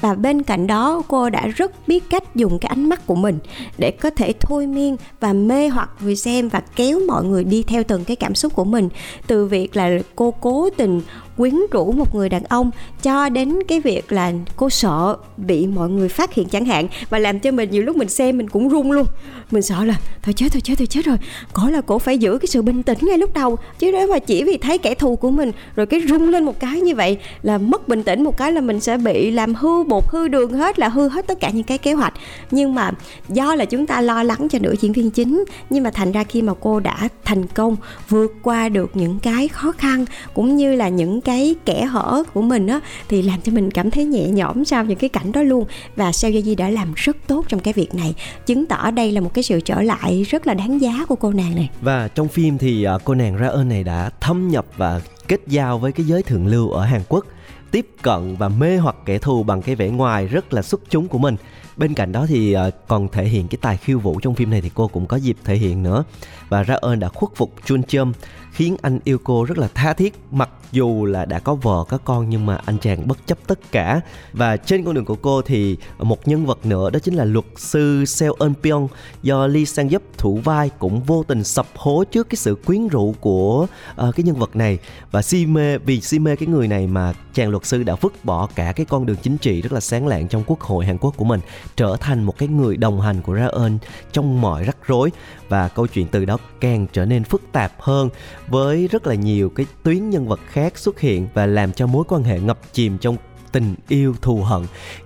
Và 0.02 0.14
bên 0.14 0.44
cạnh 0.44 0.68
đó, 0.68 1.02
cô 1.08 1.30
đã 1.30 1.48
rất 1.48 1.88
biết 1.88 2.10
cách 2.10 2.36
dùng 2.36 2.60
cái 2.60 2.70
ánh 2.70 2.90
mắt 2.90 3.08
của 3.08 3.16
mình 3.16 3.40
để 3.78 3.92
có 3.92 4.10
thể 4.10 4.34
thôi 4.40 4.68
miên 4.68 4.98
và 5.20 5.34
mê 5.34 5.68
hoặc 5.68 5.90
người 6.00 6.16
xem 6.16 6.50
và 6.50 6.62
kéo 6.76 7.00
mọi 7.08 7.24
người 7.24 7.44
đi 7.44 7.64
theo 7.64 7.84
từng 7.84 8.04
cái 8.04 8.16
cảm 8.16 8.36
xúc 8.36 8.56
của 8.56 8.64
mình. 8.66 8.90
Từ 9.28 9.46
việc 9.46 9.76
là 9.76 9.90
cô 10.16 10.32
cố 10.32 10.70
tình 10.78 11.02
quyến 11.38 11.56
rũ 11.72 11.92
một 11.92 12.16
người 12.16 12.30
đàn 12.30 12.44
ông 12.44 12.72
cho 13.02 13.30
đến 13.30 13.60
cái 13.68 13.80
việc 13.80 14.12
là 14.12 14.32
cô 14.56 14.70
sợ 14.70 15.18
bị 15.38 15.68
mọi 15.68 15.90
người 15.90 16.10
phát 16.10 16.34
hiện 16.34 16.50
chẳng 16.50 16.66
hạn 16.66 16.88
và 17.10 17.20
làm 17.20 17.40
cho 17.40 17.52
mình 17.52 17.72
nhiều 17.72 17.84
lúc 17.84 17.96
mình 17.96 18.10
xem 18.10 18.38
mình 18.38 18.50
cũng 18.50 18.70
run 18.70 18.92
luôn. 18.92 19.06
Mình 19.52 19.62
sợ 19.62 19.86
là 19.86 20.00
thôi 20.22 20.34
chết 20.34 20.48
thôi 20.52 20.62
chết 20.62 20.74
thôi 20.78 20.88
chết 20.88 21.06
rồi. 21.06 21.18
Có 21.54 21.70
là 21.70 21.82
cổ 21.82 22.00
phải 22.00 22.18
giữ 22.18 22.38
cái 22.38 22.48
sự 22.48 22.62
bình 22.62 22.84
tĩnh 22.84 22.98
ngay 23.02 23.18
lúc 23.18 23.34
đầu, 23.34 23.58
chứ 23.80 23.92
nếu 23.92 24.08
mà 24.08 24.20
chỉ 24.20 24.35
chỉ 24.36 24.44
vì 24.44 24.58
thấy 24.58 24.78
kẻ 24.78 24.96
thù 24.96 25.16
của 25.16 25.32
mình, 25.32 25.52
rồi 25.76 25.86
cái 25.86 26.02
rung 26.10 26.30
lên 26.30 26.44
một 26.44 26.60
cái 26.60 26.82
như 26.82 26.96
vậy 26.96 27.18
là 27.44 27.58
mất 27.58 27.88
bình 27.88 28.04
tĩnh, 28.04 28.24
một 28.24 28.38
cái 28.38 28.52
là 28.52 28.62
mình 28.62 28.80
sẽ 28.80 28.98
bị 28.98 29.32
làm 29.32 29.56
hư 29.56 29.84
bột 29.84 30.04
hư 30.10 30.28
đường 30.28 30.52
hết, 30.54 30.80
là 30.80 30.90
hư 30.90 31.10
hết 31.10 31.28
tất 31.28 31.40
cả 31.40 31.50
những 31.50 31.64
cái 31.64 31.78
kế 31.78 31.94
hoạch. 31.94 32.14
Nhưng 32.52 32.76
mà 32.76 32.92
do 33.30 33.56
là 33.56 33.66
chúng 33.66 33.86
ta 33.86 34.02
lo 34.02 34.24
lắng 34.24 34.48
cho 34.52 34.60
nữ 34.62 34.76
diễn 34.82 34.94
viên 34.94 35.12
chính, 35.12 35.46
nhưng 35.70 35.84
mà 35.84 35.92
thành 35.92 36.12
ra 36.12 36.24
khi 36.24 36.42
mà 36.42 36.54
cô 36.60 36.80
đã 36.80 37.10
thành 37.24 37.48
công 37.48 37.76
vượt 38.10 38.34
qua 38.42 38.70
được 38.70 38.92
những 38.94 39.20
cái 39.20 39.48
khó 39.48 39.72
khăn, 39.72 40.06
cũng 40.34 40.56
như 40.56 40.76
là 40.76 40.90
những 40.90 41.22
cái 41.22 41.56
kẻ 41.66 41.86
hở 41.86 42.24
của 42.34 42.42
mình 42.42 42.68
á, 42.68 42.80
thì 43.10 43.22
làm 43.22 43.42
cho 43.42 43.52
mình 43.52 43.72
cảm 43.72 43.92
thấy 43.92 44.06
nhẹ 44.06 44.28
nhõm 44.28 44.66
sau 44.66 44.86
những 44.86 44.98
cái 44.98 45.10
cảnh 45.10 45.32
đó 45.32 45.42
luôn. 45.42 45.66
Và 45.96 46.12
Seo 46.12 46.32
Ye 46.32 46.42
Ji 46.42 46.56
đã 46.56 46.70
làm 46.70 46.94
rất 46.96 47.18
tốt 47.28 47.46
trong 47.48 47.60
cái 47.60 47.74
việc 47.74 47.96
này, 47.96 48.16
chứng 48.46 48.66
tỏ 48.66 48.92
đây 48.92 49.12
là 49.12 49.22
một 49.22 49.34
cái 49.34 49.44
sự 49.44 49.60
trở 49.60 49.82
lại 49.82 50.26
rất 50.30 50.48
là 50.48 50.54
đáng 50.54 50.82
giá 50.82 51.06
của 51.08 51.16
cô 51.16 51.32
nàng 51.32 51.56
này. 51.56 51.70
Và 51.82 52.08
trong 52.16 52.28
phim 52.28 52.58
thì 52.58 52.84
à, 52.84 52.98
cô 53.04 53.14
nàng 53.14 53.36
Ra 53.36 53.48
ơn 53.48 53.70
này 53.70 53.84
đã 53.84 54.10
thâm 54.26 54.48
nhập 54.48 54.66
và 54.78 55.02
kết 55.28 55.42
giao 55.48 55.80
với 55.80 55.92
cái 55.92 56.06
giới 56.06 56.24
thượng 56.24 56.48
lưu 56.48 56.70
ở 56.70 56.86
Hàn 56.86 57.02
Quốc, 57.10 57.26
tiếp 57.72 57.88
cận 58.02 58.36
và 58.36 58.50
mê 58.50 58.78
hoặc 58.78 58.96
kẻ 59.06 59.18
thù 59.18 59.44
bằng 59.44 59.62
cái 59.62 59.76
vẻ 59.76 59.90
ngoài 59.90 60.28
rất 60.28 60.54
là 60.54 60.62
xuất 60.62 60.82
chúng 60.90 61.08
của 61.08 61.18
mình. 61.18 61.36
Bên 61.78 61.94
cạnh 61.94 62.12
đó 62.12 62.26
thì 62.28 62.54
ờ, 62.54 62.72
còn 62.88 63.08
thể 63.08 63.26
hiện 63.26 63.48
cái 63.48 63.58
tài 63.62 63.78
khiêu 63.78 64.00
vũ 64.00 64.20
trong 64.20 64.36
phim 64.36 64.50
này 64.50 64.62
thì 64.62 64.72
cô 64.74 64.88
cũng 64.88 65.06
có 65.06 65.18
dịp 65.18 65.38
thể 65.44 65.56
hiện 65.56 65.84
nữa. 65.84 66.04
Và 66.50 66.64
Ra 66.64 66.76
ơn 66.76 67.00
đã 67.00 67.10
khuất 67.10 67.36
phục 67.36 67.54
Chun 67.66 67.84
Chum, 67.84 68.14
khiến 68.52 68.78
anh 68.82 69.00
yêu 69.04 69.18
cô 69.24 69.44
rất 69.44 69.58
là 69.58 69.68
tha 69.74 69.94
thiết, 69.94 70.14
mặc 70.32 70.50
dù 70.76 71.06
là 71.06 71.26
đã 71.26 71.40
có 71.40 71.56
vợ 71.56 71.84
có 71.90 71.98
con 71.98 72.30
nhưng 72.30 72.46
mà 72.46 72.56
anh 72.66 72.78
chàng 72.78 73.08
bất 73.08 73.28
chấp 73.28 73.38
tất 73.48 73.60
cả. 73.72 74.02
Và 74.34 74.58
trên 74.58 74.86
con 74.86 74.94
đường 74.94 75.06
của 75.06 75.16
cô 75.16 75.42
thì 75.42 75.78
một 76.00 76.28
nhân 76.28 76.46
vật 76.46 76.66
nữa 76.66 76.90
đó 76.90 77.00
chính 77.00 77.14
là 77.14 77.26
luật 77.26 77.46
sư 77.58 78.06
Seo 78.06 78.34
Eun 78.40 78.54
Pyong 78.64 78.88
do 79.24 79.48
Lee 79.48 79.66
Sang 79.66 79.90
Yup 79.90 80.02
thủ 80.18 80.40
vai 80.44 80.70
cũng 80.80 81.02
vô 81.02 81.24
tình 81.24 81.44
sập 81.44 81.68
hố 81.76 82.04
trước 82.12 82.30
cái 82.30 82.36
sự 82.36 82.56
quyến 82.66 82.88
rũ 82.88 83.16
của 83.20 83.68
uh, 84.08 84.16
cái 84.16 84.24
nhân 84.24 84.36
vật 84.36 84.56
này. 84.56 84.80
Và 85.12 85.22
si 85.22 85.46
mê 85.46 85.78
vì 85.78 86.02
si 86.02 86.20
mê 86.20 86.36
cái 86.36 86.48
người 86.48 86.68
này 86.68 86.88
mà 86.88 87.14
chàng 87.34 87.50
luật 87.50 87.66
sư 87.66 87.84
đã 87.84 87.96
vứt 88.02 88.26
bỏ 88.26 88.50
cả 88.56 88.74
cái 88.76 88.86
con 88.86 89.06
đường 89.06 89.18
chính 89.22 89.38
trị 89.38 89.62
rất 89.62 89.74
là 89.74 89.80
sáng 89.80 90.08
lạng 90.08 90.28
trong 90.28 90.44
quốc 90.48 90.62
hội 90.62 90.86
Hàn 90.86 90.98
Quốc 90.98 91.18
của 91.18 91.26
mình 91.26 91.40
trở 91.76 91.98
thành 92.00 92.24
một 92.24 92.38
cái 92.38 92.48
người 92.48 92.78
đồng 92.78 93.02
hành 93.02 93.22
của 93.22 93.34
Ra 93.34 93.48
Eun 93.48 93.78
trong 94.12 94.42
mọi 94.42 94.64
rắc 94.64 94.78
rối. 94.88 95.12
Và 95.50 95.68
câu 95.68 95.88
chuyện 95.88 96.08
từ 96.08 96.26
đó 96.26 96.38
càng 96.60 96.88
trở 96.94 97.06
nên 97.06 97.24
phức 97.24 97.42
tạp 97.52 97.72
hơn 97.80 98.10
với 98.48 98.88
rất 98.88 99.08
là 99.08 99.16
nhiều 99.16 99.50
cái 99.50 99.66
tuyến 99.84 100.10
nhân 100.10 100.28
vật 100.28 100.40
khác 100.48 100.65
xuất 100.78 101.00
hiện 101.00 101.28
và 101.34 101.46
làm 101.46 101.74
cho 101.74 101.88
mối 101.88 102.04
quan 102.08 102.24
hệ 102.24 102.40
ngập 102.40 102.74
chìm 102.74 102.98
trong 102.98 103.18
tình 103.52 103.76
yêu 103.88 104.16
thù 104.22 104.42
hận. 104.42 104.62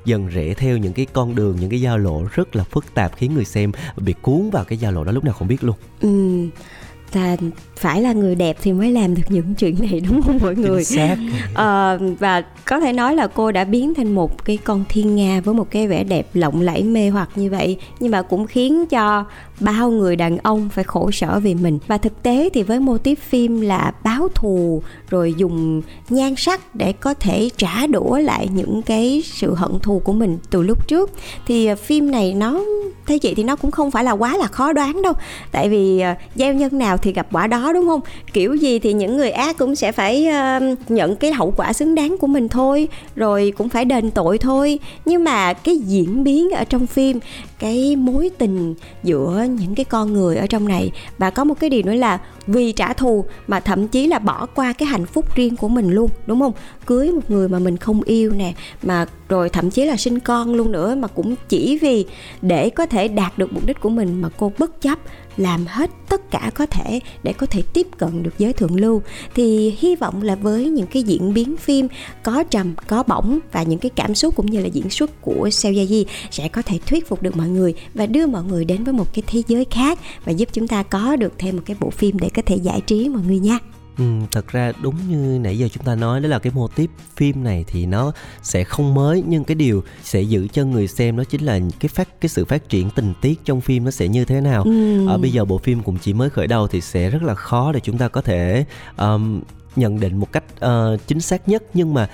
Dần 0.05 0.27
rẽ 0.27 0.53
theo 0.53 0.77
những 0.77 0.93
cái 0.93 1.07
con 1.13 1.35
đường 1.35 1.57
những 1.59 1.69
cái 1.69 1.81
giao 1.81 1.97
lộ 1.97 2.23
rất 2.31 2.55
là 2.55 2.63
phức 2.63 2.93
tạp 2.93 3.15
khiến 3.15 3.33
người 3.33 3.45
xem 3.45 3.71
bị 3.97 4.13
cuốn 4.21 4.49
vào 4.49 4.63
cái 4.63 4.77
giao 4.77 4.91
lộ 4.91 5.03
đó 5.03 5.11
lúc 5.11 5.23
nào 5.23 5.33
không 5.33 5.47
biết 5.47 5.63
luôn. 5.63 5.75
Ừ 6.01 6.49
và 7.13 7.37
phải 7.75 8.01
là 8.01 8.13
người 8.13 8.35
đẹp 8.35 8.57
thì 8.61 8.73
mới 8.73 8.91
làm 8.91 9.15
được 9.15 9.21
những 9.29 9.55
chuyện 9.55 9.75
này 9.79 10.01
đúng 10.09 10.21
không 10.21 10.39
mọi 10.41 10.55
người? 10.55 10.85
chính 10.85 10.97
xác. 10.97 11.15
Ờ, 11.53 11.99
và 12.19 12.41
có 12.65 12.79
thể 12.79 12.93
nói 12.93 13.15
là 13.15 13.27
cô 13.27 13.51
đã 13.51 13.63
biến 13.63 13.93
thành 13.93 14.15
một 14.15 14.45
cái 14.45 14.57
con 14.57 14.83
thiên 14.89 15.15
nga 15.15 15.41
với 15.41 15.55
một 15.55 15.71
cái 15.71 15.87
vẻ 15.87 16.03
đẹp 16.03 16.27
lộng 16.33 16.61
lẫy 16.61 16.83
mê 16.83 17.09
hoặc 17.09 17.29
như 17.35 17.49
vậy 17.49 17.77
nhưng 17.99 18.11
mà 18.11 18.21
cũng 18.21 18.47
khiến 18.47 18.85
cho 18.85 19.25
bao 19.59 19.91
người 19.91 20.15
đàn 20.15 20.37
ông 20.37 20.69
phải 20.69 20.83
khổ 20.83 21.11
sở 21.11 21.39
vì 21.39 21.55
mình. 21.55 21.79
Và 21.87 21.97
thực 21.97 22.23
tế 22.23 22.49
thì 22.53 22.63
với 22.63 22.79
mô 22.79 22.97
típ 22.97 23.19
phim 23.19 23.61
là 23.61 23.93
báo 24.03 24.27
thù 24.35 24.81
rồi 25.09 25.33
dùng 25.37 25.81
nhan 26.09 26.35
sắc 26.37 26.75
để 26.75 26.93
có 26.93 27.13
thể 27.13 27.49
trả 27.57 27.87
đũa 27.87 28.17
lại 28.17 28.47
những 28.53 28.81
cái 28.81 29.23
sự 29.25 29.53
hận 29.53 29.79
thù 29.79 29.99
của 29.99 30.13
mình 30.13 30.37
từ 30.49 30.61
lúc 30.61 30.87
trước. 30.87 31.11
Thì 31.47 31.65
à, 31.65 31.75
phim 31.75 32.11
này 32.11 32.33
nó 32.33 32.61
theo 33.05 33.19
chị 33.19 33.33
thì 33.33 33.43
nó 33.43 33.55
cũng 33.55 33.71
không 33.71 33.91
phải 33.91 34.03
là 34.03 34.11
quá 34.11 34.37
là 34.37 34.47
khó 34.47 34.73
đoán 34.73 35.01
đâu. 35.01 35.13
Tại 35.51 35.69
vì 35.69 35.99
à, 35.99 36.15
gieo 36.35 36.53
nhân 36.53 36.77
nào 36.77 36.97
thì 36.97 37.13
gặp 37.13 37.27
quả 37.31 37.47
đó 37.47 37.73
đúng 37.73 37.87
không? 37.87 38.01
Kiểu 38.33 38.53
gì 38.53 38.79
thì 38.79 38.93
những 38.93 39.17
người 39.17 39.31
ác 39.31 39.57
cũng 39.57 39.75
sẽ 39.75 39.91
phải 39.91 40.27
uh, 40.27 40.91
nhận 40.91 41.15
cái 41.15 41.33
hậu 41.33 41.53
quả 41.57 41.73
xứng 41.73 41.95
đáng 41.95 42.17
của 42.17 42.27
mình 42.27 42.49
thôi 42.49 42.87
rồi 43.15 43.53
cũng 43.57 43.69
phải 43.69 43.85
đền 43.85 44.11
tội 44.11 44.37
thôi. 44.37 44.79
Nhưng 45.05 45.23
mà 45.23 45.53
cái 45.53 45.77
diễn 45.77 46.23
biến 46.23 46.49
ở 46.49 46.63
trong 46.63 46.87
phim 46.87 47.19
cái 47.59 47.95
mối 47.95 48.29
tình 48.37 48.75
giữa 49.03 49.45
những 49.55 49.75
cái 49.75 49.85
con 49.85 50.13
người 50.13 50.35
ở 50.35 50.47
trong 50.47 50.67
này. 50.67 50.91
Và 51.17 51.29
có 51.29 51.43
một 51.43 51.59
cái 51.59 51.69
điều 51.69 51.83
nữa 51.83 51.93
là 51.93 52.19
vì 52.47 52.71
trả 52.71 52.93
thù 52.93 53.25
mà 53.47 53.59
thậm 53.59 53.87
chí 53.87 54.07
là 54.07 54.19
bỏ 54.19 54.45
qua 54.45 54.73
cái 54.73 54.87
hạnh 54.87 55.05
phúc 55.05 55.35
riêng 55.35 55.55
của 55.55 55.67
mình 55.67 55.89
luôn, 55.91 56.09
đúng 56.27 56.39
không? 56.39 56.53
Cưới 56.85 57.11
một 57.11 57.31
người 57.31 57.49
mà 57.49 57.59
mình 57.59 57.77
không 57.77 58.01
yêu 58.01 58.31
nè, 58.31 58.53
mà 58.83 59.05
rồi 59.29 59.49
thậm 59.49 59.69
chí 59.69 59.85
là 59.85 59.97
sinh 59.97 60.19
con 60.19 60.53
luôn 60.53 60.71
nữa 60.71 60.95
mà 60.95 61.07
cũng 61.07 61.35
chỉ 61.49 61.77
vì 61.77 62.05
để 62.41 62.69
có 62.69 62.85
thể 62.85 63.07
đạt 63.07 63.37
được 63.37 63.53
mục 63.53 63.65
đích 63.65 63.79
của 63.79 63.89
mình 63.89 64.21
mà 64.21 64.29
cô 64.37 64.51
bất 64.57 64.81
chấp 64.81 64.99
làm 65.37 65.65
hết 65.67 65.89
tất 66.09 66.31
cả 66.31 66.51
có 66.55 66.65
thể 66.65 66.99
để 67.23 67.33
có 67.33 67.45
thể 67.45 67.61
tiếp 67.73 67.87
cận 67.97 68.23
được 68.23 68.33
giới 68.37 68.53
thượng 68.53 68.75
lưu 68.75 69.01
thì 69.35 69.75
hy 69.79 69.95
vọng 69.95 70.21
là 70.21 70.35
với 70.35 70.69
những 70.69 70.87
cái 70.87 71.03
diễn 71.03 71.33
biến 71.33 71.57
phim 71.57 71.87
có 72.23 72.43
trầm, 72.43 72.73
có 72.87 73.03
bổng 73.03 73.39
và 73.51 73.63
những 73.63 73.79
cái 73.79 73.89
cảm 73.95 74.15
xúc 74.15 74.35
cũng 74.35 74.45
như 74.45 74.59
là 74.59 74.67
diễn 74.67 74.89
xuất 74.89 75.21
của 75.21 75.49
Seo 75.49 75.73
Ye 75.73 75.85
Ji 75.85 76.05
sẽ 76.31 76.47
có 76.47 76.61
thể 76.61 76.79
thuyết 76.85 77.07
phục 77.07 77.21
được 77.21 77.37
mọi 77.37 77.47
người 77.47 77.73
và 77.93 78.05
đưa 78.05 78.25
mọi 78.25 78.43
người 78.43 78.65
đến 78.65 78.83
với 78.83 78.93
một 78.93 79.13
cái 79.13 79.23
thế 79.27 79.41
giới 79.47 79.65
khác 79.71 79.99
và 80.25 80.31
giúp 80.31 80.49
chúng 80.51 80.67
ta 80.67 80.83
có 80.83 81.15
được 81.15 81.33
thêm 81.37 81.55
một 81.55 81.63
cái 81.65 81.77
bộ 81.79 81.89
phim 81.89 82.19
để 82.19 82.29
có 82.29 82.41
thể 82.45 82.55
giải 82.55 82.81
trí 82.81 83.09
mọi 83.09 83.21
người 83.27 83.39
nha. 83.39 83.59
Ừ, 83.99 84.05
thật 84.31 84.47
ra 84.47 84.71
đúng 84.81 84.95
như 85.09 85.39
nãy 85.41 85.57
giờ 85.57 85.67
chúng 85.73 85.83
ta 85.83 85.95
nói 85.95 86.19
đó 86.21 86.27
là 86.29 86.39
cái 86.39 86.53
mô 86.55 86.67
típ 86.67 86.89
phim 87.15 87.43
này 87.43 87.63
thì 87.67 87.85
nó 87.85 88.11
sẽ 88.43 88.63
không 88.63 88.93
mới 88.93 89.23
nhưng 89.27 89.43
cái 89.43 89.55
điều 89.55 89.83
sẽ 90.03 90.21
giữ 90.21 90.47
cho 90.53 90.63
người 90.63 90.87
xem 90.87 91.17
đó 91.17 91.23
chính 91.23 91.41
là 91.41 91.59
cái 91.79 91.89
phát 91.89 92.21
cái 92.21 92.29
sự 92.29 92.45
phát 92.45 92.69
triển 92.69 92.89
tình 92.89 93.13
tiết 93.21 93.39
trong 93.45 93.61
phim 93.61 93.85
nó 93.85 93.91
sẽ 93.91 94.07
như 94.07 94.25
thế 94.25 94.41
nào 94.41 94.63
Ừ. 94.63 95.07
ở 95.07 95.17
bây 95.17 95.31
giờ 95.31 95.45
bộ 95.45 95.57
phim 95.57 95.83
cũng 95.83 95.97
chỉ 95.97 96.13
mới 96.13 96.29
khởi 96.29 96.47
đầu 96.47 96.67
thì 96.67 96.81
sẽ 96.81 97.09
rất 97.09 97.23
là 97.23 97.35
khó 97.35 97.71
để 97.71 97.79
chúng 97.79 97.97
ta 97.97 98.07
có 98.07 98.21
thể 98.21 98.65
um, 98.97 99.41
nhận 99.75 99.99
định 99.99 100.17
một 100.17 100.31
cách 100.31 100.43
uh, 100.65 100.99
chính 101.07 101.21
xác 101.21 101.49
nhất 101.49 101.63
nhưng 101.73 101.93
mà 101.93 102.09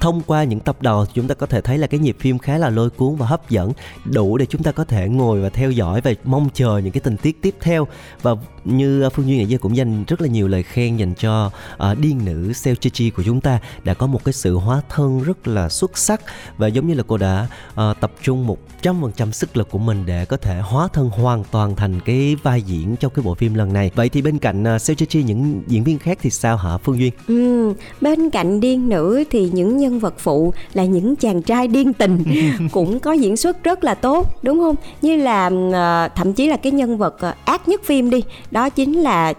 thông 0.00 0.20
qua 0.26 0.44
những 0.44 0.60
tập 0.60 0.82
đầu 0.82 1.06
chúng 1.14 1.28
ta 1.28 1.34
có 1.34 1.46
thể 1.46 1.60
thấy 1.60 1.78
là 1.78 1.86
cái 1.86 2.00
nhịp 2.00 2.16
phim 2.20 2.38
khá 2.38 2.58
là 2.58 2.70
lôi 2.70 2.90
cuốn 2.90 3.16
và 3.16 3.26
hấp 3.26 3.50
dẫn 3.50 3.72
đủ 4.04 4.36
để 4.36 4.46
chúng 4.46 4.62
ta 4.62 4.72
có 4.72 4.84
thể 4.84 5.08
ngồi 5.08 5.40
và 5.40 5.48
theo 5.48 5.70
dõi 5.70 6.00
và 6.00 6.12
mong 6.24 6.48
chờ 6.54 6.78
những 6.78 6.92
cái 6.92 7.00
tình 7.00 7.16
tiết 7.16 7.42
tiếp 7.42 7.54
theo. 7.60 7.86
Và 8.22 8.34
như 8.64 9.08
phương 9.14 9.28
duyên 9.28 9.48
nãy 9.48 9.58
cũng 9.58 9.76
dành 9.76 10.04
rất 10.04 10.20
là 10.20 10.28
nhiều 10.28 10.48
lời 10.48 10.62
khen 10.62 10.96
dành 10.96 11.14
cho 11.14 11.50
uh, 11.90 11.98
điên 11.98 12.24
nữ 12.24 12.52
Seo 12.52 12.74
Chi 12.74 12.90
Chi 12.90 13.10
của 13.10 13.22
chúng 13.22 13.40
ta 13.40 13.58
đã 13.84 13.94
có 13.94 14.06
một 14.06 14.24
cái 14.24 14.32
sự 14.32 14.54
hóa 14.54 14.82
thân 14.88 15.22
rất 15.22 15.48
là 15.48 15.68
xuất 15.68 15.98
sắc 15.98 16.20
và 16.56 16.66
giống 16.66 16.88
như 16.88 16.94
là 16.94 17.02
cô 17.06 17.16
đã 17.16 17.46
uh, 17.72 18.00
tập 18.00 18.12
trung 18.22 18.46
một 18.46 18.58
trăm 18.82 19.02
phần 19.02 19.12
trăm 19.16 19.32
sức 19.32 19.56
lực 19.56 19.70
của 19.70 19.78
mình 19.78 20.06
để 20.06 20.24
có 20.24 20.36
thể 20.36 20.60
hóa 20.60 20.88
thân 20.92 21.10
hoàn 21.10 21.44
toàn 21.50 21.76
thành 21.76 22.00
cái 22.04 22.36
vai 22.42 22.62
diễn 22.62 22.96
trong 22.96 23.12
cái 23.14 23.22
bộ 23.22 23.34
phim 23.34 23.54
lần 23.54 23.72
này. 23.72 23.90
Vậy 23.94 24.08
thì 24.08 24.22
bên 24.22 24.38
cạnh 24.38 24.64
uh, 24.74 24.80
Seo 24.80 24.94
Chi 24.94 25.06
Chi 25.06 25.22
những 25.22 25.62
diễn 25.66 25.84
viên 25.84 25.98
khác 25.98 26.18
thì 26.22 26.30
sao 26.30 26.56
hả 26.56 26.78
Phương 26.78 26.98
Duyên? 26.98 27.12
Ừ, 27.28 27.74
bên 28.00 28.30
cạnh 28.30 28.60
điên 28.60 28.88
nữ 28.88 29.24
thì 29.30 29.50
những 29.52 29.76
nhân 29.76 29.89
vật 29.98 30.18
phụ 30.18 30.52
là 30.72 30.84
những 30.84 31.16
chàng 31.16 31.42
trai 31.42 31.68
điên 31.68 31.92
tình 31.92 32.24
cũng 32.72 33.00
có 33.00 33.12
diễn 33.12 33.36
xuất 33.36 33.64
rất 33.64 33.84
là 33.84 33.94
tốt 33.94 34.44
đúng 34.44 34.58
không? 34.58 34.74
Như 35.02 35.16
là 35.16 35.50
ờ, 35.72 36.08
thậm 36.16 36.32
chí 36.32 36.46
là 36.46 36.56
cái 36.56 36.72
nhân 36.72 36.98
vật 36.98 37.16
ờ, 37.20 37.34
ác 37.44 37.68
nhất 37.68 37.84
phim 37.84 38.10
đi, 38.10 38.22
đó 38.50 38.68
chính 38.68 39.00
là 39.00 39.32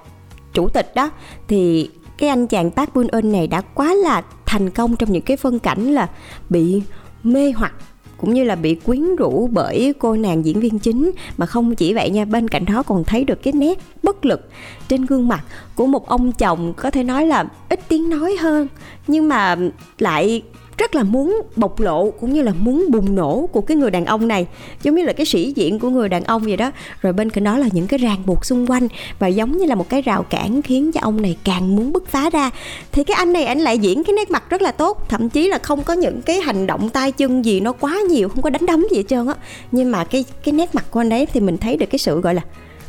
chủ 0.54 0.70
tịch 0.70 0.92
đó 0.96 1.10
thì 1.48 1.90
cái 2.18 2.30
anh 2.30 2.48
chàng 2.48 2.72
Park 2.72 2.96
Bun 2.96 3.08
Eun 3.08 3.32
này 3.32 3.48
đã 3.48 3.62
quá 3.62 3.94
là 3.94 4.22
thành 4.46 4.70
công 4.70 4.96
trong 4.96 5.12
những 5.12 5.22
cái 5.22 5.38
phân 5.38 5.60
cảnh 5.60 5.94
là 5.94 6.08
bị 6.50 6.82
mê 7.24 7.52
hoặc 7.52 7.74
cũng 8.22 8.34
như 8.34 8.44
là 8.44 8.56
bị 8.56 8.76
quyến 8.76 9.16
rũ 9.16 9.50
bởi 9.52 9.94
cô 10.00 10.16
nàng 10.16 10.46
diễn 10.46 10.60
viên 10.60 10.80
chính. 10.80 11.12
Mà 11.38 11.46
không 11.46 11.76
chỉ 11.76 11.94
vậy 11.94 12.10
nha, 12.10 12.26
bên 12.26 12.48
cạnh 12.48 12.66
đó 12.66 12.84
còn 12.84 13.04
thấy 13.04 13.24
được 13.24 13.44
cái 13.44 13.54
nét 13.54 13.80
bất 14.04 14.26
lực 14.26 14.50
trên 14.88 15.06
gương 15.06 15.28
mặt 15.28 15.44
của 15.76 15.86
một 15.86 16.08
ông 16.08 16.32
chồng 16.32 16.74
có 16.78 16.92
thể 16.92 17.04
nói 17.04 17.28
là 17.28 17.46
ít 17.70 17.80
tiếng 17.88 18.10
nói 18.10 18.36
hơn. 18.40 18.68
Nhưng 19.08 19.28
mà 19.28 19.56
lại 20.00 20.42
rất 20.78 20.96
là 20.96 21.04
muốn 21.04 21.42
bộc 21.56 21.80
lộ 21.80 22.12
cũng 22.12 22.34
như 22.34 22.42
là 22.42 22.54
muốn 22.60 22.86
bùng 22.90 23.16
nổ 23.16 23.50
của 23.52 23.62
cái 23.62 23.78
người 23.78 23.92
đàn 23.92 24.06
ông 24.06 24.28
này. 24.28 24.48
Giống 24.84 24.96
như 24.96 25.04
là 25.04 25.14
cái 25.14 25.26
sĩ 25.26 25.54
diện 25.56 25.80
của 25.80 25.90
người 25.90 26.10
đàn 26.10 26.24
ông 26.24 26.44
vậy 26.44 26.58
đó. 26.58 26.72
Rồi 27.02 27.14
bên 27.14 27.30
cạnh 27.30 27.44
đó 27.44 27.58
là 27.58 27.68
những 27.72 27.88
cái 27.88 27.98
ràng 27.98 28.22
buộc 28.26 28.46
xung 28.46 28.68
quanh 28.68 28.88
và 29.20 29.28
giống 29.28 29.58
như 29.58 29.66
là 29.66 29.76
một 29.76 29.90
cái 29.90 30.02
rào 30.02 30.24
cản 30.24 30.62
khiến 30.62 30.92
cho 30.92 31.02
ông 31.02 31.22
này 31.22 31.38
càng 31.44 31.76
muốn 31.76 31.94
bứt 31.94 32.08
phá 32.08 32.30
ra. 32.30 32.50
Thì 32.92 33.04
cái 33.04 33.16
anh 33.16 33.34
này 33.34 33.46
anh 33.46 33.60
lại 33.60 33.78
diễn 33.78 34.04
cái 34.04 34.14
nét 34.14 34.32
mặt 34.32 34.44
rất 34.50 34.62
là 34.62 34.72
tốt. 34.72 35.10
Thậm 35.10 35.30
chí 35.30 35.48
là 35.48 35.58
không 35.58 35.84
có 35.84 35.94
những 35.94 36.22
cái 36.22 36.42
hành 36.42 36.68
động 36.68 36.90
tay 36.90 37.12
chân 37.12 37.46
gì 37.46 37.60
nó 37.60 37.72
quá 37.72 38.00
nhiều, 38.10 38.30
không 38.30 38.42
có 38.42 38.50
đánh 38.50 38.66
đấm 38.66 38.86
gì 38.92 38.98
hết 38.98 39.04
trơn 39.08 39.28
á. 39.28 39.36
Nhưng 39.72 39.92
mà 39.92 40.04
cái 40.04 40.26
cái 40.44 40.54
nét 40.54 40.76
mặt 40.76 40.86
của 40.92 41.00
anh 41.00 41.10
đấy 41.10 41.26
thì 41.34 41.40
mình 41.40 41.58
thấy 41.58 41.78
được 41.78 41.86
cái 41.90 42.00
sự 42.00 42.22
gọi 42.22 42.36
là 42.36 42.42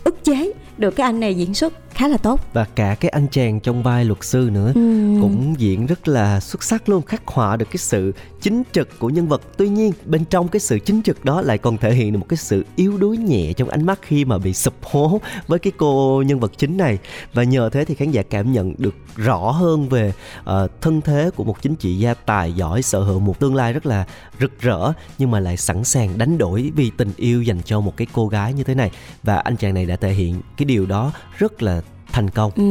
ức 0.04 0.24
chế 0.24 0.52
được 0.82 0.96
cái 0.96 1.04
anh 1.04 1.20
này 1.20 1.34
diễn 1.34 1.54
xuất 1.54 1.72
khá 1.94 2.08
là 2.08 2.16
tốt. 2.16 2.40
Và 2.52 2.64
cả 2.74 2.96
cái 3.00 3.08
anh 3.08 3.26
chàng 3.30 3.60
trong 3.60 3.82
vai 3.82 4.04
luật 4.04 4.24
sư 4.24 4.50
nữa. 4.52 4.72
Ừ. 4.74 4.80
cũng 5.20 5.54
diễn 5.58 5.86
rất 5.86 6.08
là 6.08 6.40
xuất 6.40 6.62
sắc 6.62 6.88
luôn 6.88 7.02
khắc 7.02 7.22
họa 7.26 7.56
được 7.56 7.66
cái 7.70 7.76
sự 7.76 8.12
chính 8.40 8.62
trực 8.72 8.98
của 8.98 9.08
nhân 9.08 9.28
vật. 9.28 9.42
Tuy 9.56 9.68
nhiên 9.68 9.92
bên 10.04 10.24
trong 10.24 10.48
cái 10.48 10.60
sự 10.60 10.78
chính 10.78 11.02
trực 11.02 11.24
đó 11.24 11.42
lại 11.42 11.58
còn 11.58 11.78
thể 11.78 11.92
hiện 11.94 12.12
được 12.12 12.18
một 12.18 12.26
cái 12.28 12.36
sự 12.36 12.64
yếu 12.76 12.96
đuối 12.96 13.16
nhẹ 13.16 13.52
trong 13.52 13.68
ánh 13.68 13.86
mắt 13.86 13.98
khi 14.02 14.24
mà 14.24 14.38
bị 14.38 14.54
sụp 14.54 14.74
hố 14.82 15.20
với 15.46 15.58
cái 15.58 15.72
cô 15.76 16.22
nhân 16.26 16.40
vật 16.40 16.52
chính 16.58 16.76
này. 16.76 16.98
Và 17.32 17.42
nhờ 17.42 17.70
thế 17.72 17.84
thì 17.84 17.94
khán 17.94 18.10
giả 18.10 18.22
cảm 18.22 18.52
nhận 18.52 18.74
được 18.78 18.94
rõ 19.16 19.50
hơn 19.50 19.88
về 19.88 20.12
ờ, 20.44 20.68
thân 20.80 21.00
thế 21.00 21.30
của 21.36 21.44
một 21.44 21.62
chính 21.62 21.74
trị 21.74 21.98
gia 21.98 22.14
tài 22.14 22.52
giỏi 22.52 22.82
sở 22.82 23.00
hữu 23.00 23.20
một 23.20 23.38
tương 23.38 23.54
lai 23.54 23.72
rất 23.72 23.86
là 23.86 24.06
rực 24.40 24.60
rỡ 24.60 24.92
nhưng 25.18 25.30
mà 25.30 25.40
lại 25.40 25.56
sẵn 25.56 25.84
sàng 25.84 26.18
đánh 26.18 26.38
đổi 26.38 26.70
vì 26.74 26.90
tình 26.96 27.12
yêu 27.16 27.42
dành 27.42 27.62
cho 27.64 27.80
một 27.80 27.96
cái 27.96 28.06
cô 28.12 28.28
gái 28.28 28.52
như 28.52 28.64
thế 28.64 28.74
này. 28.74 28.90
Và 29.22 29.36
anh 29.36 29.56
chàng 29.56 29.74
này 29.74 29.86
đã 29.86 29.96
thể 29.96 30.12
hiện 30.12 30.40
cái 30.56 30.66
điều 30.72 30.86
đó 30.86 31.12
rất 31.38 31.62
là 31.62 31.80
thành 32.12 32.30
công. 32.30 32.50
Ừ. 32.56 32.62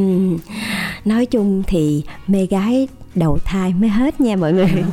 nói 1.06 1.26
chung 1.26 1.64
thì 1.68 2.04
mê 2.28 2.45
gái 2.45 2.88
đầu 3.16 3.38
thai 3.45 3.74
mới 3.74 3.89
hết 3.89 4.22
nha 4.22 4.36
mọi 4.36 4.54
người. 4.54 4.70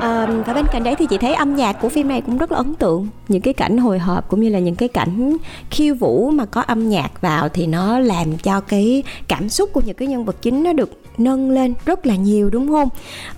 Ờ, 0.00 0.42
và 0.46 0.54
bên 0.54 0.66
cạnh 0.72 0.84
đấy 0.84 0.94
thì 0.98 1.06
chị 1.10 1.18
thấy 1.18 1.34
âm 1.34 1.56
nhạc 1.56 1.72
của 1.72 1.88
phim 1.88 2.08
này 2.08 2.20
cũng 2.20 2.38
rất 2.38 2.52
là 2.52 2.58
ấn 2.58 2.74
tượng. 2.74 3.08
Những 3.28 3.40
cái 3.40 3.54
cảnh 3.54 3.78
hồi 3.78 3.98
hộp 3.98 4.28
cũng 4.28 4.40
như 4.40 4.48
là 4.48 4.58
những 4.58 4.74
cái 4.74 4.88
cảnh 4.88 5.36
khiêu 5.70 5.94
vũ 5.94 6.30
mà 6.30 6.44
có 6.44 6.60
âm 6.60 6.88
nhạc 6.88 7.20
vào 7.20 7.48
thì 7.48 7.66
nó 7.66 7.98
làm 7.98 8.38
cho 8.38 8.60
cái 8.60 9.02
cảm 9.28 9.48
xúc 9.48 9.70
của 9.72 9.82
những 9.86 9.96
cái 9.96 10.08
nhân 10.08 10.24
vật 10.24 10.36
chính 10.42 10.62
nó 10.62 10.72
được 10.72 11.03
nâng 11.18 11.50
lên 11.50 11.74
rất 11.84 12.06
là 12.06 12.16
nhiều 12.16 12.50
đúng 12.50 12.68
không? 12.68 12.88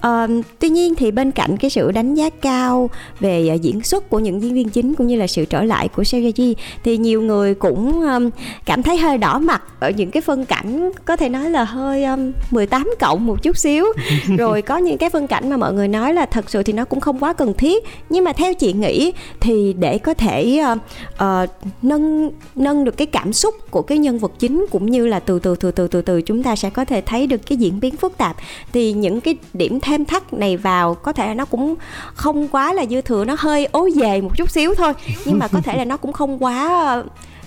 Ờ, 0.01 0.29
tuy 0.59 0.69
nhiên 0.69 0.95
thì 0.95 1.11
bên 1.11 1.31
cạnh 1.31 1.57
cái 1.57 1.71
sự 1.71 1.91
đánh 1.91 2.15
giá 2.15 2.31
cao 2.31 2.91
về 3.21 3.49
ờ, 3.49 3.55
diễn 3.55 3.83
xuất 3.83 4.11
của 4.11 4.19
những 4.19 4.43
diễn 4.43 4.55
viên 4.55 4.69
chính 4.69 4.95
cũng 4.95 5.07
như 5.07 5.17
là 5.17 5.27
sự 5.27 5.45
trở 5.45 5.63
lại 5.63 5.89
của 5.89 6.03
Seoyeji 6.03 6.55
thì 6.85 6.97
nhiều 6.97 7.23
người 7.23 7.55
cũng 7.55 8.01
um, 8.01 8.31
cảm 8.65 8.83
thấy 8.83 8.97
hơi 8.99 9.19
đỏ 9.19 9.39
mặt 9.39 9.63
ở 9.81 9.91
những 9.91 10.11
cái 10.11 10.21
phân 10.21 10.45
cảnh 10.45 10.91
có 11.05 11.17
thể 11.17 11.29
nói 11.29 11.51
là 11.51 11.65
hơi 11.65 12.05
um, 12.05 12.33
18 12.51 12.91
cộng 13.01 13.27
một 13.27 13.43
chút 13.43 13.57
xíu. 13.57 13.85
Rồi 14.39 14.63
có 14.63 14.77
những 14.77 14.99
cái 14.99 15.11
phân 15.11 15.27
cảnh 15.27 15.51
mà 15.51 15.57
mọi 15.57 15.73
người 15.73 15.89
nói 15.89 16.15
là 16.15 16.27
thật 16.27 16.51
sự 16.51 16.63
thì 16.63 16.73
nó 16.73 16.85
cũng 16.85 17.01
không 17.01 17.19
quá 17.19 17.33
cần 17.33 17.55
thiết 17.55 17.85
nhưng 18.11 18.25
mà 18.25 18.33
theo 18.33 18.55
chị 18.55 18.73
nghĩ 18.73 19.13
thì 19.41 19.73
để 19.79 19.99
có 19.99 20.15
thể 20.15 20.63
uh, 20.73 20.79
uh, 21.15 21.51
nâng 21.83 22.31
nâng 22.55 22.85
được 22.85 22.97
cái 22.97 23.07
cảm 23.07 23.33
xúc 23.33 23.55
của 23.71 23.83
cái 23.83 23.99
nhân 23.99 24.19
vật 24.19 24.33
chính 24.39 24.67
cũng 24.71 24.91
như 24.91 25.07
là 25.07 25.21
từ 25.21 25.39
từ 25.39 25.57
từ 25.57 25.71
từ 25.71 25.89
từ 25.89 26.03
từ 26.03 26.23
chúng 26.23 26.43
ta 26.43 26.57
sẽ 26.57 26.71
có 26.71 26.85
thể 26.85 27.01
thấy 27.01 27.27
được 27.27 27.41
cái 27.47 27.59
diễn 27.67 27.81
biến 27.81 27.97
phức 27.97 28.19
tạp 28.19 28.37
thì 28.73 28.93
những 28.93 29.21
cái 29.21 29.37
điểm 29.55 29.81
thêm 29.81 30.05
thắt 30.05 30.33
này 30.33 30.57
vào 30.57 30.95
có 30.95 31.13
thể 31.13 31.27
là 31.27 31.35
nó 31.35 31.45
cũng 31.45 31.75
không 32.15 32.49
quá 32.49 32.73
là 32.73 32.87
dư 32.87 33.01
thừa, 33.01 33.25
nó 33.25 33.37
hơi 33.39 33.67
ố 33.73 33.89
về 33.97 34.21
một 34.21 34.31
chút 34.37 34.51
xíu 34.51 34.75
thôi. 34.75 34.93
Nhưng 35.25 35.39
mà 35.39 35.49
có 35.49 35.61
thể 35.61 35.77
là 35.77 35.85
nó 35.85 35.97
cũng 35.97 36.13
không 36.13 36.45
quá, 36.45 37.03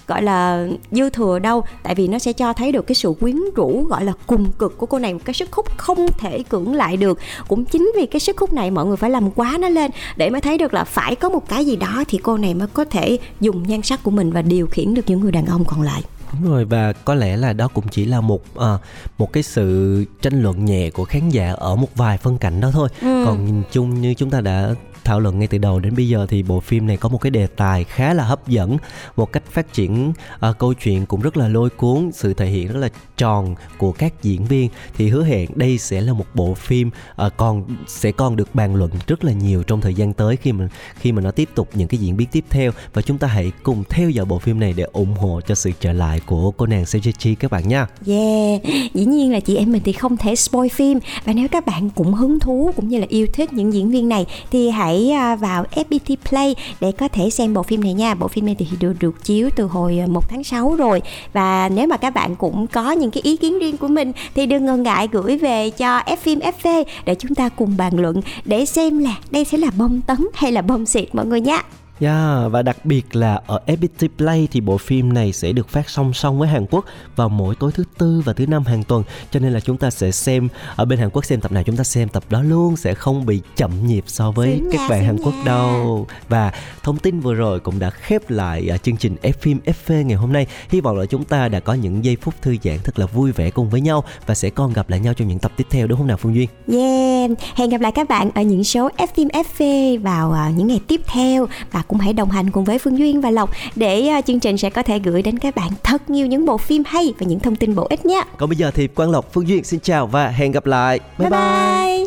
gọi 0.08 0.22
là, 0.22 0.68
dư 0.92 1.10
thừa 1.10 1.40
đâu, 1.40 1.64
tại 1.84 1.96
vì 1.96 2.08
nó 2.08 2.20
sẽ 2.20 2.34
cho 2.34 2.54
thấy 2.54 2.72
được 2.72 2.88
cái 2.88 2.96
sự 2.96 3.14
quyến 3.20 3.38
rũ, 3.56 3.86
gọi 3.90 4.06
là, 4.06 4.14
cùng 4.28 4.52
cực 4.60 4.78
của 4.78 4.86
cô 4.86 5.00
này 5.00 5.14
một 5.14 5.20
cái 5.26 5.34
sức 5.34 5.54
hút 5.54 5.78
không 5.78 6.08
thể 6.18 6.44
cưỡng 6.44 6.74
lại 6.74 6.98
được. 6.98 7.20
Cũng 7.48 7.66
chính 7.66 7.92
vì 7.96 8.06
cái 8.06 8.20
sức 8.20 8.38
hút 8.38 8.54
này 8.54 8.72
mọi 8.72 8.86
người 8.86 8.98
phải 8.98 9.10
làm 9.10 9.32
quá 9.32 9.58
nó 9.60 9.70
lên 9.70 9.92
để 10.16 10.30
mới 10.30 10.42
thấy 10.42 10.58
được 10.58 10.74
là 10.74 10.84
phải 10.84 11.16
có 11.16 11.30
một 11.30 11.50
cái 11.50 11.66
gì 11.66 11.76
đó 11.76 12.04
thì 12.08 12.18
cô 12.24 12.38
này 12.38 12.54
mới 12.54 12.68
có 12.68 12.86
thể 12.86 13.18
dùng 13.40 13.64
nhan 13.68 13.82
sắc 13.82 14.04
của 14.04 14.12
mình 14.12 14.32
và 14.32 14.42
điều 14.42 14.68
khiển 14.68 14.94
được 14.94 15.04
những 15.08 15.20
người 15.20 15.32
đàn 15.32 15.46
ông 15.46 15.66
còn 15.66 15.82
lại. 15.82 16.04
Đúng 16.34 16.52
rồi 16.52 16.66
và 16.66 16.94
có 16.94 17.16
lẽ 17.16 17.38
là 17.38 17.54
đó 17.54 17.68
cũng 17.68 17.88
chỉ 17.88 18.06
là 18.06 18.22
một 18.22 18.44
à, 18.60 18.78
một 19.18 19.34
cái 19.34 19.44
sự 19.44 20.06
tranh 20.22 20.42
luận 20.42 20.66
nhẹ 20.66 20.90
của 20.90 21.06
khán 21.06 21.30
giả 21.30 21.54
ở 21.54 21.76
một 21.76 21.96
vài 21.96 22.18
phân 22.18 22.38
cảnh 22.38 22.62
đó 22.62 22.72
thôi. 22.72 22.90
Ừ. 23.02 23.24
Còn 23.26 23.46
nhìn 23.46 23.64
chung 23.72 24.02
như 24.02 24.14
chúng 24.14 24.30
ta 24.30 24.42
đã 24.42 24.74
thảo 25.10 25.20
luận 25.20 25.40
ngay 25.40 25.48
từ 25.48 25.58
đầu 25.58 25.80
đến 25.80 25.96
bây 25.96 26.08
giờ 26.08 26.26
thì 26.30 26.44
bộ 26.44 26.60
phim 26.60 26.88
này 26.88 26.98
có 26.98 27.10
một 27.10 27.18
cái 27.18 27.30
đề 27.30 27.48
tài 27.48 27.84
khá 27.84 28.14
là 28.14 28.24
hấp 28.24 28.48
dẫn, 28.48 28.78
một 29.16 29.32
cách 29.32 29.44
phát 29.52 29.74
triển 29.74 30.14
uh, 30.50 30.58
câu 30.58 30.74
chuyện 30.74 31.06
cũng 31.06 31.22
rất 31.22 31.38
là 31.38 31.48
lôi 31.48 31.70
cuốn, 31.70 32.12
sự 32.14 32.34
thể 32.34 32.46
hiện 32.46 32.68
rất 32.68 32.80
là 32.80 32.90
tròn 33.18 33.56
của 33.78 33.92
các 33.92 34.24
diễn 34.24 34.46
viên. 34.46 34.70
Thì 34.98 35.10
hứa 35.10 35.24
hẹn 35.24 35.50
đây 35.56 35.78
sẽ 35.78 36.02
là 36.02 36.14
một 36.14 36.26
bộ 36.34 36.54
phim 36.54 36.90
uh, 37.26 37.34
còn 37.38 37.64
sẽ 37.88 38.12
còn 38.12 38.36
được 38.36 38.56
bàn 38.56 38.76
luận 38.76 38.92
rất 39.08 39.24
là 39.24 39.32
nhiều 39.32 39.64
trong 39.64 39.82
thời 39.82 39.94
gian 39.94 40.14
tới 40.14 40.36
khi 40.36 40.52
mà 40.52 40.70
khi 41.00 41.12
mà 41.12 41.22
nó 41.22 41.32
tiếp 41.32 41.50
tục 41.56 41.70
những 41.74 41.88
cái 41.88 42.00
diễn 42.00 42.18
biến 42.18 42.28
tiếp 42.32 42.46
theo. 42.50 42.72
Và 42.94 43.02
chúng 43.02 43.18
ta 43.18 43.28
hãy 43.28 43.52
cùng 43.64 43.84
theo 43.90 44.10
dõi 44.10 44.26
bộ 44.26 44.40
phim 44.40 44.60
này 44.60 44.74
để 44.74 44.84
ủng 44.84 45.14
hộ 45.14 45.42
cho 45.48 45.56
sự 45.56 45.72
trở 45.80 45.94
lại 45.94 46.22
của 46.26 46.52
cô 46.52 46.66
nàng 46.66 46.84
Seiji 46.84 47.36
các 47.40 47.52
bạn 47.52 47.68
nha. 47.68 47.88
Yeah, 48.08 48.62
dĩ 48.94 49.06
nhiên 49.06 49.32
là 49.32 49.40
chị 49.40 49.56
em 49.56 49.72
mình 49.72 49.82
thì 49.86 49.92
không 49.92 50.18
thể 50.18 50.36
spoil 50.36 50.70
phim. 50.70 51.00
Và 51.26 51.34
nếu 51.34 51.48
các 51.48 51.66
bạn 51.66 51.90
cũng 51.90 52.14
hứng 52.14 52.40
thú 52.40 52.72
cũng 52.76 52.90
như 52.90 53.00
là 53.00 53.06
yêu 53.10 53.28
thích 53.34 53.54
những 53.54 53.74
diễn 53.74 53.90
viên 53.92 54.10
này 54.10 54.26
thì 54.52 54.70
hãy 54.70 54.99
hãy 55.00 55.12
à, 55.12 55.36
vào 55.36 55.66
FPT 55.76 56.16
Play 56.30 56.56
để 56.82 56.92
có 56.92 57.08
thể 57.08 57.30
xem 57.30 57.54
bộ 57.54 57.64
phim 57.64 57.84
này 57.84 57.94
nha. 57.94 58.16
Bộ 58.16 58.28
phim 58.28 58.46
này 58.46 58.56
thì 58.60 58.68
được 58.80 58.94
được 59.00 59.24
chiếu 59.24 59.50
từ 59.56 59.66
hồi 59.66 60.00
à, 60.00 60.08
1 60.08 60.30
tháng 60.30 60.44
6 60.44 60.76
rồi 60.76 61.02
và 61.34 61.70
nếu 61.70 61.88
mà 61.88 61.98
các 61.98 62.14
bạn 62.14 62.36
cũng 62.36 62.68
có 62.68 62.92
những 62.92 63.12
cái 63.12 63.22
ý 63.24 63.38
kiến 63.38 63.60
riêng 63.60 63.78
của 63.78 63.88
mình 63.88 64.12
thì 64.36 64.46
đừng 64.46 64.66
ngần 64.66 64.84
ngại 64.84 65.08
gửi 65.12 65.38
về 65.38 65.70
cho 65.70 66.00
F 66.00 66.16
phim 66.16 66.40
FV 66.40 66.84
để 67.06 67.16
chúng 67.16 67.36
ta 67.36 67.50
cùng 67.50 67.78
bàn 67.78 68.00
luận 68.00 68.22
để 68.46 68.66
xem 68.66 69.00
là 69.00 69.16
đây 69.32 69.46
sẽ 69.46 69.58
là 69.58 69.72
bông 69.78 70.02
tấn 70.02 70.28
hay 70.34 70.52
là 70.52 70.62
bông 70.62 70.86
xịt, 70.86 71.16
mọi 71.16 71.26
người 71.26 71.42
nhé. 71.42 71.62
Yeah, 72.00 72.52
và 72.52 72.62
đặc 72.62 72.86
biệt 72.86 73.16
là 73.16 73.42
ở 73.48 73.60
FPT 73.68 74.08
Play 74.18 74.48
thì 74.52 74.62
bộ 74.62 74.78
phim 74.78 75.14
này 75.14 75.34
sẽ 75.34 75.52
được 75.52 75.70
phát 75.70 75.90
song 75.90 76.14
song 76.14 76.40
với 76.40 76.48
Hàn 76.48 76.66
Quốc 76.70 76.86
vào 77.16 77.30
mỗi 77.30 77.56
tối 77.56 77.72
thứ 77.72 77.84
tư 77.98 78.22
và 78.26 78.34
thứ 78.34 78.48
năm 78.48 78.64
hàng 78.64 78.84
tuần. 78.84 79.04
Cho 79.32 79.40
nên 79.40 79.54
là 79.54 79.60
chúng 79.60 79.78
ta 79.78 79.90
sẽ 79.90 80.12
xem 80.12 80.50
ở 80.76 80.86
bên 80.86 81.00
Hàn 81.00 81.10
Quốc 81.10 81.26
xem 81.26 81.42
tập 81.42 81.52
nào 81.52 81.64
chúng 81.64 81.78
ta 81.78 81.84
xem 81.84 82.10
tập 82.10 82.24
đó 82.30 82.42
luôn 82.42 82.76
sẽ 82.78 82.94
không 82.94 83.26
bị 83.26 83.42
chậm 83.56 83.88
nhịp 83.88 84.04
so 84.08 84.32
với 84.32 84.56
Xứng 84.56 84.70
các 84.72 84.82
nha, 84.82 84.88
bạn 84.90 85.06
Hàn 85.06 85.18
Quốc 85.18 85.34
đâu. 85.46 86.08
Và 86.30 86.52
thông 86.84 86.98
tin 86.98 87.20
vừa 87.20 87.34
rồi 87.34 87.60
cũng 87.60 87.80
đã 87.80 87.90
khép 87.90 88.30
lại 88.30 88.70
à, 88.72 88.78
chương 88.78 88.98
trình 88.98 89.16
F 89.22 89.34
phim 89.40 89.60
FV 89.66 90.04
ngày 90.04 90.18
hôm 90.18 90.34
nay. 90.34 90.48
Hy 90.70 90.82
vọng 90.82 90.98
là 90.98 91.06
chúng 91.06 91.24
ta 91.24 91.48
đã 91.48 91.60
có 91.60 91.74
những 91.74 92.06
giây 92.06 92.18
phút 92.22 92.34
thư 92.42 92.56
giãn 92.64 92.78
thật 92.84 93.00
là 93.00 93.06
vui 93.06 93.32
vẻ 93.32 93.50
cùng 93.50 93.70
với 93.70 93.82
nhau 93.82 94.04
và 94.26 94.36
sẽ 94.36 94.50
còn 94.50 94.74
gặp 94.74 94.90
lại 94.90 95.00
nhau 95.00 95.14
trong 95.14 95.28
những 95.28 95.40
tập 95.40 95.52
tiếp 95.58 95.68
theo 95.70 95.88
đúng 95.88 95.98
không 95.98 96.08
nào 96.08 96.18
Phương 96.18 96.36
Duyên? 96.36 96.50
Yeah, 96.68 97.32
hẹn 97.56 97.70
gặp 97.70 97.82
lại 97.82 97.92
các 97.92 98.10
bạn 98.10 98.30
ở 98.36 98.42
những 98.42 98.64
số 98.64 98.90
F 98.98 99.08
phim 99.16 99.28
FV 99.28 100.02
vào 100.02 100.32
à, 100.32 100.50
những 100.50 100.68
ngày 100.68 100.80
tiếp 100.88 101.02
theo. 101.08 101.48
Và 101.72 101.84
cũng 101.90 102.00
hãy 102.00 102.14
đồng 102.14 102.30
hành 102.30 102.52
cùng 102.52 102.64
với 102.64 102.80
Phương 102.80 102.98
Duyên 102.98 103.22
và 103.22 103.30
Lộc 103.30 103.50
để 103.76 104.08
à, 104.08 104.22
chương 104.22 104.40
trình 104.40 104.58
sẽ 104.58 104.70
có 104.70 104.84
thể 104.84 105.00
gửi 105.00 105.22
đến 105.22 105.40
các 105.40 105.56
bạn 105.56 105.72
thật 105.84 106.10
nhiều 106.10 106.28
những 106.28 106.46
bộ 106.46 106.58
phim 106.58 106.84
hay 106.86 107.14
và 107.20 107.26
những 107.26 107.40
thông 107.40 107.56
tin 107.56 107.76
bổ 107.76 107.88
ích 107.90 108.06
nhé. 108.06 108.24
còn 108.38 108.50
bây 108.50 108.58
giờ 108.58 108.72
thì 108.72 108.88
Quang 108.88 109.12
Lộc 109.12 109.34
Phương 109.34 109.48
Duyên 109.48 109.64
xin 109.64 109.80
chào 109.80 110.08
và 110.08 110.28
hẹn 110.28 110.52
gặp 110.52 110.66
lại 110.66 111.00
Bye 111.18 111.30
bye. 111.30 112.06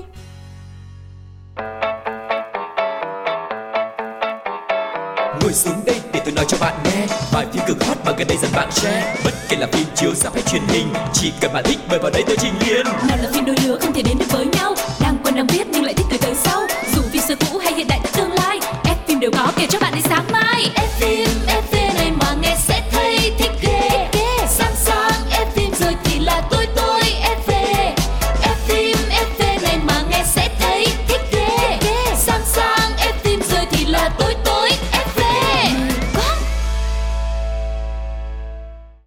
Ngồi 5.42 5.52
xuống 5.52 5.74
đây 5.86 5.96
để 6.12 6.20
tôi 6.24 6.34
nói 6.34 6.44
cho 6.48 6.56
bạn 6.60 6.74
nghe 6.84 7.06
Vài 7.32 7.46
phim 7.52 7.62
cực 7.66 7.84
hot 7.84 7.96
mà 8.04 8.12
gần 8.18 8.28
đây 8.28 8.36
dần 8.42 8.50
bạn 8.54 8.72
share 8.72 9.14
Bất 9.24 9.34
kể 9.48 9.56
là 9.56 9.66
phim 9.72 9.86
chiếu 9.94 10.14
rạp 10.14 10.34
hay 10.34 10.42
truyền 10.42 10.62
hình 10.68 10.86
Chỉ 11.12 11.32
cần 11.40 11.52
bạn 11.52 11.64
thích 11.66 11.78
mời 11.90 11.98
vào 11.98 12.10
đây 12.10 12.22
tôi 12.26 12.36
trình 12.40 12.52
liền 12.66 12.84
nào 12.84 13.18
là 13.22 13.30
phim 13.32 13.44
đôi 13.44 13.56
lứa 13.64 13.78
không 13.80 13.92
thể 13.92 14.02
đến 14.02 14.18
được 14.18 14.26
với 14.30 14.46
nhau 14.46 14.74
đang 15.00 15.16
quen 15.24 15.34
đang 15.34 15.46
biết 15.46 15.66
nhưng 15.72 15.84
lại 15.84 15.91
đều 19.22 19.30
có 19.30 19.52
kể 19.56 19.66
cho 19.70 19.78
bạn 19.80 19.92
đến 19.94 20.02
sáng 20.02 20.24
mai. 20.32 20.70
Fim, 21.00 21.26
Fim 21.72 21.81